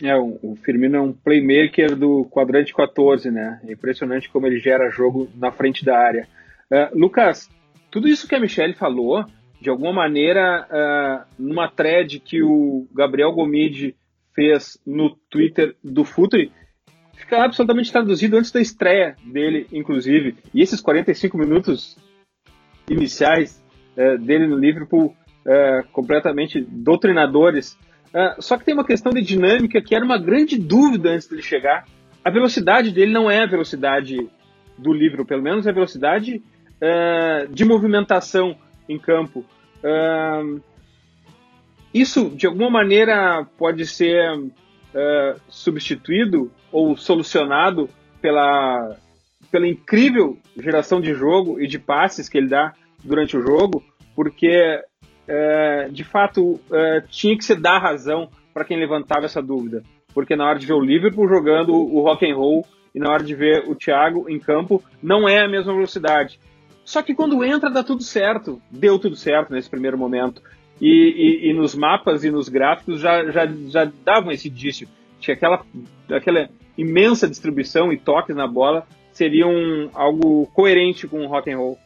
É, 0.03 0.17
o 0.17 0.57
Firmino 0.65 0.97
é 0.97 1.01
um 1.01 1.13
playmaker 1.13 1.95
do 1.95 2.25
quadrante 2.25 2.75
14, 2.75 3.31
né? 3.31 3.61
É 3.65 3.73
impressionante 3.73 4.29
como 4.29 4.47
ele 4.47 4.59
gera 4.59 4.91
jogo 4.91 5.31
na 5.37 5.53
frente 5.53 5.85
da 5.85 5.97
área. 5.97 6.27
Uh, 6.71 6.99
Lucas, 6.99 7.49
tudo 7.91 8.09
isso 8.09 8.27
que 8.27 8.35
a 8.35 8.41
Michelle 8.41 8.75
falou, 8.75 9.25
de 9.61 9.71
alguma 9.71 9.93
maneira, 9.93 10.67
uh, 10.69 11.25
numa 11.39 11.69
thread 11.69 12.19
que 12.19 12.43
o 12.43 12.89
Gabriel 12.93 13.33
Gomide 13.33 13.95
fez 14.35 14.79
no 14.85 15.17
Twitter 15.31 15.77
do 15.83 16.05
Futre, 16.05 16.51
fica 17.15 17.45
absolutamente 17.45 17.93
traduzido 17.93 18.37
antes 18.37 18.51
da 18.51 18.61
estreia 18.61 19.15
dele, 19.25 19.69
inclusive. 19.73 20.37
E 20.53 20.61
esses 20.61 20.81
45 20.81 21.39
minutos 21.39 21.97
iniciais 22.91 23.65
uh, 23.97 24.19
dele 24.19 24.49
no 24.49 24.57
Liverpool, 24.57 25.15
completamente 25.93 26.59
doutrinadores, 26.59 27.79
Uh, 28.15 28.41
só 28.41 28.57
que 28.57 28.65
tem 28.65 28.75
uma 28.75 28.87
questão 28.87 29.11
de 29.11 29.21
dinâmica 29.21 29.83
que 29.83 29.93
era 29.93 30.05
uma 30.05 30.17
grande 30.17 30.57
dúvida 30.57 31.11
antes 31.11 31.27
dele 31.27 31.43
chegar. 31.43 31.85
A 32.25 32.31
velocidade 32.31 32.93
dele 32.93 33.13
não 33.13 33.29
é 33.29 33.43
a 33.43 33.47
velocidade 33.47 34.17
do 34.79 34.93
livro, 34.93 35.27
pelo 35.27 35.43
menos 35.43 35.67
é 35.67 35.71
a 35.71 35.75
velocidade 35.75 36.37
uh, 36.37 37.53
de 37.53 37.65
movimentação 37.65 38.57
em 38.89 39.01
campo. 39.01 39.45
Uh, 39.83 40.63
isso, 41.93 42.31
de 42.31 42.47
alguma 42.47 42.71
maneira, 42.71 43.45
pode 43.59 43.87
ser 43.87 44.21
substituído 45.49 46.53
ou 46.71 46.97
solucionado 46.97 47.91
pela, 48.23 48.97
pela 49.51 49.67
incrível 49.67 50.39
geração 50.57 51.01
de 51.01 51.13
jogo 51.15 51.61
e 51.61 51.67
de 51.67 51.81
passes 51.81 52.29
que 52.29 52.39
ele 52.39 52.47
dá 52.47 52.73
durante 53.03 53.37
o 53.37 53.43
jogo, 53.43 53.83
porque 54.15 54.81
é, 55.27 55.89
de 55.91 56.05
fato, 56.05 56.61
é, 56.73 57.03
tinha 57.09 57.37
que 57.37 57.45
se 57.45 57.55
dar 57.55 57.79
razão 57.79 58.29
para 58.53 58.65
quem 58.65 58.79
levantava 58.79 59.27
essa 59.27 59.43
dúvida. 59.43 59.83
Porque 60.13 60.37
na 60.37 60.47
hora 60.47 60.59
de 60.59 60.67
ver 60.67 60.75
o 60.75 60.81
Liverpool 60.81 61.29
jogando 61.29 61.75
o 61.75 62.01
rock 62.01 62.31
and 62.31 62.37
roll 62.37 62.65
e 62.95 63.01
na 63.01 63.11
hora 63.11 63.25
de 63.25 63.35
ver 63.35 63.65
o 63.69 63.75
Thiago 63.75 64.29
em 64.29 64.39
campo, 64.39 64.83
não 65.03 65.29
é 65.29 65.41
a 65.41 65.49
mesma 65.49 65.73
velocidade. 65.73 66.39
Só 66.85 67.03
que 67.03 67.15
quando 67.15 67.43
entra, 67.43 67.71
dá 67.71 67.83
tudo 67.83 68.03
certo. 68.03 68.61
Deu 68.71 68.99
tudo 68.99 69.17
certo 69.17 69.53
nesse 69.53 69.69
primeiro 69.69 69.99
momento. 69.99 70.43
E, 70.81 70.89
e, 71.47 71.51
e 71.51 71.53
nos 71.53 71.75
mapas 71.75 72.25
e 72.25 72.31
nos 72.31 72.49
gráficos 72.49 73.01
já, 73.01 73.25
já, 73.31 73.47
já 73.47 73.91
davam 74.05 74.31
esse 74.31 74.49
indício. 74.49 74.87
Tinha 75.19 75.35
aquela, 75.35 75.65
aquela 76.11 76.49
imensa 76.77 77.29
distribuição 77.29 77.93
e 77.93 77.99
toques 77.99 78.37
na 78.37 78.47
bola 78.47 78.87
seriam 79.13 79.89
algo 79.95 80.47
coerente 80.53 81.07
com 81.07 81.25
o 81.25 81.29
rock 81.29 81.51
and 81.51 81.57
roll. 81.57 81.79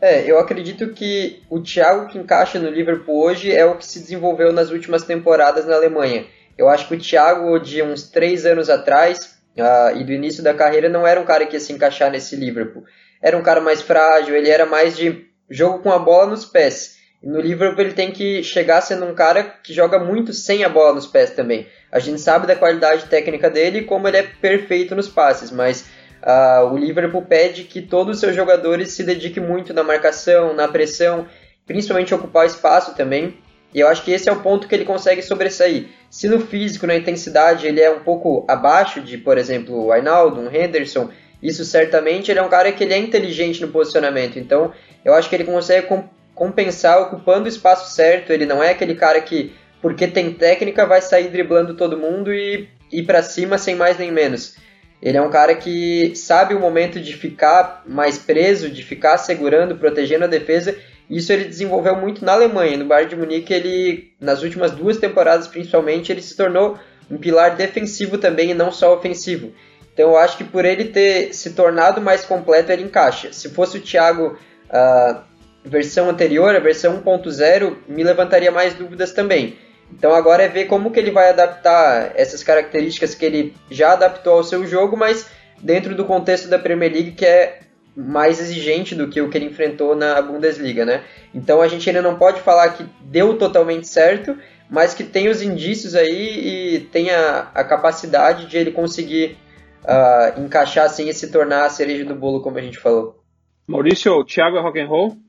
É, 0.00 0.30
eu 0.30 0.38
acredito 0.38 0.88
que 0.88 1.42
o 1.48 1.60
Thiago 1.60 2.08
que 2.08 2.18
encaixa 2.18 2.58
no 2.58 2.68
Liverpool 2.68 3.24
hoje 3.24 3.50
é 3.50 3.64
o 3.64 3.76
que 3.76 3.86
se 3.86 4.00
desenvolveu 4.00 4.52
nas 4.52 4.70
últimas 4.70 5.04
temporadas 5.04 5.64
na 5.64 5.74
Alemanha. 5.74 6.26
Eu 6.56 6.68
acho 6.68 6.86
que 6.88 6.94
o 6.94 6.98
Thiago 6.98 7.58
de 7.58 7.82
uns 7.82 8.10
três 8.10 8.44
anos 8.44 8.68
atrás 8.68 9.38
uh, 9.56 9.96
e 9.96 10.04
do 10.04 10.12
início 10.12 10.42
da 10.42 10.54
carreira 10.54 10.88
não 10.88 11.06
era 11.06 11.20
um 11.20 11.24
cara 11.24 11.46
que 11.46 11.56
ia 11.56 11.60
se 11.60 11.72
encaixar 11.72 12.10
nesse 12.10 12.36
Liverpool. 12.36 12.84
Era 13.22 13.36
um 13.36 13.42
cara 13.42 13.60
mais 13.60 13.80
frágil, 13.80 14.36
ele 14.36 14.50
era 14.50 14.66
mais 14.66 14.96
de 14.96 15.26
jogo 15.48 15.78
com 15.78 15.90
a 15.90 15.98
bola 15.98 16.26
nos 16.26 16.44
pés. 16.44 16.96
No 17.22 17.40
Liverpool 17.40 17.80
ele 17.80 17.94
tem 17.94 18.12
que 18.12 18.42
chegar 18.42 18.82
sendo 18.82 19.06
um 19.06 19.14
cara 19.14 19.42
que 19.42 19.72
joga 19.72 19.98
muito 19.98 20.32
sem 20.32 20.62
a 20.62 20.68
bola 20.68 20.94
nos 20.94 21.06
pés 21.06 21.30
também. 21.30 21.66
A 21.90 21.98
gente 21.98 22.20
sabe 22.20 22.46
da 22.46 22.54
qualidade 22.54 23.06
técnica 23.06 23.48
dele 23.48 23.78
e 23.78 23.84
como 23.84 24.06
ele 24.06 24.18
é 24.18 24.22
perfeito 24.22 24.94
nos 24.94 25.08
passes, 25.08 25.50
mas 25.50 25.86
Uh, 26.22 26.72
o 26.72 26.76
Liverpool 26.76 27.22
pede 27.22 27.64
que 27.64 27.80
todos 27.80 28.16
os 28.16 28.20
seus 28.20 28.34
jogadores 28.34 28.92
se 28.92 29.04
dediquem 29.04 29.42
muito 29.42 29.72
na 29.72 29.82
marcação, 29.82 30.54
na 30.54 30.66
pressão, 30.66 31.26
principalmente 31.66 32.14
ocupar 32.14 32.44
o 32.44 32.46
espaço 32.46 32.94
também. 32.94 33.38
E 33.74 33.80
eu 33.80 33.88
acho 33.88 34.02
que 34.02 34.10
esse 34.10 34.28
é 34.28 34.32
o 34.32 34.40
ponto 34.40 34.66
que 34.66 34.74
ele 34.74 34.84
consegue 34.84 35.22
sobressair. 35.22 35.88
Se 36.10 36.28
no 36.28 36.40
físico, 36.40 36.86
na 36.86 36.96
intensidade, 36.96 37.66
ele 37.66 37.80
é 37.80 37.90
um 37.90 38.00
pouco 38.00 38.44
abaixo 38.48 39.00
de, 39.00 39.18
por 39.18 39.36
exemplo, 39.36 39.84
o 39.84 39.92
Arnaldo, 39.92 40.40
um 40.40 40.50
Henderson, 40.50 41.10
isso 41.42 41.64
certamente 41.64 42.30
ele 42.30 42.38
é 42.38 42.42
um 42.42 42.48
cara 42.48 42.72
que 42.72 42.82
ele 42.82 42.94
é 42.94 42.98
inteligente 42.98 43.60
no 43.60 43.68
posicionamento. 43.68 44.38
Então, 44.38 44.72
eu 45.04 45.14
acho 45.14 45.28
que 45.28 45.34
ele 45.34 45.44
consegue 45.44 45.86
com, 45.86 46.04
compensar 46.34 47.00
ocupando 47.02 47.44
o 47.44 47.48
espaço 47.48 47.94
certo. 47.94 48.32
Ele 48.32 48.46
não 48.46 48.62
é 48.62 48.70
aquele 48.70 48.94
cara 48.94 49.20
que, 49.20 49.54
porque 49.82 50.06
tem 50.06 50.32
técnica, 50.32 50.86
vai 50.86 51.02
sair 51.02 51.28
driblando 51.28 51.76
todo 51.76 51.98
mundo 51.98 52.32
e 52.32 52.68
ir 52.90 53.02
para 53.02 53.22
cima 53.22 53.58
sem 53.58 53.74
mais 53.74 53.98
nem 53.98 54.10
menos. 54.10 54.56
Ele 55.00 55.16
é 55.16 55.22
um 55.22 55.30
cara 55.30 55.54
que 55.54 56.14
sabe 56.16 56.54
o 56.54 56.60
momento 56.60 57.00
de 57.00 57.12
ficar 57.12 57.82
mais 57.86 58.18
preso, 58.18 58.70
de 58.70 58.82
ficar 58.82 59.18
segurando, 59.18 59.76
protegendo 59.76 60.24
a 60.24 60.28
defesa. 60.28 60.76
Isso 61.08 61.32
ele 61.32 61.44
desenvolveu 61.44 61.96
muito 61.96 62.24
na 62.24 62.32
Alemanha. 62.32 62.76
No 62.76 62.86
Bayern 62.86 63.10
de 63.10 63.16
Munique, 63.16 63.52
ele, 63.52 64.12
nas 64.20 64.42
últimas 64.42 64.72
duas 64.72 64.96
temporadas 64.96 65.46
principalmente, 65.46 66.10
ele 66.10 66.22
se 66.22 66.36
tornou 66.36 66.78
um 67.10 67.18
pilar 67.18 67.54
defensivo 67.54 68.18
também 68.18 68.50
e 68.50 68.54
não 68.54 68.72
só 68.72 68.94
ofensivo. 68.94 69.52
Então 69.92 70.10
eu 70.10 70.16
acho 70.16 70.36
que 70.36 70.44
por 70.44 70.64
ele 70.64 70.86
ter 70.86 71.32
se 71.32 71.50
tornado 71.50 72.00
mais 72.00 72.24
completo, 72.24 72.72
ele 72.72 72.82
encaixa. 72.82 73.32
Se 73.32 73.48
fosse 73.48 73.78
o 73.78 73.80
Thiago 73.80 74.36
uh, 74.68 75.20
versão 75.64 76.10
anterior, 76.10 76.54
a 76.54 76.58
versão 76.58 77.02
1.0, 77.02 77.76
me 77.88 78.02
levantaria 78.02 78.50
mais 78.50 78.74
dúvidas 78.74 79.12
também. 79.12 79.56
Então 79.92 80.14
agora 80.14 80.42
é 80.42 80.48
ver 80.48 80.66
como 80.66 80.90
que 80.90 80.98
ele 80.98 81.10
vai 81.10 81.30
adaptar 81.30 82.12
essas 82.14 82.42
características 82.42 83.14
que 83.14 83.24
ele 83.24 83.54
já 83.70 83.92
adaptou 83.92 84.34
ao 84.34 84.44
seu 84.44 84.66
jogo, 84.66 84.96
mas 84.96 85.28
dentro 85.62 85.94
do 85.94 86.04
contexto 86.04 86.48
da 86.48 86.58
Premier 86.58 86.92
League 86.92 87.12
que 87.12 87.24
é 87.24 87.60
mais 87.96 88.38
exigente 88.40 88.94
do 88.94 89.08
que 89.08 89.22
o 89.22 89.30
que 89.30 89.38
ele 89.38 89.46
enfrentou 89.46 89.96
na 89.96 90.20
Bundesliga, 90.20 90.84
né? 90.84 91.02
Então 91.34 91.62
a 91.62 91.68
gente 91.68 91.88
ainda 91.88 92.02
não 92.02 92.18
pode 92.18 92.40
falar 92.40 92.70
que 92.70 92.84
deu 93.00 93.38
totalmente 93.38 93.88
certo, 93.88 94.36
mas 94.68 94.92
que 94.92 95.02
tem 95.02 95.28
os 95.28 95.40
indícios 95.40 95.94
aí 95.94 96.74
e 96.74 96.80
tem 96.80 97.10
a, 97.10 97.50
a 97.54 97.64
capacidade 97.64 98.46
de 98.46 98.58
ele 98.58 98.70
conseguir 98.70 99.38
uh, 99.82 100.38
encaixar 100.40 100.84
assim 100.84 101.08
e 101.08 101.14
se 101.14 101.30
tornar 101.32 101.64
a 101.64 101.70
cereja 101.70 102.04
do 102.04 102.14
bolo, 102.14 102.42
como 102.42 102.58
a 102.58 102.62
gente 102.62 102.78
falou. 102.78 103.22
Maurício, 103.66 104.22
Thiago 104.24 104.58
é 104.58 104.60
rock 104.60 104.78
and 104.78 104.88
roll? 104.88 105.16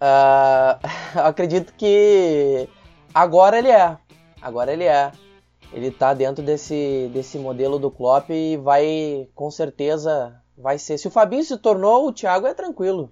Uh, 0.00 0.78
acredito 1.16 1.74
que 1.76 2.68
agora 3.14 3.58
ele 3.58 3.68
é. 3.68 3.96
Agora 4.40 4.72
ele 4.72 4.84
é. 4.84 5.12
Ele 5.72 5.90
tá 5.90 6.14
dentro 6.14 6.42
desse, 6.42 7.10
desse 7.12 7.38
modelo 7.38 7.78
do 7.78 7.90
Klopp 7.90 8.30
e 8.30 8.56
vai, 8.56 9.28
com 9.34 9.50
certeza, 9.50 10.34
vai 10.56 10.78
ser. 10.78 10.98
Se 10.98 11.08
o 11.08 11.10
Fabinho 11.10 11.44
se 11.44 11.56
tornou, 11.58 12.06
o 12.06 12.12
Thiago 12.12 12.46
é 12.46 12.54
tranquilo. 12.54 13.10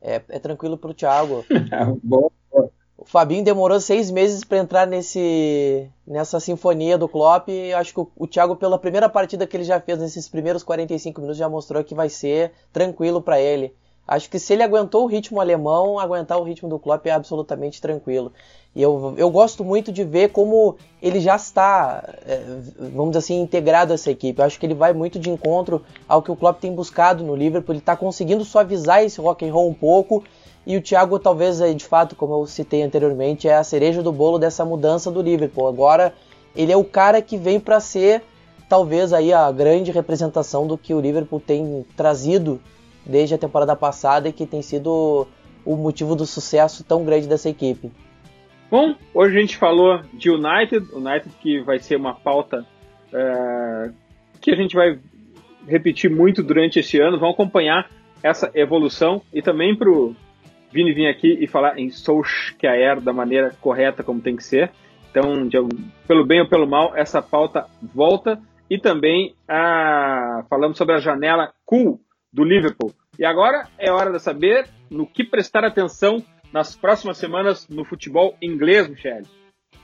É, 0.00 0.20
é 0.28 0.38
tranquilo 0.38 0.76
pro 0.76 0.94
Thiago. 0.94 1.44
Bom. 2.02 2.30
O 2.98 3.04
Fabinho 3.04 3.44
demorou 3.44 3.78
seis 3.78 4.10
meses 4.10 4.42
para 4.42 4.58
entrar 4.58 4.86
nesse, 4.86 5.88
nessa 6.06 6.40
sinfonia 6.40 6.98
do 6.98 7.08
Klopp. 7.08 7.48
E 7.48 7.72
acho 7.72 7.92
que 7.92 8.00
o, 8.00 8.10
o 8.16 8.26
Thiago, 8.26 8.56
pela 8.56 8.78
primeira 8.78 9.08
partida 9.08 9.46
que 9.46 9.56
ele 9.56 9.64
já 9.64 9.80
fez 9.80 9.98
nesses 9.98 10.28
primeiros 10.28 10.62
45 10.62 11.20
minutos, 11.20 11.38
já 11.38 11.48
mostrou 11.48 11.84
que 11.84 11.94
vai 11.94 12.08
ser 12.08 12.52
tranquilo 12.72 13.22
para 13.22 13.40
ele. 13.40 13.74
Acho 14.08 14.30
que 14.30 14.38
se 14.38 14.52
ele 14.52 14.62
aguentou 14.62 15.04
o 15.04 15.06
ritmo 15.06 15.40
alemão, 15.40 15.98
aguentar 15.98 16.38
o 16.38 16.44
ritmo 16.44 16.68
do 16.68 16.78
Klopp 16.78 17.04
é 17.06 17.10
absolutamente 17.10 17.80
tranquilo. 17.80 18.32
E 18.76 18.82
eu, 18.82 19.14
eu 19.16 19.30
gosto 19.30 19.64
muito 19.64 19.90
de 19.90 20.04
ver 20.04 20.32
como 20.32 20.76
ele 21.00 21.18
já 21.18 21.34
está, 21.34 22.04
é, 22.26 22.42
vamos 22.94 23.12
dizer 23.12 23.20
assim, 23.20 23.40
integrado 23.40 23.90
a 23.90 23.94
essa 23.94 24.10
equipe. 24.10 24.38
Eu 24.38 24.44
acho 24.44 24.60
que 24.60 24.66
ele 24.66 24.74
vai 24.74 24.92
muito 24.92 25.18
de 25.18 25.30
encontro 25.30 25.82
ao 26.06 26.20
que 26.20 26.30
o 26.30 26.36
Klopp 26.36 26.60
tem 26.60 26.74
buscado 26.74 27.24
no 27.24 27.34
Liverpool. 27.34 27.72
Ele 27.72 27.78
está 27.78 27.96
conseguindo 27.96 28.44
suavizar 28.44 29.02
esse 29.02 29.18
rock 29.18 29.48
and 29.48 29.52
roll 29.54 29.70
um 29.70 29.72
pouco. 29.72 30.22
E 30.66 30.76
o 30.76 30.82
Thiago, 30.82 31.18
talvez, 31.18 31.56
de 31.74 31.84
fato, 31.86 32.14
como 32.14 32.34
eu 32.34 32.46
citei 32.46 32.82
anteriormente, 32.82 33.48
é 33.48 33.56
a 33.56 33.64
cereja 33.64 34.02
do 34.02 34.12
bolo 34.12 34.38
dessa 34.38 34.62
mudança 34.62 35.10
do 35.10 35.22
Liverpool. 35.22 35.68
Agora, 35.68 36.12
ele 36.54 36.70
é 36.70 36.76
o 36.76 36.84
cara 36.84 37.22
que 37.22 37.38
vem 37.38 37.58
para 37.58 37.80
ser, 37.80 38.22
talvez, 38.68 39.14
aí 39.14 39.32
a 39.32 39.50
grande 39.50 39.90
representação 39.90 40.66
do 40.66 40.76
que 40.76 40.92
o 40.92 41.00
Liverpool 41.00 41.40
tem 41.40 41.86
trazido 41.96 42.60
desde 43.06 43.36
a 43.36 43.38
temporada 43.38 43.74
passada 43.74 44.28
e 44.28 44.34
que 44.34 44.44
tem 44.44 44.60
sido 44.60 45.26
o 45.64 45.76
motivo 45.76 46.14
do 46.14 46.26
sucesso 46.26 46.84
tão 46.84 47.06
grande 47.06 47.26
dessa 47.26 47.48
equipe. 47.48 47.90
Bom, 48.68 48.96
hoje 49.14 49.36
a 49.36 49.40
gente 49.40 49.56
falou 49.56 50.00
de 50.12 50.28
United, 50.28 50.88
United 50.92 51.30
que 51.40 51.60
vai 51.60 51.78
ser 51.78 51.96
uma 51.96 52.14
pauta 52.14 52.66
é, 53.12 53.90
que 54.40 54.50
a 54.50 54.56
gente 54.56 54.74
vai 54.74 54.98
repetir 55.68 56.10
muito 56.10 56.42
durante 56.42 56.80
esse 56.80 56.98
ano. 56.98 57.18
Vamos 57.18 57.34
acompanhar 57.34 57.88
essa 58.22 58.50
evolução 58.54 59.22
e 59.32 59.40
também 59.40 59.76
para 59.76 59.88
o 59.88 60.16
Vini 60.72 60.92
vir 60.92 61.06
aqui 61.06 61.38
e 61.40 61.46
falar 61.46 61.78
em 61.78 61.90
Solskjaer 61.90 63.00
da 63.00 63.12
maneira 63.12 63.54
correta 63.60 64.02
como 64.02 64.20
tem 64.20 64.34
que 64.34 64.42
ser. 64.42 64.72
Então, 65.10 65.46
de, 65.46 65.56
pelo 66.06 66.26
bem 66.26 66.40
ou 66.40 66.48
pelo 66.48 66.66
mal, 66.66 66.92
essa 66.96 67.22
pauta 67.22 67.66
volta 67.94 68.40
e 68.68 68.78
também 68.78 69.34
a, 69.48 70.44
falamos 70.50 70.76
sobre 70.76 70.96
a 70.96 70.98
janela 70.98 71.52
cool 71.64 72.00
do 72.32 72.42
Liverpool. 72.42 72.92
E 73.16 73.24
agora 73.24 73.68
é 73.78 73.92
hora 73.92 74.10
de 74.10 74.18
saber 74.18 74.68
no 74.90 75.06
que 75.06 75.24
prestar 75.24 75.64
atenção 75.64 76.22
nas 76.52 76.74
próximas 76.74 77.18
semanas 77.18 77.68
no 77.68 77.84
futebol 77.84 78.36
inglês, 78.40 78.88
Michele. 78.88 79.26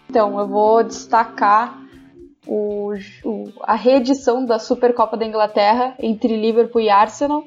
Então, 0.09 0.39
eu 0.39 0.47
vou 0.47 0.83
destacar 0.83 1.79
o, 2.47 2.93
o, 3.25 3.53
a 3.63 3.75
reedição 3.75 4.45
da 4.45 4.59
Supercopa 4.59 5.17
da 5.17 5.25
Inglaterra 5.25 5.95
entre 5.99 6.37
Liverpool 6.37 6.81
e 6.81 6.91
Arsenal. 6.91 7.45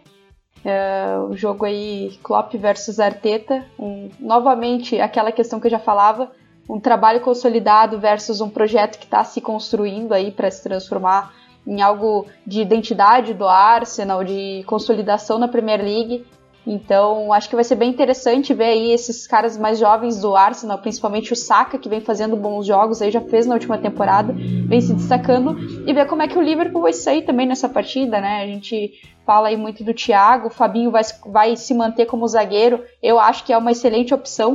É, 0.64 1.18
o 1.30 1.36
jogo 1.36 1.66
aí 1.66 2.18
Klopp 2.24 2.56
versus 2.56 3.00
Arteta. 3.00 3.66
Um, 3.78 4.10
novamente, 4.20 5.00
aquela 5.00 5.32
questão 5.32 5.60
que 5.60 5.68
eu 5.68 5.72
já 5.72 5.80
falava, 5.80 6.32
um 6.68 6.80
trabalho 6.80 7.22
consolidado 7.22 8.00
versus 8.00 8.42
um 8.42 8.50
projeto 8.50 8.98
que 8.98 9.06
está 9.06 9.24
se 9.24 9.40
construindo 9.42 10.14
aí 10.14 10.32
para 10.32 10.50
se 10.50 10.64
transformar 10.64 11.34
em 11.68 11.82
algo 11.82 12.28
de 12.46 12.62
identidade 12.62 13.34
do 13.34 13.48
Arsenal, 13.48 14.24
de 14.24 14.64
consolidação 14.66 15.38
na 15.38 15.48
Premier 15.48 15.82
League. 15.82 16.26
Então, 16.68 17.32
acho 17.32 17.48
que 17.48 17.56
vai 17.56 17.64
ser 17.64 17.76
bem 17.76 17.90
interessante 17.90 18.54
ver 18.54 18.66
aí 18.66 18.92
esses 18.92 19.28
caras 19.28 19.58
mais 19.58 19.78
jovens 19.78 20.20
do 20.20 20.36
Arsenal, 20.36 20.80
principalmente 20.80 21.32
o 21.32 21.36
Saka, 21.36 21.78
que 21.78 21.88
vem 21.88 22.02
fazendo 22.02 22.36
bons 22.36 22.66
jogos, 22.66 23.02
aí 23.02 23.12
já 23.12 23.22
fez 23.22 23.46
na 23.46 23.54
última 23.54 23.78
temporada, 23.78 24.34
vem 24.34 24.82
se 24.82 24.94
destacando, 24.94 25.58
e 25.88 25.94
ver 25.94 26.08
como 26.08 26.24
é 26.24 26.28
que 26.28 26.38
o 26.38 26.42
Liverpool 26.42 26.82
vai 26.82 26.94
sair 26.94 27.22
também 27.22 27.46
nessa 27.46 27.70
partida, 27.70 28.20
né? 28.20 28.42
A 28.42 28.48
gente 28.48 28.94
fala 29.26 29.50
aí 29.50 29.58
muito 29.58 29.84
do 29.84 29.94
Thiago, 29.94 30.48
o 30.48 30.52
Fabinho 30.52 30.90
vai, 30.90 31.04
vai 31.28 31.56
se 31.56 31.74
manter 31.74 32.06
como 32.06 32.28
zagueiro, 32.28 32.84
eu 33.02 33.20
acho 33.20 33.44
que 33.44 33.54
é 33.54 33.58
uma 33.58 33.72
excelente 33.72 34.14
opção, 34.14 34.54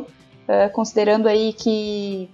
uh, 0.49 0.73
considerando 0.73 1.29
aí 1.29 1.53
que 1.53 2.29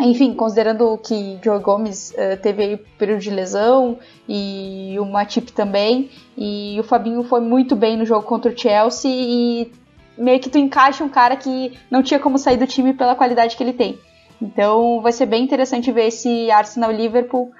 enfim, 0.00 0.34
considerando 0.34 0.98
que 0.98 1.38
Joe 1.42 1.60
Gomes 1.60 2.10
uh, 2.10 2.40
teve 2.40 2.62
aí 2.62 2.76
período 2.76 3.20
de 3.20 3.30
lesão 3.30 3.98
e 4.28 4.96
o 4.98 5.04
Matip 5.04 5.52
também, 5.52 6.10
e 6.36 6.76
o 6.80 6.82
Fabinho 6.82 7.22
foi 7.22 7.40
muito 7.40 7.76
bem 7.76 7.96
no 7.96 8.04
jogo 8.04 8.26
contra 8.26 8.50
o 8.50 8.58
Chelsea 8.58 9.10
e 9.10 9.72
meio 10.18 10.40
que 10.40 10.50
tu 10.50 10.58
encaixa 10.58 11.04
um 11.04 11.08
cara 11.08 11.36
que 11.36 11.78
não 11.90 12.02
tinha 12.02 12.18
como 12.18 12.38
sair 12.38 12.56
do 12.56 12.66
time 12.66 12.92
pela 12.92 13.14
qualidade 13.14 13.56
que 13.56 13.62
ele 13.62 13.72
tem. 13.72 13.98
Então 14.40 15.00
vai 15.00 15.12
ser 15.12 15.26
bem 15.26 15.44
interessante 15.44 15.92
ver 15.92 16.06
esse 16.06 16.50
Arsenal 16.50 16.90
Liverpool. 16.90 17.52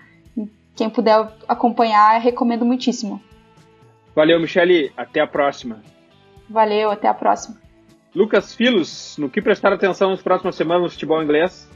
Quem 0.75 0.91
puder 0.91 1.29
acompanhar, 1.47 2.21
recomendo 2.21 2.65
muitíssimo. 2.65 3.23
Valeu, 4.15 4.41
Michele. 4.41 4.93
Até 4.97 5.21
a 5.21 5.27
próxima. 5.27 5.83
Valeu, 6.49 6.91
até 6.91 7.09
a 7.09 7.15
próxima. 7.15 7.57
Lucas 8.15 8.55
Filos, 8.55 9.17
no 9.19 9.29
que 9.29 9.41
prestar 9.41 9.73
atenção 9.73 10.11
nas 10.11 10.23
próximas 10.23 10.55
semanas 10.55 10.83
no 10.85 10.91
futebol 10.91 11.23
inglês? 11.23 11.69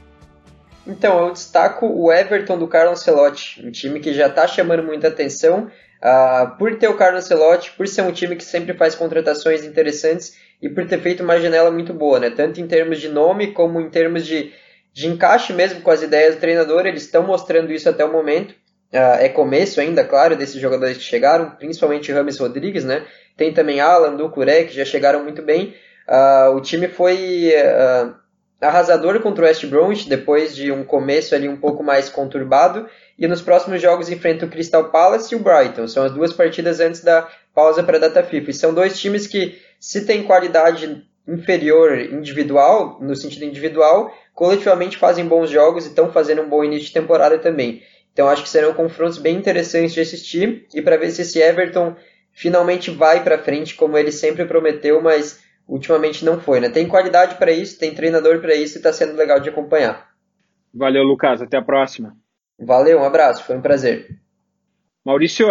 Então, 0.89 1.27
eu 1.27 1.31
destaco 1.31 1.85
o 1.85 2.11
Everton 2.11 2.57
do 2.57 2.67
Carlo 2.67 2.91
Ancelotti, 2.91 3.63
um 3.63 3.69
time 3.69 3.99
que 3.99 4.11
já 4.11 4.25
está 4.25 4.47
chamando 4.47 4.81
muita 4.81 5.07
atenção 5.07 5.69
uh, 6.01 6.57
por 6.57 6.75
ter 6.79 6.87
o 6.87 6.97
Carlo 6.97 7.19
Ancelotti, 7.19 7.71
por 7.77 7.87
ser 7.87 8.01
um 8.01 8.11
time 8.11 8.35
que 8.35 8.43
sempre 8.43 8.73
faz 8.73 8.95
contratações 8.95 9.63
interessantes 9.63 10.35
e 10.59 10.67
por 10.67 10.87
ter 10.87 10.99
feito 10.99 11.23
uma 11.23 11.39
janela 11.39 11.69
muito 11.69 11.93
boa, 11.93 12.19
né? 12.19 12.31
tanto 12.31 12.59
em 12.59 12.65
termos 12.65 12.99
de 12.99 13.07
nome 13.07 13.51
como 13.51 13.79
em 13.79 13.87
termos 13.87 14.25
de, 14.25 14.51
de 14.91 15.07
encaixe 15.07 15.53
mesmo 15.53 15.81
com 15.81 15.91
as 15.91 16.01
ideias 16.01 16.33
do 16.33 16.41
treinador, 16.41 16.87
eles 16.87 17.03
estão 17.03 17.21
mostrando 17.21 17.71
isso 17.71 17.87
até 17.87 18.03
o 18.03 18.11
momento. 18.11 18.55
Uh, 18.91 19.21
é 19.21 19.29
começo 19.29 19.79
ainda, 19.79 20.03
claro, 20.03 20.35
desses 20.35 20.59
jogadores 20.59 20.97
que 20.97 21.03
chegaram, 21.03 21.51
principalmente 21.51 22.11
Rames 22.11 22.39
Rodrigues, 22.39 22.83
né? 22.83 23.05
Tem 23.37 23.53
também 23.53 23.79
Alan, 23.79 24.15
Ducuré, 24.15 24.63
que 24.63 24.75
já 24.75 24.83
chegaram 24.83 25.23
muito 25.23 25.43
bem. 25.43 25.75
Uh, 26.07 26.55
o 26.55 26.61
time 26.61 26.87
foi 26.87 27.53
uh, 27.53 28.15
arrasador 28.61 29.19
contra 29.21 29.45
o 29.45 29.47
West 29.47 29.65
Bromwich, 29.65 30.09
depois 30.09 30.55
de 30.55 30.71
um 30.71 30.83
começo 30.83 31.33
ali 31.33 31.47
um 31.47 31.57
pouco 31.57 31.83
mais 31.83 32.09
conturbado, 32.09 32.87
e 33.17 33.27
nos 33.27 33.41
próximos 33.41 33.81
jogos 33.81 34.09
enfrenta 34.09 34.45
o 34.45 34.49
Crystal 34.49 34.89
Palace 34.89 35.33
e 35.33 35.37
o 35.37 35.39
Brighton. 35.39 35.87
São 35.87 36.03
as 36.03 36.11
duas 36.11 36.33
partidas 36.33 36.79
antes 36.79 37.01
da 37.01 37.27
pausa 37.53 37.83
para 37.83 37.97
a 37.97 38.01
data 38.01 38.23
FIFA. 38.23 38.51
E 38.51 38.53
são 38.53 38.73
dois 38.73 38.99
times 38.99 39.27
que, 39.27 39.59
se 39.79 40.05
têm 40.05 40.23
qualidade 40.23 41.05
inferior 41.27 41.97
individual, 41.99 42.97
no 43.01 43.15
sentido 43.15 43.45
individual, 43.45 44.13
coletivamente 44.33 44.97
fazem 44.97 45.25
bons 45.25 45.49
jogos 45.49 45.85
e 45.85 45.89
estão 45.89 46.11
fazendo 46.11 46.41
um 46.41 46.49
bom 46.49 46.63
início 46.63 46.87
de 46.87 46.93
temporada 46.93 47.37
também. 47.37 47.83
Então 48.11 48.27
acho 48.27 48.43
que 48.43 48.49
serão 48.49 48.73
confrontos 48.73 49.17
bem 49.17 49.35
interessantes 49.35 49.93
de 49.93 50.01
assistir 50.01 50.65
e 50.73 50.81
para 50.81 50.97
ver 50.97 51.11
se 51.11 51.21
esse 51.21 51.39
Everton 51.39 51.95
finalmente 52.33 52.89
vai 52.89 53.23
para 53.23 53.37
frente 53.37 53.75
como 53.75 53.97
ele 53.97 54.11
sempre 54.11 54.45
prometeu, 54.45 55.01
mas 55.01 55.38
ultimamente 55.69 56.25
não 56.25 56.41
foi, 56.41 56.59
né? 56.59 56.69
Tem 56.69 56.87
qualidade 56.87 57.35
para 57.35 57.51
isso, 57.51 57.79
tem 57.79 57.93
treinador 57.93 58.41
para 58.41 58.55
isso 58.55 58.75
e 58.75 58.79
está 58.79 58.91
sendo 58.91 59.15
legal 59.15 59.39
de 59.39 59.49
acompanhar. 59.49 60.09
Valeu, 60.73 61.03
Lucas. 61.03 61.41
Até 61.41 61.57
a 61.57 61.61
próxima. 61.61 62.17
Valeu, 62.59 62.99
um 62.99 63.03
abraço. 63.03 63.43
Foi 63.43 63.55
um 63.55 63.61
prazer. 63.61 64.19
Maurício, 65.05 65.47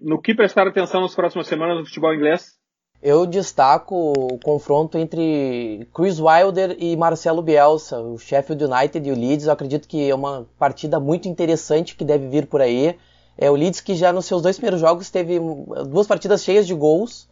no 0.00 0.20
que 0.20 0.34
prestar 0.34 0.66
atenção 0.66 1.02
nas 1.02 1.14
próximas 1.14 1.46
semanas 1.46 1.78
no 1.78 1.84
futebol 1.84 2.14
inglês? 2.14 2.56
Eu 3.00 3.26
destaco 3.26 3.94
o 3.94 4.38
confronto 4.40 4.98
entre 4.98 5.86
Chris 5.94 6.18
Wilder 6.18 6.76
e 6.80 6.96
Marcelo 6.96 7.42
Bielsa, 7.42 8.00
o 8.00 8.18
Sheffield 8.18 8.64
United 8.64 9.08
e 9.08 9.12
o 9.12 9.14
Leeds. 9.14 9.46
Eu 9.46 9.52
acredito 9.52 9.86
que 9.86 10.10
é 10.10 10.14
uma 10.14 10.48
partida 10.58 10.98
muito 10.98 11.28
interessante 11.28 11.94
que 11.94 12.04
deve 12.04 12.26
vir 12.26 12.46
por 12.46 12.60
aí. 12.60 12.98
É 13.36 13.48
o 13.48 13.54
Leeds 13.54 13.80
que 13.80 13.94
já 13.94 14.12
nos 14.12 14.26
seus 14.26 14.42
dois 14.42 14.56
primeiros 14.56 14.80
jogos 14.80 15.10
teve 15.10 15.38
duas 15.88 16.08
partidas 16.08 16.42
cheias 16.42 16.66
de 16.66 16.74
gols 16.74 17.28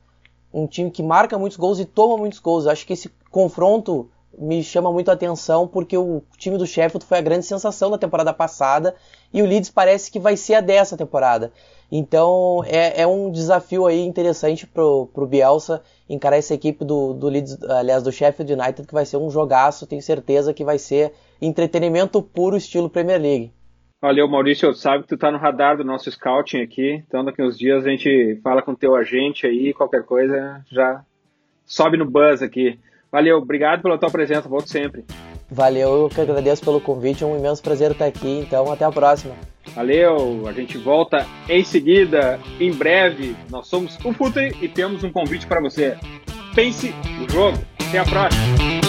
um 0.57 0.67
time 0.67 0.91
que 0.91 1.03
marca 1.03 1.39
muitos 1.39 1.59
gols 1.59 1.79
e 1.79 1.85
toma 1.85 2.17
muitos 2.17 2.39
gols. 2.39 2.67
Acho 2.67 2.87
que 2.87 2.95
esse 2.95 3.11
confronto 3.31 4.11
me 4.39 4.63
chama 4.63 4.91
muito 4.91 5.11
a 5.11 5.15
atenção 5.15 5.69
porque 5.69 5.97
o 5.97 6.23
time 6.39 6.57
do 6.57 6.67
Sheffield 6.67 7.05
foi 7.05 7.19
a 7.19 7.23
grande 7.23 7.45
sensação 7.45 7.91
da 7.91 7.99
temporada 7.99 8.33
passada 8.33 8.95
e 9.33 9.43
o 9.43 9.47
Leeds 9.47 9.71
parece 9.71 10.11
que 10.11 10.19
vai 10.19 10.35
ser 10.35 10.55
a 10.55 10.61
dessa 10.63 10.97
temporada. 10.97 11.53
Então 11.93 12.65
é, 12.67 13.03
é 13.03 13.07
um 13.07 13.31
desafio 13.31 13.87
aí 13.87 14.01
interessante 14.01 14.67
pro, 14.67 15.09
pro 15.13 15.27
Bielsa 15.27 15.83
encarar 16.09 16.39
essa 16.39 16.55
equipe 16.55 16.87
do, 16.87 17.13
do 17.13 17.29
Leeds, 17.29 17.63
aliás, 17.65 18.03
do 18.03 18.11
Sheffield 18.11 18.55
United, 18.55 18.89
que 18.89 18.95
vai 18.95 19.05
ser 19.05 19.19
um 19.19 19.31
jogaço, 19.31 19.87
tenho 19.87 20.03
certeza 20.03 20.55
que 20.55 20.65
vai 20.65 20.79
ser 20.79 21.13
entretenimento 21.41 22.23
puro 22.23 22.57
estilo 22.57 22.89
Premier 22.89 23.21
League. 23.21 23.53
Valeu, 24.07 24.29
Maurício. 24.29 24.73
Sabe 24.73 25.03
que 25.03 25.09
tu 25.09 25.17
tá 25.17 25.33
no 25.33 25.39
radar 25.39 25.77
do 25.77 25.83
nosso 25.83 26.09
scouting 26.13 26.61
aqui. 26.61 27.03
Então, 27.09 27.25
daqui 27.25 27.43
uns 27.43 27.59
dias 27.59 27.85
a 27.85 27.91
gente 27.91 28.39
fala 28.41 28.63
com 28.63 28.71
o 28.71 28.77
teu 28.77 28.95
agente 28.95 29.49
aí, 29.49 29.75
qualquer 29.75 30.05
coisa 30.05 30.65
já 30.71 31.03
sobe 31.67 31.97
no 31.97 32.09
buzz 32.09 32.41
aqui. 32.41 32.79
Valeu, 33.11 33.39
obrigado 33.39 33.83
pela 33.83 33.99
tua 33.99 34.09
presença. 34.09 34.49
Volto 34.49 34.71
sempre. 34.71 35.05
Valeu, 35.51 36.03
eu 36.03 36.09
que 36.09 36.21
agradeço 36.21 36.65
pelo 36.65 36.81
convite, 36.81 37.25
é 37.25 37.27
um 37.27 37.37
imenso 37.37 37.61
prazer 37.61 37.91
estar 37.91 38.07
aqui, 38.07 38.45
então 38.47 38.71
até 38.71 38.85
a 38.85 38.93
próxima. 38.93 39.35
Valeu, 39.75 40.47
a 40.47 40.53
gente 40.53 40.79
volta 40.79 41.27
em 41.49 41.65
seguida, 41.65 42.39
em 42.61 42.73
breve. 42.73 43.35
Nós 43.51 43.67
somos 43.67 43.99
o 44.05 44.13
Futre 44.13 44.57
e 44.63 44.69
temos 44.69 45.03
um 45.03 45.11
convite 45.11 45.49
para 45.49 45.61
você. 45.61 45.97
Pense 46.55 46.95
o 47.25 47.29
jogo. 47.29 47.59
Até 47.89 47.99
a 47.99 48.05
próxima. 48.05 48.86